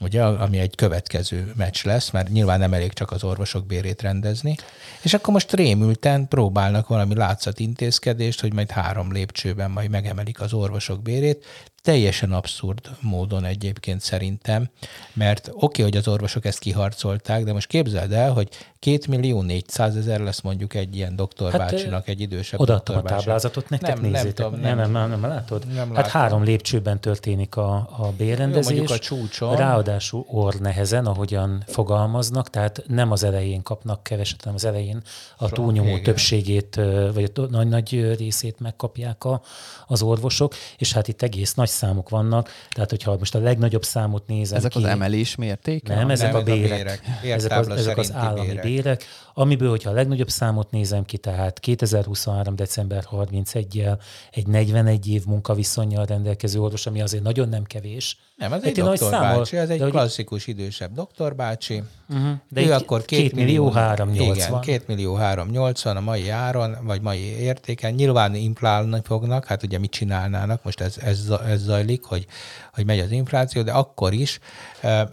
ugye, 0.00 0.22
ami 0.22 0.58
egy 0.58 0.74
következő 0.74 1.52
meccs 1.56 1.84
lesz, 1.84 2.10
mert 2.10 2.28
nyilván 2.28 2.58
nem 2.58 2.72
elég 2.72 2.92
csak 2.92 3.10
az 3.10 3.24
orvosok 3.24 3.66
bérét 3.66 4.02
rendezni, 4.02 4.56
és 5.02 5.14
akkor 5.14 5.32
most 5.32 5.52
rémülten 5.52 6.28
próbálnak 6.28 6.88
valami 6.88 7.14
látszat 7.14 7.58
intézkedést, 7.58 8.40
hogy 8.40 8.52
majd 8.52 8.70
három 8.70 9.12
lépcsőben 9.12 9.70
majd 9.70 9.90
megemelik 9.90 10.40
az 10.40 10.52
orvosok 10.52 11.02
bérét, 11.02 11.44
teljesen 11.86 12.32
abszurd 12.32 12.90
módon 13.00 13.44
egyébként 13.44 14.00
szerintem, 14.00 14.68
mert 15.12 15.48
oké, 15.48 15.64
okay, 15.64 15.84
hogy 15.84 15.96
az 15.96 16.08
orvosok 16.08 16.44
ezt 16.44 16.58
kiharcolták, 16.58 17.44
de 17.44 17.52
most 17.52 17.66
képzeld 17.66 18.12
el, 18.12 18.32
hogy 18.32 18.48
2 18.78 18.98
millió 19.08 19.42
400 19.42 19.96
ezer 19.96 20.20
lesz 20.20 20.40
mondjuk 20.40 20.74
egy 20.74 20.96
ilyen 20.96 21.16
doktorbácsinak, 21.16 21.92
hát, 21.92 22.08
egy 22.08 22.20
idősebb 22.20 22.60
Odaadtam 22.60 22.96
a 22.96 23.02
táblázatot, 23.02 23.68
nektek 23.68 24.00
nem, 24.00 24.10
nézzétek. 24.10 24.50
Nem, 24.50 24.60
nem, 24.60 24.76
nem, 24.76 24.90
nem, 24.90 25.08
nem, 25.08 25.20
nem 25.20 25.30
látod? 25.30 25.66
Nem 25.66 25.86
hát 25.86 25.96
látom. 25.96 26.10
három 26.10 26.42
lépcsőben 26.42 27.00
történik 27.00 27.56
a, 27.56 27.74
a 27.74 28.12
bérrendezés. 28.16 28.76
Jó, 28.76 28.84
a 28.94 28.98
csúcson. 28.98 29.52
Ráadásul 29.86 30.24
orr 30.28 30.54
nehezen, 30.54 31.06
ahogyan 31.06 31.62
fogalmaznak, 31.66 32.50
tehát 32.50 32.82
nem 32.86 33.10
az 33.10 33.22
elején 33.22 33.62
kapnak 33.62 34.02
keveset, 34.02 34.38
hanem 34.38 34.54
az 34.54 34.64
elején 34.64 35.02
a 35.36 35.48
túlnyomó 35.48 35.88
igen. 35.88 36.02
többségét, 36.02 36.80
vagy 37.14 37.32
a 37.34 37.40
nagy-nagy 37.40 38.16
részét 38.18 38.60
megkapják 38.60 39.24
a, 39.24 39.42
az 39.86 40.02
orvosok, 40.02 40.54
és 40.78 40.92
hát 40.92 41.08
itt 41.08 41.22
egész 41.22 41.54
nagy 41.54 41.68
számok 41.68 42.08
vannak, 42.08 42.50
tehát 42.70 42.90
hogyha 42.90 43.16
most 43.18 43.34
a 43.34 43.38
legnagyobb 43.38 43.84
számot 43.84 44.26
nézem 44.26 44.58
Ezek 44.58 44.70
ki, 44.70 44.78
az 44.78 44.84
emelés 44.84 45.34
mérték? 45.34 45.88
Nem, 45.88 46.10
ezek 46.10 46.32
nem, 46.32 46.40
a 46.40 46.44
bérek. 46.44 46.70
A 46.70 46.74
bérek. 46.74 47.00
Ezek, 47.22 47.58
az, 47.58 47.68
ezek 47.68 47.96
az 47.96 48.12
állami 48.12 48.46
bérek. 48.46 48.62
bérek, 48.62 49.04
amiből, 49.38 49.70
hogyha 49.70 49.90
a 49.90 49.92
legnagyobb 49.92 50.28
számot 50.28 50.70
nézem 50.70 51.04
ki, 51.04 51.18
tehát 51.18 51.58
2023. 51.58 52.56
december 52.56 53.04
31-jel 53.10 53.98
egy 54.30 54.46
41 54.46 55.08
év 55.08 55.24
munkaviszonyjal 55.26 56.04
rendelkező 56.04 56.60
orvos, 56.60 56.86
ami 56.86 57.02
azért 57.02 57.22
nagyon 57.22 57.48
nem 57.48 57.64
kevés. 57.64 58.18
Nem, 58.36 58.52
ez 58.52 58.62
egy 58.62 58.74
doktorbácsi, 58.74 59.56
ez 59.56 59.68
egy 59.68 59.78
de, 59.78 59.88
klasszikus 59.88 60.44
hogy... 60.44 60.58
idősebb 60.58 60.92
doktorbácsi. 60.92 61.82
Uh-huh. 62.08 62.30
De 62.48 62.62
ő 62.62 62.72
akkor 62.72 63.04
2 63.04 63.30
millió 63.34 63.70
380. 63.70 64.36
Igen, 64.36 64.60
2 64.60 64.84
millió 64.86 65.14
380 65.14 65.96
a 65.96 66.00
mai 66.00 66.28
áron, 66.28 66.76
vagy 66.82 67.00
mai 67.00 67.20
értéken. 67.20 67.92
Nyilván 67.92 68.34
implálni 68.34 69.00
fognak, 69.04 69.44
hát 69.44 69.62
ugye 69.62 69.78
mit 69.78 69.90
csinálnának, 69.90 70.62
most 70.62 70.80
ez, 70.80 70.96
ez, 70.98 71.32
ez 71.46 71.62
zajlik, 71.62 72.04
hogy, 72.04 72.26
hogy 72.72 72.84
megy 72.84 72.98
az 72.98 73.10
infláció, 73.10 73.62
de 73.62 73.72
akkor 73.72 74.12
is. 74.12 74.38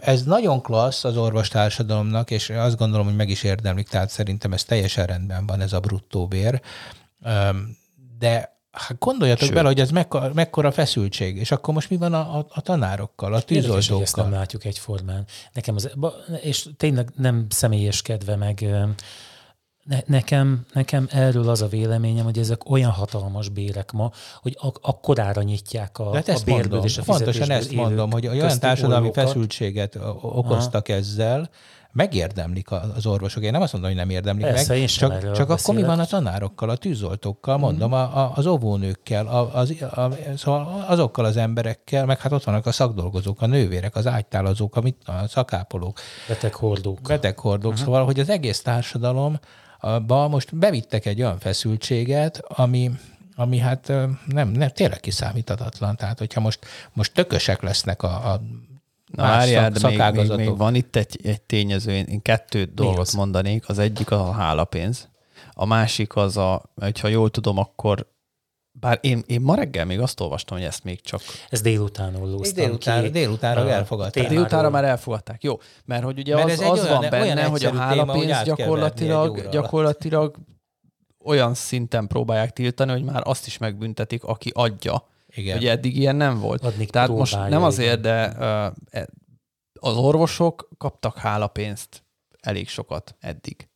Ez 0.00 0.22
nagyon 0.22 0.62
klassz 0.62 1.04
az 1.04 1.16
orvostársadalomnak, 1.16 2.30
és 2.30 2.50
azt 2.50 2.76
gondolom, 2.76 3.06
hogy 3.06 3.16
meg 3.16 3.28
is 3.28 3.42
érdemlik, 3.42 3.88
tehát 3.88 4.10
szerintem 4.14 4.52
ez 4.52 4.64
teljesen 4.64 5.06
rendben 5.06 5.46
van, 5.46 5.60
ez 5.60 5.72
a 5.72 5.80
bruttó 5.80 6.26
bér. 6.26 6.60
De 8.18 8.52
Hát 8.74 8.98
gondoljatok 8.98 9.44
Sőt. 9.44 9.54
bele, 9.54 9.68
hogy 9.68 9.80
ez 9.80 9.90
mekkora, 9.90 10.30
mekkora 10.34 10.70
feszültség, 10.70 11.36
és 11.36 11.50
akkor 11.50 11.74
most 11.74 11.90
mi 11.90 11.96
van 11.96 12.14
a, 12.14 12.38
a, 12.38 12.46
a 12.48 12.60
tanárokkal, 12.60 13.34
a 13.34 13.40
tűzoltókkal? 13.40 14.02
ezt 14.02 14.16
nem 14.16 14.30
látjuk 14.30 14.64
egyformán. 14.64 15.24
Nekem 15.52 15.74
az, 15.74 15.90
és 16.42 16.68
tényleg 16.76 17.08
nem 17.16 17.46
személyeskedve 17.48 18.36
meg, 18.36 18.64
ne, 19.84 19.98
nekem, 20.06 20.66
nekem 20.72 21.08
erről 21.10 21.48
az 21.48 21.62
a 21.62 21.66
véleményem, 21.66 22.24
hogy 22.24 22.38
ezek 22.38 22.70
olyan 22.70 22.90
hatalmas 22.90 23.48
bérek 23.48 23.92
ma, 23.92 24.10
hogy 24.40 24.56
ak- 24.60 24.84
akkorára 24.84 25.42
nyitják 25.42 25.98
a, 25.98 26.14
hát 26.14 26.28
a 26.28 26.38
bérből 26.44 26.84
és 26.84 26.98
a 26.98 27.02
Pontosan 27.02 27.50
ezt 27.50 27.72
mondom, 27.72 28.10
hogy 28.10 28.26
olyan 28.26 28.58
társadalmi 28.58 29.12
feszültséget 29.12 29.98
okoztak 30.22 30.88
Aha. 30.88 30.98
ezzel, 30.98 31.50
megérdemlik 31.94 32.70
az 32.70 33.06
orvosok. 33.06 33.42
Én 33.42 33.50
nem 33.50 33.62
azt 33.62 33.72
mondom, 33.72 33.90
hogy 33.90 34.00
nem 34.00 34.10
érdemlik 34.10 34.46
Persze, 34.46 34.74
meg, 34.74 34.88
csak, 34.88 35.32
csak 35.32 35.50
akkor 35.50 35.74
mi 35.74 35.82
van 35.82 35.98
a 35.98 36.04
tanárokkal, 36.04 36.68
a 36.68 36.76
tűzoltókkal, 36.76 37.58
mondom, 37.58 37.90
mm. 37.90 37.92
a, 37.92 38.24
a, 38.24 38.32
az 38.34 38.46
óvónőkkel, 38.46 39.26
a, 39.26 39.54
az, 39.54 39.74
a, 39.80 40.08
szóval 40.36 40.84
azokkal 40.88 41.24
az 41.24 41.36
emberekkel, 41.36 42.06
meg 42.06 42.20
hát 42.20 42.32
ott 42.32 42.44
vannak 42.44 42.66
a 42.66 42.72
szakdolgozók, 42.72 43.42
a 43.42 43.46
nővérek, 43.46 43.96
az 43.96 44.06
ágytálazók, 44.06 44.76
a, 44.76 44.82
a 45.04 45.28
szakápolók. 45.28 46.00
Beteghordók. 46.28 47.00
Beteghordók, 47.00 47.72
uh-huh. 47.72 47.86
szóval, 47.86 48.04
hogy 48.04 48.20
az 48.20 48.28
egész 48.28 48.62
társadalom 48.62 49.38
ba 50.06 50.28
most 50.28 50.56
bevittek 50.56 51.06
egy 51.06 51.22
olyan 51.22 51.38
feszültséget, 51.38 52.42
ami, 52.48 52.90
ami 53.36 53.58
hát 53.58 53.92
nem, 54.26 54.48
nem 54.48 54.68
tényleg 54.68 55.00
kiszámíthatatlan. 55.00 55.96
Tehát, 55.96 56.18
hogyha 56.18 56.40
most, 56.40 56.58
most 56.92 57.12
tökösek 57.12 57.62
lesznek 57.62 58.02
a, 58.02 58.32
a 58.32 58.40
Na 59.14 59.22
várjál, 59.22 59.70
de 59.70 59.88
még, 59.88 60.00
még, 60.12 60.36
még, 60.36 60.56
van 60.56 60.74
itt 60.74 60.96
egy, 60.96 61.20
egy 61.22 61.40
tényező, 61.40 61.92
én, 61.92 62.04
én 62.04 62.22
kettő 62.22 62.64
dolgot 62.64 62.98
az? 62.98 63.12
mondanék. 63.12 63.68
Az 63.68 63.78
egyik 63.78 64.10
a 64.10 64.30
hálapénz, 64.30 65.08
a 65.52 65.64
másik 65.64 66.16
az 66.16 66.36
a, 66.36 66.62
hogyha 66.74 67.08
jól 67.08 67.30
tudom, 67.30 67.58
akkor 67.58 68.12
bár 68.80 68.98
én, 69.02 69.22
én 69.26 69.40
ma 69.40 69.54
reggel 69.54 69.84
még 69.84 70.00
azt 70.00 70.20
olvastam, 70.20 70.56
hogy 70.56 70.66
ezt 70.66 70.84
még 70.84 71.00
csak... 71.00 71.20
Ez 71.48 71.60
délután 71.60 72.14
ollóztam 72.14 72.64
délután, 72.64 73.02
ki. 73.02 73.10
Délutánra 73.10 73.70
elfogadták. 73.70 74.28
Délutánra 74.28 74.70
már 74.70 74.84
elfogadták. 74.84 75.42
Jó, 75.42 75.58
mert 75.84 76.04
hogy 76.04 76.18
ugye 76.18 76.34
mert 76.34 76.50
az, 76.50 76.60
az 76.60 76.82
olyan, 76.82 77.00
van 77.00 77.10
benne, 77.10 77.44
hogy 77.44 77.64
a 77.64 77.74
hálapénz 77.74 78.24
téma, 78.24 78.42
gyakorlatilag, 78.42 79.48
gyakorlatilag 79.50 80.36
olyan 81.24 81.54
szinten 81.54 82.06
próbálják 82.06 82.52
tiltani, 82.52 82.92
hogy 82.92 83.04
már 83.04 83.22
azt 83.24 83.46
is 83.46 83.58
megbüntetik, 83.58 84.24
aki 84.24 84.50
adja. 84.54 85.06
Igen. 85.34 85.56
Ugye 85.56 85.70
eddig 85.70 85.96
ilyen 85.96 86.16
nem 86.16 86.38
volt. 86.38 86.64
Adni 86.64 86.86
Tehát 86.86 87.08
most 87.08 87.48
nem 87.48 87.62
azért, 87.62 88.00
de 88.00 88.32
uh, 88.92 89.02
az 89.80 89.96
orvosok 89.96 90.68
kaptak 90.78 91.18
hálapénzt 91.18 92.04
elég 92.40 92.68
sokat 92.68 93.16
eddig. 93.20 93.68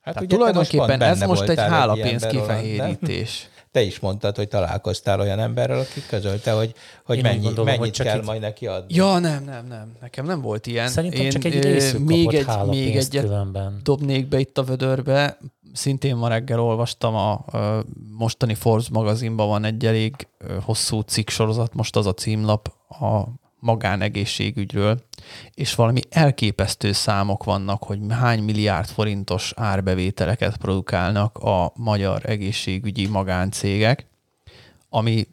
Hát 0.00 0.14
Tehát 0.14 0.28
tulajdonképpen 0.28 1.02
ez 1.02 1.20
most 1.20 1.48
egy 1.48 1.58
hálapénz 1.58 2.26
kifehérítés. 2.26 3.48
Te 3.70 3.82
is 3.82 4.00
mondtad, 4.00 4.36
hogy 4.36 4.48
találkoztál 4.48 5.20
olyan 5.20 5.38
emberrel, 5.38 5.78
aki 5.78 6.02
közölte, 6.08 6.52
hogy, 6.52 6.74
hogy 7.04 7.22
mennyi, 7.22 7.42
gondolom, 7.42 7.64
mennyit 7.64 7.80
hogy 7.80 7.90
csak 7.90 8.06
kell 8.06 8.18
egy... 8.18 8.24
majd 8.24 8.40
neki 8.40 8.66
adni. 8.66 8.94
Ja, 8.94 9.18
nem, 9.18 9.44
nem, 9.44 9.66
nem. 9.66 9.96
Nekem 10.00 10.24
nem 10.24 10.40
volt 10.40 10.66
ilyen. 10.66 10.88
Szerintem 10.88 11.20
Én 11.20 11.30
csak 11.30 11.44
egy 11.44 11.62
részük 11.62 12.04
még 12.04 12.34
egy, 12.34 12.46
még 12.66 12.96
egyet 12.96 13.24
különben. 13.24 13.80
dobnék 13.82 14.26
be 14.26 14.38
itt 14.38 14.58
a 14.58 14.62
vödörbe. 14.62 15.38
Szintén 15.78 16.16
ma 16.16 16.28
reggel 16.28 16.60
olvastam, 16.60 17.14
a, 17.14 17.44
mostani 18.16 18.54
Forbes 18.54 18.88
magazinban 18.88 19.48
van 19.48 19.64
egy 19.64 19.86
elég 19.86 20.28
hosszú 20.62 21.00
cikk 21.00 21.28
sorozat, 21.28 21.74
most 21.74 21.96
az 21.96 22.06
a 22.06 22.14
címlap, 22.14 22.72
a 22.88 23.24
magánegészségügyről, 23.58 25.04
és 25.54 25.74
valami 25.74 26.00
elképesztő 26.10 26.92
számok 26.92 27.44
vannak, 27.44 27.82
hogy 27.82 27.98
hány 28.08 28.42
milliárd 28.42 28.88
forintos 28.88 29.52
árbevételeket 29.56 30.56
produkálnak 30.56 31.38
a 31.38 31.72
magyar 31.74 32.20
egészségügyi 32.24 33.06
magáncégek, 33.06 34.06
ami, 34.88 35.26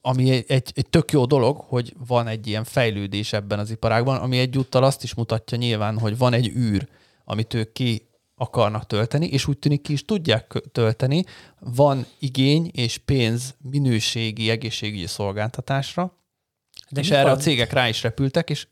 ami 0.00 0.30
egy, 0.30 0.44
egy, 0.48 0.72
egy 0.74 0.88
tök 0.90 1.12
jó 1.12 1.24
dolog, 1.24 1.64
hogy 1.68 1.94
van 2.06 2.26
egy 2.26 2.46
ilyen 2.46 2.64
fejlődés 2.64 3.32
ebben 3.32 3.58
az 3.58 3.70
iparágban, 3.70 4.16
ami 4.16 4.38
egyúttal 4.38 4.84
azt 4.84 5.02
is 5.02 5.14
mutatja 5.14 5.58
nyilván, 5.58 5.98
hogy 5.98 6.18
van 6.18 6.32
egy 6.32 6.48
űr, 6.48 6.88
amit 7.24 7.54
ők 7.54 7.72
ki 7.72 8.12
akarnak 8.36 8.86
tölteni, 8.86 9.26
és 9.26 9.46
úgy 9.46 9.58
tűnik 9.58 9.82
ki 9.82 9.92
is 9.92 10.04
tudják 10.04 10.52
tölteni, 10.72 11.24
van 11.58 12.06
igény 12.18 12.70
és 12.72 12.98
pénz 12.98 13.54
minőségi 13.58 14.50
egészségügyi 14.50 15.06
szolgáltatásra, 15.06 16.18
de 16.90 17.00
és 17.00 17.10
erre 17.10 17.22
van? 17.22 17.32
a 17.32 17.36
cégek 17.36 17.72
rá 17.72 17.88
is 17.88 18.02
repültek, 18.02 18.50
és 18.50 18.66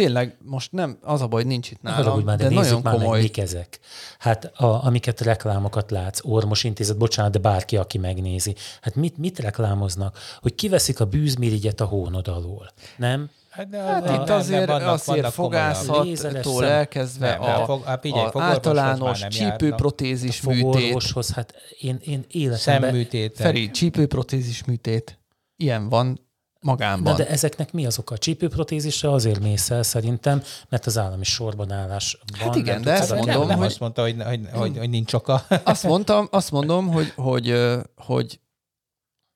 tényleg 0.00 0.36
most 0.44 0.72
nem, 0.72 0.98
az 1.02 1.20
a 1.20 1.26
baj, 1.26 1.42
hogy 1.42 1.50
nincs 1.50 1.70
itt 1.70 1.82
nálam, 1.82 2.20
már, 2.20 2.36
de, 2.36 2.48
de 2.48 2.54
nagyon 2.54 2.80
már 2.82 2.94
komoly. 2.94 3.10
Meg, 3.10 3.22
mik 3.22 3.38
ezek? 3.38 3.78
Hát 4.18 4.44
a, 4.44 4.84
amiket 4.84 5.20
reklámokat 5.20 5.90
látsz, 5.90 6.20
ormos 6.22 6.64
intézet, 6.64 6.98
bocsánat, 6.98 7.32
de 7.32 7.38
bárki, 7.38 7.76
aki 7.76 7.98
megnézi. 7.98 8.54
Hát 8.80 8.94
mit, 8.94 9.18
mit 9.18 9.38
reklámoznak? 9.38 10.18
Hogy 10.40 10.54
kiveszik 10.54 11.00
a 11.00 11.04
bűzmirigyet 11.04 11.80
a 11.80 11.84
hónod 11.84 12.28
alól. 12.28 12.72
Nem? 12.96 13.30
Hát, 13.50 13.68
de 13.68 13.78
hát 13.78 14.08
a, 14.08 14.14
itt 14.14 14.28
azért, 14.28 14.66
vannak, 14.66 14.88
azért 14.88 15.32
fogászattól 15.32 16.64
elkezdve 16.64 17.38
nem, 17.38 17.42
a, 17.42 17.64
fog, 17.64 17.84
hát 17.84 18.00
figyelj, 18.00 18.28
a 18.32 18.42
általános 18.42 19.26
csípőprotézis 19.28 20.42
műtét. 20.42 21.30
hát 21.34 21.54
én, 21.80 21.98
én 22.04 22.24
életemben... 22.28 22.90
Szemműtét. 22.90 23.36
Feri, 23.36 23.70
csípőprotézis 23.70 24.64
műtét. 24.64 25.18
Ilyen 25.56 25.88
van 25.88 26.29
magánban. 26.60 27.12
Na 27.12 27.18
de 27.18 27.28
ezeknek 27.28 27.72
mi 27.72 27.86
az 27.86 27.98
oka? 27.98 28.14
A 28.14 28.18
csípőprotézisre 28.18 29.10
azért 29.10 29.40
mész 29.40 29.70
el 29.70 29.82
szerintem, 29.82 30.42
mert 30.68 30.86
az 30.86 30.98
állami 30.98 31.24
sorban 31.24 31.72
állás 31.72 32.18
van. 32.38 32.46
Hát 32.46 32.56
igen, 32.56 32.82
de 32.82 32.92
ezt 32.92 33.14
mondom, 33.14 33.38
nem, 33.38 33.46
nem 33.46 33.58
hogy... 33.58 33.66
azt 33.66 33.80
mondta, 33.80 34.02
hogy, 34.02 34.22
hogy, 34.22 34.40
hogy, 34.52 34.78
hogy 34.78 34.90
nincs 34.90 35.12
oka. 35.12 35.46
Azt 35.64 35.82
mondtam, 35.82 36.28
azt 36.30 36.50
mondom, 36.50 36.88
hogy, 36.88 37.12
hogy, 37.16 37.54
hogy 37.96 38.40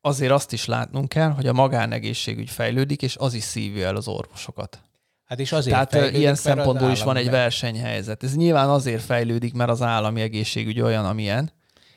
azért 0.01 0.33
azt 0.33 0.53
is 0.53 0.65
látnunk 0.65 1.09
kell, 1.09 1.31
hogy 1.31 1.47
a 1.47 1.53
magánegészségügy 1.53 2.51
fejlődik, 2.51 3.03
és 3.03 3.17
az 3.17 3.35
is 3.35 3.43
szívja 3.43 3.87
el 3.87 3.97
az 3.97 4.09
orvosokat. 4.09 4.79
Hát 5.25 5.41
és 5.41 5.53
azért 5.53 5.91
Tehát 5.91 6.17
ilyen 6.17 6.35
szempontból 6.35 6.91
is 6.91 7.03
van 7.03 7.17
egy 7.17 7.31
versenyhelyzet. 7.31 8.23
Ez 8.23 8.37
nyilván 8.37 8.69
azért 8.69 9.03
fejlődik, 9.03 9.55
mert 9.55 9.71
az 9.71 9.83
állami 9.83 10.21
egészségügy 10.21 10.81
olyan, 10.81 11.05
amilyen, 11.05 11.53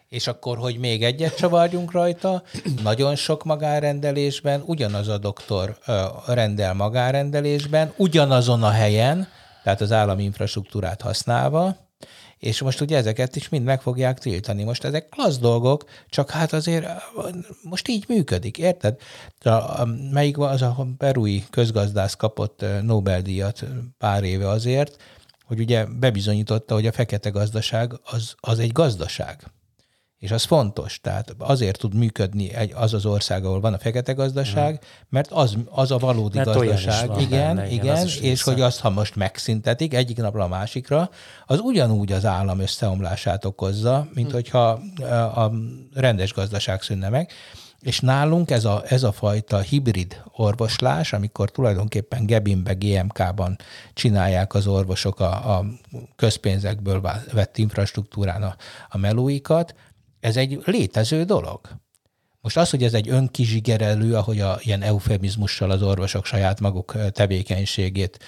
és 0.10 0.28
akkor, 0.28 0.58
hogy 0.58 0.78
még 0.78 1.04
egyet 1.04 1.36
csavarjunk 1.36 1.92
rajta, 1.92 2.44
nagyon 2.84 3.16
sok 3.16 3.44
magánrendelésben 3.44 4.64
ugyanaz 4.66 5.08
a 5.08 5.18
doktor 5.18 5.78
rendel 6.28 6.74
magánrendelésben, 6.74 7.94
ugyanazon 7.96 8.64
a 8.64 8.70
helyen, 8.70 9.28
tehát 9.64 9.82
az 9.82 9.92
állami 9.92 10.24
infrastruktúrát 10.24 11.02
használva, 11.02 11.76
és 12.38 12.62
most 12.62 12.82
ugye 12.82 12.98
ezeket 12.98 13.36
is 13.36 13.50
mind 13.50 13.64
meg 13.64 13.82
fogják 13.82 14.20
tiltani. 14.20 14.64
Most 14.64 14.84
ezek 14.84 15.10
klassz 15.10 15.38
dolgok, 15.38 15.84
csak 16.10 16.30
hát 16.30 16.54
azért 16.54 16.88
most 17.64 17.88
így 17.88 18.06
működik, 18.08 18.58
érted? 18.58 19.00
A, 19.44 19.50
a, 19.50 19.88
melyik 20.12 20.38
az 20.38 20.62
a 20.62 20.88
perui 20.98 21.44
közgazdász 21.50 22.16
kapott 22.16 22.66
Nobel-díjat 22.82 23.64
pár 23.98 24.24
éve 24.24 24.50
azért, 24.50 25.02
hogy 25.46 25.60
ugye 25.60 25.86
bebizonyította, 25.86 26.74
hogy 26.74 26.88
a 26.88 26.92
fekete 26.92 27.30
gazdaság 27.30 28.00
az, 28.04 28.36
az 28.40 28.60
egy 28.60 28.72
gazdaság. 28.72 29.52
És 30.20 30.32
az 30.32 30.44
fontos, 30.44 31.00
tehát 31.02 31.36
azért 31.38 31.80
tud 31.80 31.94
működni 31.94 32.54
egy, 32.54 32.72
az 32.76 32.94
az 32.94 33.06
ország, 33.06 33.46
ahol 33.46 33.60
van 33.60 33.74
a 33.74 33.78
fekete 33.78 34.14
gazdaság, 34.14 34.74
mm. 34.74 34.88
mert 35.10 35.32
az, 35.32 35.58
az 35.70 35.92
a 35.92 35.98
valódi 35.98 36.38
mert 36.38 36.54
gazdaság. 36.54 37.22
Igen, 37.22 37.56
benne, 37.56 37.70
igen, 37.70 37.84
igen 37.84 38.06
és 38.06 38.20
vissza. 38.20 38.52
hogy 38.52 38.62
azt, 38.62 38.80
ha 38.80 38.90
most 38.90 39.16
megszintetik 39.16 39.94
egyik 39.94 40.18
napra 40.18 40.44
a 40.44 40.48
másikra, 40.48 41.10
az 41.46 41.60
ugyanúgy 41.60 42.12
az 42.12 42.26
állam 42.26 42.60
összeomlását 42.60 43.46
okozza, 43.46 44.08
mint 44.14 44.30
mm. 44.30 44.34
hogyha 44.34 44.70
a 45.36 45.52
rendes 45.94 46.34
gazdaság 46.34 46.82
szűnne 46.82 47.10
meg. 47.10 47.32
És 47.82 48.00
nálunk 48.00 48.52
ez 48.52 48.66
a, 48.66 48.84
ez 48.88 49.04
a 49.04 49.12
fajta 49.12 49.60
hibrid 49.60 50.24
orvoslás, 50.32 51.14
amikor 51.14 51.52
tulajdonképpen 51.52 52.26
Gebinbe, 52.26 52.74
GMK-ban 52.74 53.58
csinálják 53.94 54.54
az 54.54 54.68
orvosok 54.68 55.20
a, 55.20 55.58
a 55.58 55.66
közpénzekből 56.16 57.02
vett 57.34 57.58
infrastruktúrán 57.58 58.44
a, 58.44 58.56
a 58.90 58.98
melóikat, 58.98 59.76
ez 60.20 60.38
egy 60.38 60.60
létező 60.66 61.24
dolog. 61.24 61.60
Most 62.42 62.58
az, 62.58 62.70
hogy 62.70 62.84
ez 62.84 62.94
egy 62.94 63.10
önkizsigerelő, 63.10 64.16
ahogy 64.16 64.40
a 64.40 64.60
ilyen 64.62 64.82
eufemizmussal 64.82 65.72
az 65.72 65.82
orvosok 65.82 66.26
saját 66.26 66.60
maguk 66.60 67.12
tevékenységét 67.12 68.20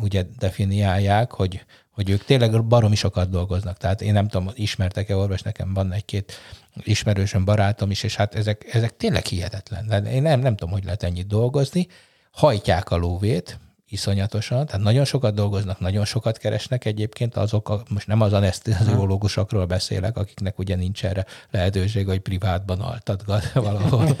ugye 0.00 0.24
definiálják, 0.38 1.32
hogy, 1.32 1.64
hogy 1.90 2.10
ők 2.10 2.24
tényleg 2.24 2.64
baromi 2.64 2.94
sokat 2.94 3.30
dolgoznak. 3.30 3.76
Tehát 3.76 4.02
én 4.02 4.12
nem 4.12 4.28
tudom, 4.28 4.50
ismertek-e 4.54 5.16
orvos, 5.16 5.42
nekem 5.42 5.74
van 5.74 5.92
egy-két 5.92 6.32
ismerősöm, 6.76 7.44
barátom 7.44 7.90
is, 7.90 8.02
és 8.02 8.16
hát 8.16 8.34
ezek, 8.34 8.74
ezek 8.74 8.96
tényleg 8.96 9.26
hihetetlen. 9.26 10.06
Én 10.06 10.22
nem, 10.22 10.40
nem 10.40 10.56
tudom, 10.56 10.72
hogy 10.72 10.84
lehet 10.84 11.02
ennyit 11.02 11.26
dolgozni. 11.26 11.86
Hajtják 12.30 12.90
a 12.90 12.96
lóvét, 12.96 13.58
iszonyatosan, 13.92 14.66
tehát 14.66 14.82
nagyon 14.82 15.04
sokat 15.04 15.34
dolgoznak, 15.34 15.80
nagyon 15.80 16.04
sokat 16.04 16.38
keresnek 16.38 16.84
egyébként 16.84 17.36
azok, 17.36 17.68
a, 17.68 17.82
most 17.88 18.06
nem 18.06 18.20
az 18.20 18.32
anesztiziológusokról 18.32 19.66
beszélek, 19.66 20.16
akiknek 20.16 20.58
ugye 20.58 20.76
nincs 20.76 21.04
erre 21.04 21.26
lehetőség, 21.50 22.06
hogy 22.06 22.20
privátban 22.20 22.80
altatgat 22.80 23.52
valahol. 23.68 24.16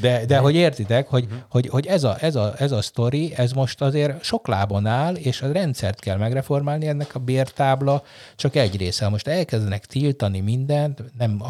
De, 0.00 0.26
de 0.26 0.38
hogy 0.38 0.54
értitek, 0.54 1.08
hogy, 1.08 1.24
uh-huh. 1.24 1.38
hogy, 1.48 1.68
hogy 1.68 1.86
ez, 1.86 2.04
a, 2.04 2.16
ez, 2.20 2.34
a, 2.34 2.54
ez 2.58 2.72
a 2.72 2.82
sztori, 2.82 3.32
ez 3.36 3.52
most 3.52 3.82
azért 3.82 4.22
sok 4.22 4.48
lábon 4.48 4.86
áll, 4.86 5.14
és 5.14 5.42
a 5.42 5.52
rendszert 5.52 6.00
kell 6.00 6.16
megreformálni, 6.16 6.86
ennek 6.86 7.14
a 7.14 7.18
bértábla 7.18 8.02
csak 8.36 8.56
egy 8.56 8.76
része. 8.76 9.08
Most 9.08 9.28
elkezdenek 9.28 9.86
tiltani 9.86 10.40
mindent, 10.40 11.02
nem 11.18 11.42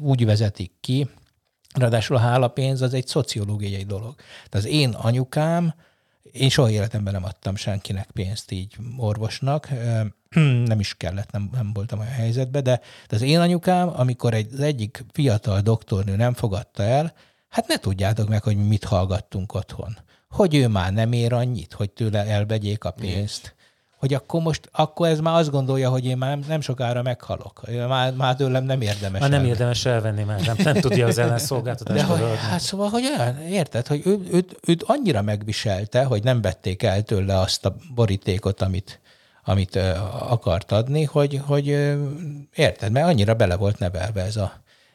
úgy 0.00 0.24
vezetik 0.24 0.72
ki, 0.80 1.08
ráadásul 1.74 2.16
a 2.16 2.20
hálapénz 2.20 2.82
az 2.82 2.94
egy 2.94 3.06
szociológiai 3.06 3.84
dolog. 3.84 4.14
Tehát 4.14 4.66
az 4.66 4.66
én 4.66 4.90
anyukám 4.90 5.74
én 6.32 6.48
soha 6.48 6.70
életemben 6.70 7.12
nem 7.12 7.24
adtam 7.24 7.56
senkinek 7.56 8.10
pénzt 8.10 8.50
így 8.50 8.76
orvosnak, 8.96 9.68
nem 10.70 10.80
is 10.80 10.94
kellett, 10.94 11.30
nem, 11.30 11.48
nem 11.52 11.72
voltam 11.72 11.98
olyan 11.98 12.12
helyzetben, 12.12 12.62
de, 12.62 12.80
de 13.08 13.16
az 13.16 13.22
én 13.22 13.40
anyukám, 13.40 14.00
amikor 14.00 14.34
egy, 14.34 14.52
az 14.52 14.60
egyik 14.60 15.04
fiatal 15.12 15.60
doktornő 15.60 16.16
nem 16.16 16.34
fogadta 16.34 16.82
el, 16.82 17.14
hát 17.48 17.68
ne 17.68 17.76
tudjátok 17.76 18.28
meg, 18.28 18.42
hogy 18.42 18.56
mit 18.56 18.84
hallgattunk 18.84 19.54
otthon. 19.54 19.98
Hogy 20.28 20.54
ő 20.54 20.68
már 20.68 20.92
nem 20.92 21.12
ér 21.12 21.32
annyit, 21.32 21.72
hogy 21.72 21.90
tőle 21.90 22.24
elvegyék 22.24 22.84
a 22.84 22.90
pénzt 22.90 23.54
hogy 23.96 24.14
akkor 24.14 24.42
most, 24.42 24.68
akkor 24.72 25.08
ez 25.08 25.20
már 25.20 25.38
azt 25.38 25.50
gondolja, 25.50 25.90
hogy 25.90 26.04
én 26.04 26.16
már 26.16 26.38
nem, 26.38 26.60
sokára 26.60 27.02
meghalok. 27.02 27.60
Már, 27.88 28.12
már 28.14 28.36
tőlem 28.36 28.64
nem 28.64 28.80
érdemes 28.80 29.20
Már 29.20 29.30
nem 29.30 29.32
elvenni. 29.32 29.48
érdemes 29.48 29.84
elvenni, 29.84 30.22
mert 30.22 30.46
nem, 30.46 30.56
nem 30.58 30.74
tudja 30.74 31.06
az 31.06 31.18
ellenszolgáltatást. 31.18 32.06
De 32.06 32.12
hogy, 32.12 32.38
hát 32.50 32.60
szóval, 32.60 32.88
hogy 32.88 33.04
olyan, 33.04 33.40
érted, 33.40 33.86
hogy 33.86 34.02
ő, 34.04 34.18
őt, 34.32 34.56
őt 34.66 34.82
annyira 34.82 35.22
megviselte, 35.22 36.04
hogy 36.04 36.22
nem 36.22 36.40
vették 36.40 36.82
el 36.82 37.02
tőle 37.02 37.38
azt 37.38 37.64
a 37.66 37.76
borítékot, 37.94 38.62
amit, 38.62 39.00
amit 39.44 39.76
akart 40.28 40.72
adni, 40.72 41.04
hogy, 41.04 41.40
hogy 41.46 41.66
érted, 42.54 42.92
mert 42.92 43.06
annyira 43.06 43.34
bele 43.34 43.56
volt 43.56 43.78
nevelve 43.78 44.22
ez 44.22 44.36
a, 44.36 44.52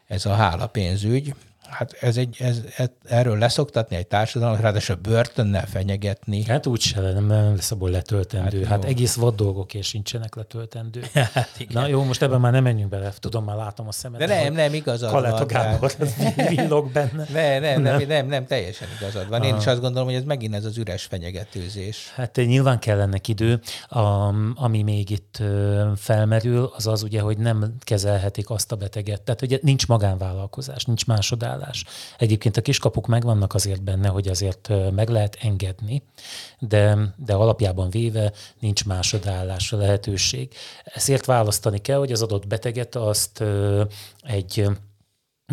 ez 0.08 0.26
a 0.26 0.34
hálapénzügy, 0.34 1.34
Hát 1.72 1.98
ez 2.00 2.18
egy, 2.18 2.36
ez, 2.40 2.62
ez, 2.78 2.90
erről 3.04 3.38
leszoktatni 3.38 3.96
egy 3.96 4.08
társadalmat, 4.08 4.60
ráadásul 4.60 4.96
börtönnel 4.96 5.66
fenyegetni. 5.66 6.44
Hát 6.44 6.68
úgy 6.68 6.82
se, 6.82 7.02
nem, 7.02 7.26
nem 7.26 7.56
lesz 7.56 7.72
abból 7.72 7.90
letöltendő. 7.90 8.60
Hát, 8.60 8.68
hát 8.68 8.86
egész 8.86 9.16
vad 9.16 9.36
dolgok 9.36 9.74
és 9.74 9.88
sincsenek 9.88 10.36
letöltendő. 10.36 11.04
Hát 11.34 11.50
igen. 11.58 11.82
Na 11.82 11.88
jó, 11.88 12.04
most 12.04 12.22
ebben 12.22 12.40
már 12.40 12.52
nem 12.52 12.64
menjünk 12.64 12.90
bele, 12.90 13.14
tudom, 13.20 13.44
már 13.44 13.56
látom 13.56 13.88
a 13.88 13.92
szemet. 13.92 14.20
De 14.20 14.26
nem, 14.26 14.54
nem, 14.54 14.74
igazad 14.74 15.12
van. 15.12 15.22
Kaleta 15.22 15.46
Gábor, 15.46 15.92
villog 16.50 16.92
benne. 16.92 17.26
Nem, 17.34 17.62
nem, 17.62 17.82
nem, 17.82 18.08
nem, 18.08 18.28
nem, 18.28 18.46
teljesen 18.46 18.88
igazad 19.00 19.30
van. 19.30 19.44
Én 19.44 19.56
is 19.56 19.68
azt 19.68 19.82
gondolom, 19.82 20.08
hogy 20.08 20.18
ez 20.18 20.24
megint 20.24 20.56
ez 20.56 20.66
az 20.66 20.78
üres 20.78 21.04
fenyegetőzés. 21.04 22.12
Hát 22.16 22.36
nyilván 22.36 22.80
kell 22.80 23.00
ennek 23.00 23.28
idő. 23.28 23.62
A, 23.88 24.00
ami 24.56 24.82
még 24.82 25.10
itt 25.10 25.42
felmerül, 25.96 26.72
az 26.76 26.88
az 26.88 27.04
ugye, 27.04 27.22
hogy 27.22 27.38
nem 27.38 27.74
kezelhetik 27.80 28.50
azt 28.50 28.72
a 28.72 28.76
beteget. 28.76 29.22
Tehát 29.22 29.42
ugye 29.42 29.60
nincs 29.62 29.88
magánvállalkozás, 29.88 30.86
nincs 30.86 31.06
másodállás 31.06 31.61
hozzáállás. 31.62 31.86
Egyébként 32.18 32.58
a 32.58 32.62
kiskapuk 32.62 33.08
megvannak 33.08 33.54
azért 33.54 33.84
benne, 33.84 34.08
hogy 34.08 34.28
azért 34.28 34.72
meg 34.92 35.10
lehet 35.10 35.38
engedni, 35.42 36.04
de, 36.60 36.98
de 37.18 37.34
alapjában 37.34 37.90
véve 37.90 38.32
nincs 38.60 38.86
másodállásra 38.86 39.78
lehetőség. 39.78 40.54
Ezért 40.84 41.26
választani 41.26 41.80
kell, 41.80 41.98
hogy 41.98 42.12
az 42.12 42.22
adott 42.22 42.48
beteget 42.48 42.96
azt 42.96 43.44
egy 44.22 44.70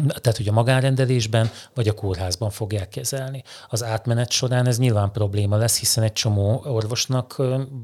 tehát, 0.07 0.37
hogy 0.37 0.49
a 0.49 0.53
magánrendelésben 0.53 1.51
vagy 1.75 1.89
a 1.89 1.95
kórházban 1.95 2.51
fogják 2.51 2.89
kezelni. 2.89 3.43
Az 3.69 3.85
átmenet 3.85 4.31
során 4.31 4.67
ez 4.67 4.79
nyilván 4.79 5.13
probléma 5.13 5.57
lesz, 5.57 5.79
hiszen 5.79 6.05
egy 6.05 6.13
csomó 6.13 6.63
orvosnak 6.65 7.37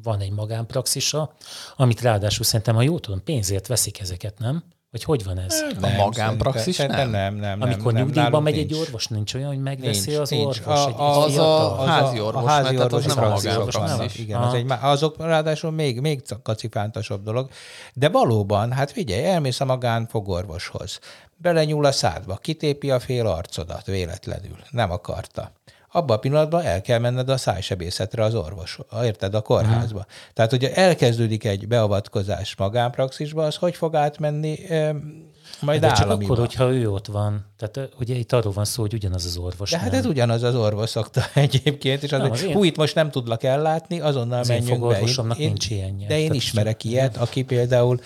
van 0.02 0.20
egy 0.20 0.32
magánpraxisa, 0.32 1.34
amit 1.76 2.00
ráadásul 2.00 2.44
szerintem, 2.44 2.74
ha 2.74 2.82
jól 2.82 3.00
tudom, 3.00 3.24
pénzért 3.24 3.66
veszik 3.66 4.00
ezeket, 4.00 4.38
nem? 4.38 4.64
Vagy 4.94 5.04
hogy 5.04 5.24
van 5.24 5.38
ez? 5.38 5.64
Nem, 5.80 6.00
a 6.00 6.04
magánpraxis 6.04 6.76
nem? 6.76 6.88
Nem, 6.88 7.10
nem, 7.10 7.34
nem. 7.34 7.60
Amikor 7.60 7.92
nem, 7.92 8.02
nyugdíjban 8.02 8.42
megy 8.42 8.58
egy 8.58 8.74
orvos, 8.74 9.06
nincs 9.06 9.34
olyan, 9.34 9.48
hogy 9.48 9.62
megveszi 9.62 10.10
nincs, 10.10 10.20
az 10.20 10.30
nincs. 10.30 10.44
orvos? 10.44 10.84
A, 10.84 10.88
egy 10.88 10.94
az, 10.98 11.24
az, 11.24 11.38
a, 11.38 11.80
a 11.80 11.84
házi 11.84 12.20
orvos, 12.20 12.42
a 12.42 12.46
házi 12.46 12.78
orvos, 12.78 13.04
az 13.04 13.14
nem 13.14 13.24
a 13.24 13.28
magánpraxis. 13.28 14.18
Igen, 14.18 14.40
az 14.40 14.54
egy, 14.54 14.72
azok 14.80 15.16
ráadásul 15.18 15.70
még, 15.70 16.00
még 16.00 16.22
kacifántasabb 16.42 17.22
dolog. 17.22 17.50
De 17.94 18.08
valóban, 18.08 18.72
hát 18.72 18.90
figyelj, 18.90 19.24
elmész 19.24 19.60
a 19.60 19.64
magánfogorvoshoz, 19.64 20.98
belenyúl 21.36 21.84
a 21.84 21.92
szádba, 21.92 22.36
kitépi 22.36 22.90
a 22.90 23.00
fél 23.00 23.26
arcodat 23.26 23.86
véletlenül, 23.86 24.58
nem 24.70 24.90
akarta 24.90 25.52
abban 25.96 26.16
a 26.16 26.20
pillanatban 26.20 26.64
el 26.64 26.80
kell 26.80 26.98
menned 26.98 27.28
a 27.28 27.36
szájsebészetre 27.36 28.24
az 28.24 28.34
orvos, 28.34 28.78
érted, 29.02 29.34
a 29.34 29.40
kórházba. 29.40 29.98
Uh-huh. 29.98 30.12
Tehát, 30.32 30.50
hogyha 30.50 30.74
elkezdődik 30.74 31.44
egy 31.44 31.68
beavatkozás 31.68 32.56
magánpraxisba, 32.56 33.44
az 33.44 33.56
hogy 33.56 33.74
fog 33.74 33.94
átmenni 33.94 34.58
majd 35.60 35.80
De 35.80 35.92
csak 35.92 36.10
akkor, 36.10 36.38
hogyha 36.38 36.72
ő 36.72 36.90
ott 36.90 37.06
van. 37.06 37.52
Tehát 37.56 37.90
ugye 37.98 38.14
itt 38.14 38.32
arról 38.32 38.52
van 38.52 38.64
szó, 38.64 38.82
hogy 38.82 38.94
ugyanaz 38.94 39.24
az 39.24 39.36
orvos. 39.36 39.70
De 39.70 39.78
hát 39.78 39.94
ez 39.94 40.06
ugyanaz 40.06 40.42
az 40.42 40.54
orvos 40.54 40.90
szokta 40.90 41.22
egyébként, 41.34 42.02
és 42.02 42.12
az, 42.12 42.20
Na, 42.20 42.30
az 42.30 42.42
hogy 42.42 42.52
hú, 42.52 42.64
itt 42.64 42.76
most 42.76 42.94
nem 42.94 43.10
tudlak 43.10 43.42
ellátni, 43.42 44.00
azonnal 44.00 44.38
az 44.38 44.48
menjünk 44.48 44.86
be. 44.88 45.00
Én, 45.00 45.06
én, 45.06 45.34
nincs 45.36 45.70
ilyenje. 45.70 46.06
De 46.06 46.14
én 46.18 46.20
Tehát 46.20 46.34
ismerek 46.34 46.84
ilyet, 46.84 47.16
aki 47.16 47.42
például, 47.42 48.00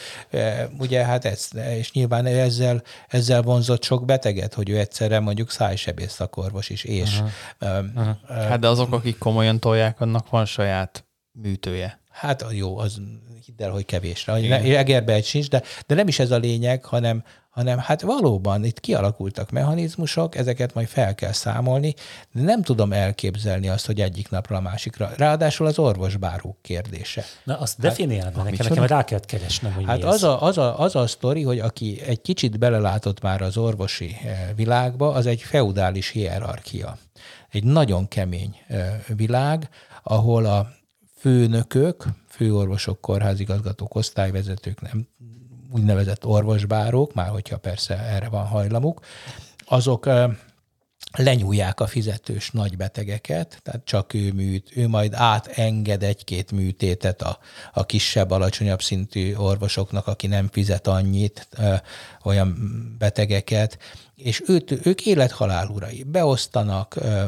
ugye 0.79 1.05
hát 1.05 1.25
ez, 1.25 1.49
és 1.79 1.93
nyilván 1.93 2.27
ezzel, 2.27 2.83
ezzel 3.09 3.43
vonzott 3.43 3.83
sok 3.83 4.05
beteget, 4.05 4.55
hogy 4.55 4.69
ő 4.69 4.79
egyszerre 4.79 5.21
mondjuk 5.21 5.51
szájsebész 5.51 6.13
szakorvos 6.13 6.69
is, 6.69 6.85
és... 6.85 7.21
Uh-huh. 7.21 7.79
Uh, 7.79 8.05
uh, 8.29 8.47
hát 8.49 8.61
de 8.61 8.69
azok, 8.69 8.93
akik 8.93 9.19
komolyan 9.19 9.61
tolják, 9.61 10.01
annak 10.01 10.31
van 10.31 10.45
saját 10.45 11.07
műtője. 11.33 12.01
Hát 12.11 12.45
jó, 12.51 12.79
az 12.79 13.01
hidd 13.49 13.67
el, 13.67 13.71
hogy 13.71 13.85
kevésre. 13.85 14.33
Egerbe 14.33 15.13
egy 15.13 15.25
sincs, 15.25 15.49
de, 15.49 15.63
de 15.87 15.95
nem 15.95 16.09
is 16.09 16.19
ez 16.19 16.31
a 16.31 16.37
lényeg, 16.37 16.85
hanem, 16.85 17.25
hanem 17.51 17.79
hát 17.79 18.01
valóban 18.01 18.65
itt 18.65 18.81
kialakultak 18.81 19.51
mechanizmusok, 19.51 20.37
ezeket 20.37 20.75
majd 20.75 20.87
fel 20.87 21.15
kell 21.15 21.33
számolni, 21.33 21.95
de 22.33 22.43
nem 22.43 22.63
tudom 22.63 22.93
elképzelni 22.93 23.69
azt, 23.69 23.87
hogy 23.87 24.01
egyik 24.01 24.31
napra 24.31 24.57
a 24.57 24.61
másikra. 24.61 25.11
Ráadásul 25.17 25.67
az 25.67 25.79
orvosbárók 25.79 26.57
kérdése. 26.63 27.25
Na, 27.45 27.59
azt 27.59 27.77
hát, 27.77 27.87
definiáld 27.87 28.35
hát, 28.35 28.45
nekem, 28.45 28.67
nekem 28.69 28.85
rá 28.85 29.05
kell 29.05 29.21
keresnem, 29.21 29.73
hogy 29.73 29.85
Hát 29.85 30.05
az 30.05 30.23
a, 30.23 30.43
az, 30.43 30.59
a, 30.59 30.81
az 30.81 30.97
a 30.97 31.07
sztori, 31.07 31.43
hogy 31.43 31.59
aki 31.59 32.01
egy 32.07 32.21
kicsit 32.21 32.59
belelátott 32.59 33.21
már 33.21 33.43
az 33.43 33.57
orvosi 33.57 34.17
eh, 34.25 34.49
világba, 34.57 35.13
az 35.13 35.27
egy 35.27 35.43
feudális 35.43 36.09
hierarchia. 36.09 36.99
Egy 37.51 37.65
nagyon 37.65 38.09
kemény 38.09 38.57
eh, 38.67 38.95
világ, 39.17 39.69
ahol 40.03 40.47
a 40.47 40.77
főnökök, 41.19 42.05
főorvosok, 42.29 43.01
kórházigazgatók, 43.01 43.95
osztályvezetők, 43.95 44.81
nem 44.81 45.09
úgynevezett 45.73 46.27
orvosbárók, 46.27 47.15
már 47.15 47.29
hogyha 47.29 47.57
persze 47.57 47.99
erre 47.99 48.29
van 48.29 48.47
hajlamuk, 48.47 49.01
azok 49.65 50.09
lenyúlják 51.13 51.81
a 51.81 51.87
fizetős 51.87 52.51
nagy 52.51 52.77
betegeket, 52.77 53.61
tehát 53.63 53.85
csak 53.85 54.15
ő 54.15 54.33
műt, 54.33 54.71
ő 54.77 54.89
majd 54.89 55.13
átenged 55.15 56.03
egy-két 56.03 56.53
műtétet 56.53 57.23
a, 57.23 57.39
a 57.73 57.87
kisebb, 57.87 58.31
alacsonyabb 58.31 58.83
szintű 58.83 59.35
orvosoknak, 59.35 60.07
aki 60.07 60.27
nem 60.27 60.49
fizet 60.53 60.87
annyit, 60.87 61.49
ö, 61.59 61.75
olyan 62.25 62.57
betegeket, 62.99 63.79
és 64.15 64.43
őt, 64.47 64.87
ők 64.87 65.07
élethalál 65.07 65.67
urai, 65.67 66.03
beosztanak, 66.03 66.97
ö, 66.97 67.25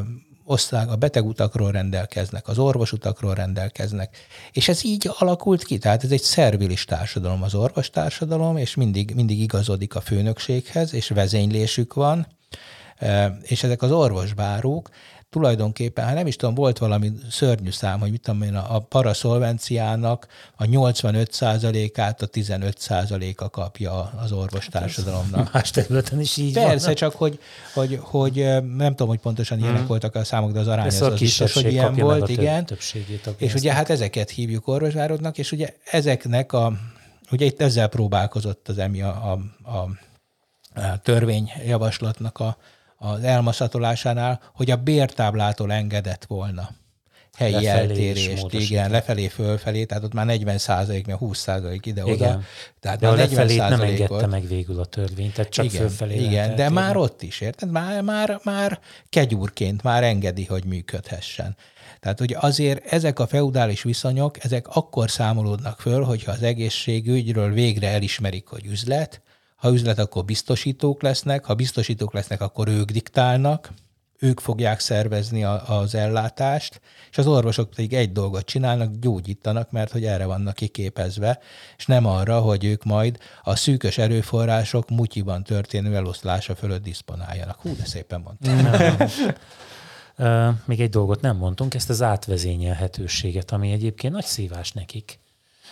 osztály, 0.51 0.85
a 0.87 0.95
betegutakról 0.95 1.71
rendelkeznek, 1.71 2.47
az 2.47 2.57
orvosutakról 2.57 3.33
rendelkeznek, 3.33 4.17
és 4.51 4.67
ez 4.67 4.83
így 4.85 5.09
alakult 5.17 5.63
ki, 5.63 5.77
tehát 5.77 6.03
ez 6.03 6.11
egy 6.11 6.21
szervilis 6.21 6.85
társadalom 6.85 7.43
az 7.43 7.55
orvostársadalom, 7.55 8.57
és 8.57 8.75
mindig, 8.75 9.15
mindig 9.15 9.39
igazodik 9.39 9.95
a 9.95 10.01
főnökséghez, 10.01 10.93
és 10.93 11.09
vezénylésük 11.09 11.93
van, 11.93 12.27
és 13.41 13.63
ezek 13.63 13.81
az 13.81 13.91
orvosbárók 13.91 14.89
tulajdonképpen, 15.31 16.05
hát 16.05 16.15
nem 16.15 16.27
is 16.27 16.35
tudom, 16.35 16.55
volt 16.55 16.77
valami 16.77 17.11
szörnyű 17.29 17.71
szám, 17.71 17.99
hogy 17.99 18.11
mit 18.11 18.21
tudom 18.21 18.41
én, 18.41 18.55
a 18.55 18.79
paraszolvenciának 18.79 20.27
a 20.55 20.63
85%-át 20.63 22.21
a 22.21 22.27
15%-a 22.27 23.49
kapja 23.49 24.11
az 24.23 24.31
orvostársadalomnak. 24.31 25.53
Más 25.53 25.69
területen 25.69 26.19
is 26.19 26.37
így 26.37 26.53
Persze, 26.53 26.85
van. 26.85 26.95
csak 26.95 27.15
hogy, 27.15 27.39
hogy, 27.73 27.99
hogy 28.01 28.35
nem 28.75 28.89
tudom, 28.89 29.07
hogy 29.07 29.19
pontosan 29.19 29.59
ilyenek 29.59 29.77
hmm. 29.77 29.87
voltak 29.87 30.15
a 30.15 30.23
számok, 30.23 30.51
de 30.51 30.59
az 30.59 30.67
arány 30.67 30.85
az, 30.85 31.01
az 31.01 31.19
biztos, 31.19 31.53
hogy 31.53 31.71
ilyen 31.71 31.95
volt, 31.95 32.29
igen. 32.29 32.67
És 33.37 33.53
ugye 33.53 33.73
hát 33.73 33.89
ezeket 33.89 34.29
hívjuk 34.29 34.67
orvosvárodnak, 34.67 35.37
és 35.37 35.51
ugye 35.51 35.75
ezeknek 35.91 36.53
a, 36.53 36.73
ugye 37.31 37.45
itt 37.45 37.61
ezzel 37.61 37.87
próbálkozott 37.87 38.69
az 38.69 38.77
EMI 38.77 39.01
a, 39.01 39.07
a, 39.07 39.39
a, 39.71 39.89
a 40.81 40.97
törvényjavaslatnak 41.01 42.39
a, 42.39 42.57
az 43.03 43.23
elmaszatolásánál, 43.23 44.41
hogy 44.53 44.71
a 44.71 44.75
bértáblától 44.75 45.71
engedett 45.71 46.25
volna 46.25 46.69
helyi 47.37 47.53
lefelé 47.53 47.67
eltérést, 47.67 48.53
igen, 48.53 48.91
lefelé, 48.91 49.27
fölfelé, 49.27 49.85
tehát 49.85 50.03
ott 50.03 50.13
már 50.13 50.25
40 50.25 50.57
százalék, 50.57 51.07
mert 51.07 51.19
20 51.19 51.39
százalék 51.39 51.85
ide-oda. 51.85 52.41
Tehát 52.79 52.99
de 52.99 53.07
a 53.07 53.13
lefelé 53.13 53.55
nem 53.55 53.81
engedte 53.81 54.27
meg 54.27 54.47
végül 54.47 54.79
a 54.79 54.85
törvény, 54.85 55.31
tehát 55.31 55.51
csak 55.51 55.65
igen, 55.65 55.79
fölfelé 55.79 56.23
Igen, 56.23 56.55
de 56.55 56.69
már 56.69 56.97
ott 56.97 57.21
is, 57.21 57.41
érted? 57.41 57.71
Már, 57.71 58.01
már, 58.01 58.39
már 58.43 58.79
kegyúrként 59.09 59.83
már 59.83 60.03
engedi, 60.03 60.45
hogy 60.45 60.65
működhessen. 60.65 61.55
Tehát 61.99 62.21
ugye 62.21 62.37
azért 62.39 62.85
ezek 62.85 63.19
a 63.19 63.27
feudális 63.27 63.83
viszonyok, 63.83 64.43
ezek 64.43 64.67
akkor 64.67 65.09
számolódnak 65.09 65.79
föl, 65.79 66.03
hogyha 66.03 66.31
az 66.31 66.43
egészségügyről 66.43 67.53
végre 67.53 67.87
elismerik, 67.87 68.47
hogy 68.47 68.65
üzlet, 68.65 69.21
ha 69.61 69.71
üzlet, 69.71 69.99
akkor 69.99 70.25
biztosítók 70.25 71.01
lesznek, 71.01 71.45
ha 71.45 71.53
biztosítók 71.53 72.13
lesznek, 72.13 72.41
akkor 72.41 72.67
ők 72.67 72.91
diktálnak, 72.91 73.71
ők 74.19 74.39
fogják 74.39 74.79
szervezni 74.79 75.43
a, 75.43 75.79
az 75.79 75.95
ellátást, 75.95 76.81
és 77.11 77.17
az 77.17 77.27
orvosok 77.27 77.69
pedig 77.69 77.93
egy 77.93 78.11
dolgot 78.11 78.45
csinálnak, 78.45 78.95
gyógyítanak, 78.99 79.71
mert 79.71 79.91
hogy 79.91 80.05
erre 80.05 80.25
vannak 80.25 80.55
kiképezve, 80.55 81.39
és 81.77 81.85
nem 81.85 82.05
arra, 82.05 82.39
hogy 82.39 82.63
ők 82.63 82.83
majd 82.83 83.17
a 83.43 83.55
szűkös 83.55 83.97
erőforrások 83.97 84.89
mutyiban 84.89 85.43
történő 85.43 85.95
eloszlása 85.95 86.55
fölött 86.55 86.83
diszponáljanak. 86.83 87.59
Hú, 87.61 87.75
de 87.75 87.85
szépen 87.85 88.21
mondtam. 88.21 88.77
Még 90.65 90.81
egy 90.81 90.89
dolgot 90.89 91.21
nem 91.21 91.37
mondtunk, 91.37 91.73
ezt 91.73 91.89
az 91.89 92.01
átvezényelhetőséget, 92.01 93.51
ami 93.51 93.71
egyébként 93.71 94.13
nagy 94.13 94.25
szívás 94.25 94.71
nekik. 94.71 95.20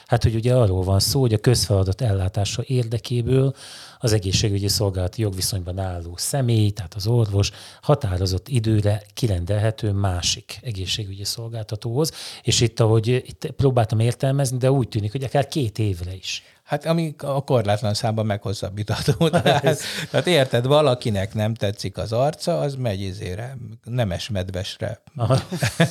Hát, 0.10 0.24
hogy 0.24 0.36
ugye 0.36 0.56
arról 0.56 0.84
van 0.84 1.00
szó, 1.00 1.20
hogy 1.20 1.34
a 1.34 1.38
közfeladat 1.38 2.02
ellátása 2.02 2.64
érdekéből 2.66 3.56
az 4.00 4.14
egészségügyi 4.14 4.68
szolgálati 4.68 5.22
jogviszonyban 5.22 5.80
álló 5.80 6.14
személy, 6.18 6.70
tehát 6.70 6.94
az 6.94 7.08
orvos 7.08 7.52
határozott 7.82 8.48
időre 8.48 9.04
kirendelhető 9.14 9.92
másik 9.92 10.60
egészségügyi 10.62 11.24
szolgáltatóhoz, 11.24 12.12
és 12.42 12.62
itt, 12.62 12.80
ahogy 12.80 13.08
itt 13.08 13.52
próbáltam 13.52 14.00
értelmezni, 14.00 14.58
de 14.58 14.72
úgy 14.72 14.88
tűnik, 14.88 15.12
hogy 15.12 15.24
akár 15.24 15.48
két 15.48 15.80
évre 15.80 16.16
is. 16.16 16.44
Hát 16.70 16.86
ami 16.86 17.16
a 17.18 17.44
korlátlan 17.44 17.94
számban 17.94 18.26
meghosszabbítható. 18.26 19.30
Tehát, 19.30 19.80
tehát 20.12 20.28
érted, 20.28 20.66
valakinek 20.66 21.34
nem 21.34 21.54
tetszik 21.54 21.98
az 21.98 22.12
arca, 22.12 22.60
az 22.60 22.76
megy 22.76 23.02
izére, 23.02 23.58
nemes 23.84 24.30
medvesre. 24.30 25.02
Aha. 25.16 25.40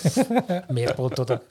Miért 0.69 0.95
pont 0.95 1.19
oda? 1.19 1.43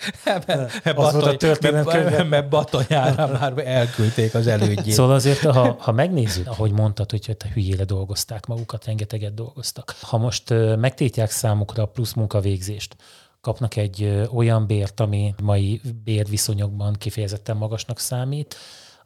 az 0.96 1.14
volt 1.14 1.26
a 1.26 1.38
történet 1.38 2.30
mert 2.30 2.50
Batonyára 2.50 3.28
már 3.28 3.54
elküldték 3.58 4.34
az 4.34 4.48
elődjét. 4.48 4.94
Szóval 4.94 5.16
azért, 5.16 5.40
ha, 5.40 5.76
ha 5.80 5.92
megnézzük, 5.92 6.48
ahogy 6.48 6.72
mondtad, 6.72 7.12
hogy 7.12 7.36
te 7.38 7.50
hülyére 7.54 7.84
dolgozták 7.84 8.46
magukat, 8.46 8.86
rengeteget 8.86 9.34
dolgoztak. 9.34 9.96
Ha 10.02 10.18
most 10.18 10.54
megtétják 10.80 11.32
számukra 11.32 11.84
a 11.84 11.88
plusz 11.88 12.14
munkavégzést, 12.14 12.96
kapnak 13.42 13.76
egy 13.76 14.28
olyan 14.34 14.68
bért, 14.68 15.00
ami 15.00 15.34
mai 15.42 15.82
bérviszonyokban 16.04 16.94
kifejezetten 16.94 17.58
magasnak 17.58 18.00
számít, 18.00 18.56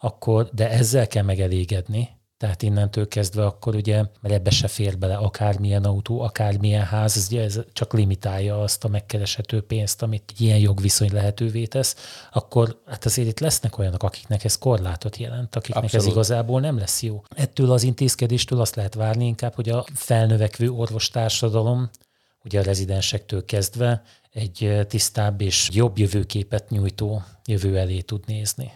akkor, 0.02 0.50
de 0.54 0.70
ezzel 0.70 1.08
kell 1.08 1.24
megelégedni, 1.24 2.10
tehát 2.38 2.62
innentől 2.62 3.08
kezdve 3.08 3.46
akkor 3.46 3.76
ugye, 3.76 4.04
mert 4.22 4.34
ebbe 4.34 4.50
se 4.50 4.68
fér 4.68 4.98
bele 4.98 5.16
akármilyen 5.16 5.84
autó, 5.84 6.22
akármilyen 6.22 6.86
ház, 6.86 7.18
ez, 7.18 7.38
ez 7.38 7.60
csak 7.74 7.94
limitálja 7.94 8.62
azt 8.62 8.84
a 8.84 8.88
megkereshető 8.88 9.62
pénzt, 9.62 10.02
amit 10.02 10.34
ilyen 10.38 10.58
jogviszony 10.58 11.14
lehetővé 11.14 11.66
tesz, 11.66 11.96
akkor 12.32 12.82
hát 12.86 13.06
azért 13.06 13.28
itt 13.28 13.40
lesznek 13.40 13.78
olyanok, 13.78 14.04
akiknek 14.04 14.44
ez 14.44 14.58
korlátot 14.58 15.18
jelent, 15.18 15.56
akiknek 15.56 15.84
Abszolút. 15.84 16.06
ez 16.06 16.12
igazából 16.12 16.60
nem 16.60 16.78
lesz 16.78 17.02
jó. 17.02 17.24
Ettől 17.36 17.72
az 17.72 17.84
intézkedéstől 17.84 18.62
azt 18.62 18.76
lehet 18.76 18.94
várni 18.94 19.26
inkább, 19.26 19.56
hogy 19.56 19.70
a 19.70 19.86
felnövekvő 19.94 20.70
orvostársadalom, 20.70 21.90
ugye 22.44 22.60
a 22.60 22.64
rezidensektől 22.64 23.46
kezdve 23.46 24.02
egy 24.34 24.86
tisztább 24.88 25.42
és 25.42 25.70
jobb 25.74 25.98
jövőképet 25.98 26.70
nyújtó 26.70 27.24
jövő 27.46 27.78
elé 27.78 28.02
tud 28.02 28.24
nézni. 28.26 28.72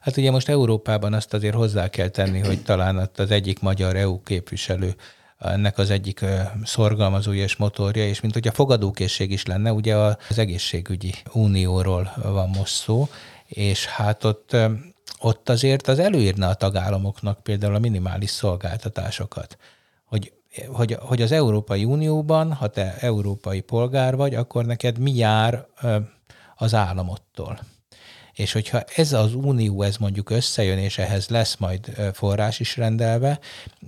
Hát 0.00 0.16
ugye 0.16 0.30
most 0.30 0.48
Európában 0.48 1.12
azt 1.12 1.34
azért 1.34 1.54
hozzá 1.54 1.88
kell 1.88 2.08
tenni, 2.08 2.38
hogy 2.38 2.62
talán 2.62 3.10
az 3.16 3.30
egyik 3.30 3.60
magyar 3.60 3.96
EU 3.96 4.22
képviselő 4.22 4.94
ennek 5.38 5.78
az 5.78 5.90
egyik 5.90 6.24
szorgalmazója 6.64 7.42
és 7.42 7.56
motorja, 7.56 8.06
és 8.06 8.20
mint 8.20 8.34
hogy 8.34 8.48
a 8.48 8.52
fogadókészség 8.52 9.30
is 9.30 9.46
lenne, 9.46 9.72
ugye 9.72 9.96
az 9.96 10.38
egészségügyi 10.38 11.14
unióról 11.32 12.12
van 12.22 12.48
most 12.48 12.74
szó, 12.74 13.08
és 13.46 13.86
hát 13.86 14.24
ott, 14.24 14.56
ott 15.18 15.48
azért 15.48 15.88
az 15.88 15.98
előírna 15.98 16.48
a 16.48 16.54
tagállamoknak 16.54 17.42
például 17.42 17.74
a 17.74 17.78
minimális 17.78 18.30
szolgáltatásokat, 18.30 19.56
hogy 20.04 20.32
hogy, 20.66 20.96
hogy 21.00 21.22
az 21.22 21.32
Európai 21.32 21.84
Unióban, 21.84 22.52
ha 22.52 22.68
te 22.68 22.96
európai 23.00 23.60
polgár 23.60 24.16
vagy, 24.16 24.34
akkor 24.34 24.64
neked 24.64 24.98
mi 24.98 25.14
jár 25.14 25.66
az 26.56 26.74
államottól. 26.74 27.60
És 28.32 28.52
hogyha 28.52 28.80
ez 28.94 29.12
az 29.12 29.34
unió, 29.34 29.82
ez 29.82 29.96
mondjuk 29.96 30.30
összejön, 30.30 30.78
és 30.78 30.98
ehhez 30.98 31.28
lesz 31.28 31.56
majd 31.56 32.10
forrás 32.12 32.60
is 32.60 32.76
rendelve, 32.76 33.38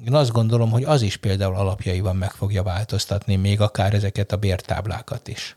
én 0.06 0.14
azt 0.14 0.32
gondolom, 0.32 0.70
hogy 0.70 0.84
az 0.84 1.02
is 1.02 1.16
például 1.16 1.54
alapjaiban 1.54 2.16
meg 2.16 2.30
fogja 2.30 2.62
változtatni 2.62 3.36
még 3.36 3.60
akár 3.60 3.94
ezeket 3.94 4.32
a 4.32 4.36
bértáblákat 4.36 5.28
is. 5.28 5.56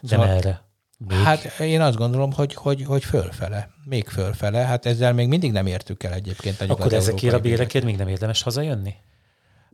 De 0.00 0.08
szóval, 0.08 0.26
merre? 0.26 0.62
Még? 1.08 1.18
Hát 1.18 1.44
én 1.60 1.80
azt 1.80 1.96
gondolom, 1.96 2.32
hogy, 2.32 2.54
hogy, 2.54 2.84
hogy 2.84 3.04
fölfele, 3.04 3.70
még 3.84 4.08
fölfele. 4.08 4.58
Hát 4.58 4.86
ezzel 4.86 5.12
még 5.12 5.28
mindig 5.28 5.52
nem 5.52 5.66
értük 5.66 6.02
el 6.02 6.12
egyébként. 6.12 6.60
Akkor 6.60 6.92
ezekért 6.92 7.34
a 7.34 7.40
bérekért 7.40 7.84
még 7.84 7.96
nem 7.96 8.08
érdemes 8.08 8.42
hazajönni? 8.42 8.94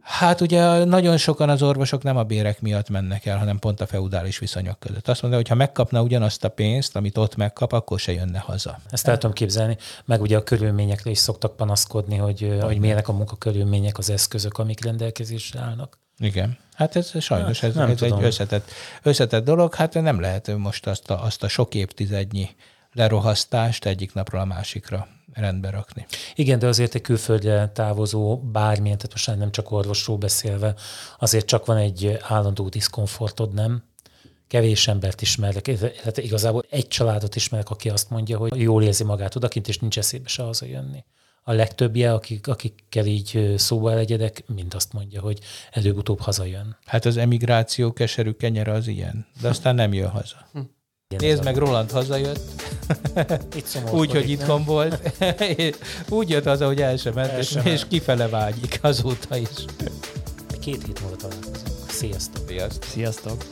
Hát 0.07 0.41
ugye 0.41 0.85
nagyon 0.85 1.17
sokan 1.17 1.49
az 1.49 1.63
orvosok 1.63 2.03
nem 2.03 2.17
a 2.17 2.23
bérek 2.23 2.61
miatt 2.61 2.89
mennek 2.89 3.27
el, 3.27 3.39
hanem 3.39 3.59
pont 3.59 3.81
a 3.81 3.87
feudális 3.87 4.39
viszonyok 4.39 4.81
között. 4.81 5.09
Azt 5.09 5.23
mondja, 5.23 5.41
hogy 5.41 5.49
ha 5.49 5.55
megkapna 5.55 6.03
ugyanazt 6.03 6.45
a 6.45 6.49
pénzt, 6.49 6.97
amit 6.97 7.19
ott 7.19 7.37
megkap, 7.37 7.73
akkor 7.73 7.99
se 7.99 8.13
jönne 8.13 8.39
haza. 8.39 8.79
Ezt 8.91 9.09
el 9.09 9.19
tudom 9.19 9.33
képzelni. 9.33 9.77
Meg 10.05 10.21
ugye 10.21 10.37
a 10.37 10.43
körülményekre 10.43 11.11
is 11.11 11.19
szoktak 11.19 11.57
panaszkodni, 11.57 12.17
hogy, 12.17 12.59
hogy 12.61 12.79
milyenek 12.79 13.09
a 13.09 13.13
munkakörülmények, 13.13 13.99
az 13.99 14.11
eszközök, 14.11 14.59
amik 14.59 14.85
rendelkezésre 14.85 15.61
állnak. 15.61 15.99
Igen. 16.19 16.59
Hát 16.75 16.97
ez 16.97 17.23
sajnos 17.23 17.61
hát, 17.61 17.77
ez, 17.77 17.91
ez 17.91 18.03
egy 18.03 18.23
összetett, 18.23 18.71
összetett 19.03 19.45
dolog. 19.45 19.75
Hát 19.75 19.95
nem 19.95 20.21
lehet 20.21 20.57
most 20.57 20.87
azt 20.87 21.11
a, 21.11 21.25
azt 21.25 21.43
a 21.43 21.49
sok 21.49 21.75
évtizednyi 21.75 22.49
lerohasztást 22.93 23.85
egyik 23.85 24.15
napról 24.15 24.41
a 24.41 24.45
másikra 24.45 25.09
rendbe 25.37 25.71
rakni. 25.71 26.07
Igen, 26.35 26.59
de 26.59 26.67
azért 26.67 26.95
egy 26.95 27.01
külföldre 27.01 27.69
távozó 27.69 28.39
bármilyen, 28.39 28.97
tehát 28.99 29.13
most 29.13 29.39
nem 29.39 29.51
csak 29.51 29.71
orvosról 29.71 30.17
beszélve, 30.17 30.75
azért 31.19 31.47
csak 31.47 31.67
van 31.67 31.77
egy 31.77 32.19
állandó 32.21 32.69
diszkomfortod, 32.69 33.55
nem? 33.55 33.83
Kevés 34.49 34.89
embert 34.89 35.23
ismerek, 35.23 35.67
illetve 35.67 36.23
igazából 36.23 36.65
egy 36.71 36.89
családot 36.89 37.37
ismerek, 37.37 37.71
aki 37.71 37.89
azt 37.89 38.11
mondja, 38.11 38.39
hogy 38.39 38.61
jól 38.61 38.83
érzi 38.83 39.05
magát 39.05 39.37
odakint, 39.37 39.69
és 39.69 39.79
nincs 39.79 39.99
eszébe 39.99 40.29
se 40.29 40.43
hazajönni. 40.43 41.05
A 41.43 41.53
legtöbbje, 41.53 42.13
akik, 42.13 42.47
akikkel 42.47 43.07
így 43.07 43.55
szóba 43.57 43.95
legyedek, 43.95 44.45
mind 44.47 44.75
azt 44.75 44.93
mondja, 44.93 45.21
hogy 45.21 45.39
előbb-utóbb 45.71 46.21
hazajön. 46.21 46.77
Hát 46.85 47.05
az 47.05 47.17
emigráció 47.17 47.93
keserű 47.93 48.31
kenyere 48.31 48.73
az 48.73 48.87
ilyen, 48.87 49.27
de 49.41 49.49
aztán 49.49 49.75
nem 49.75 49.93
jön 49.93 50.09
haza. 50.09 50.49
Nézd 51.09 51.45
meg, 51.45 51.57
Roland 51.57 51.91
hazajött. 51.91 52.41
Itt 53.57 53.79
Úgy, 53.93 54.11
hogy 54.11 54.31
itthon 54.31 54.65
volt. 54.65 55.13
Úgy 56.09 56.31
jött 56.31 56.45
haza, 56.45 56.67
hogy 56.67 56.81
el 56.81 56.97
sem 56.97 57.15
ment, 57.15 57.31
el 57.31 57.43
sem 57.43 57.67
és, 57.67 57.73
és 57.73 57.83
kifele 57.89 58.29
vágyik 58.29 58.79
azóta 58.83 59.37
is. 59.37 59.49
Két 60.61 60.87
hét 60.87 61.01
múlva 61.01 61.17
találkozunk. 61.17 61.91
Sziasztok! 61.91 62.49
Sziasztok! 62.49 62.85
Sziasztok. 62.85 63.45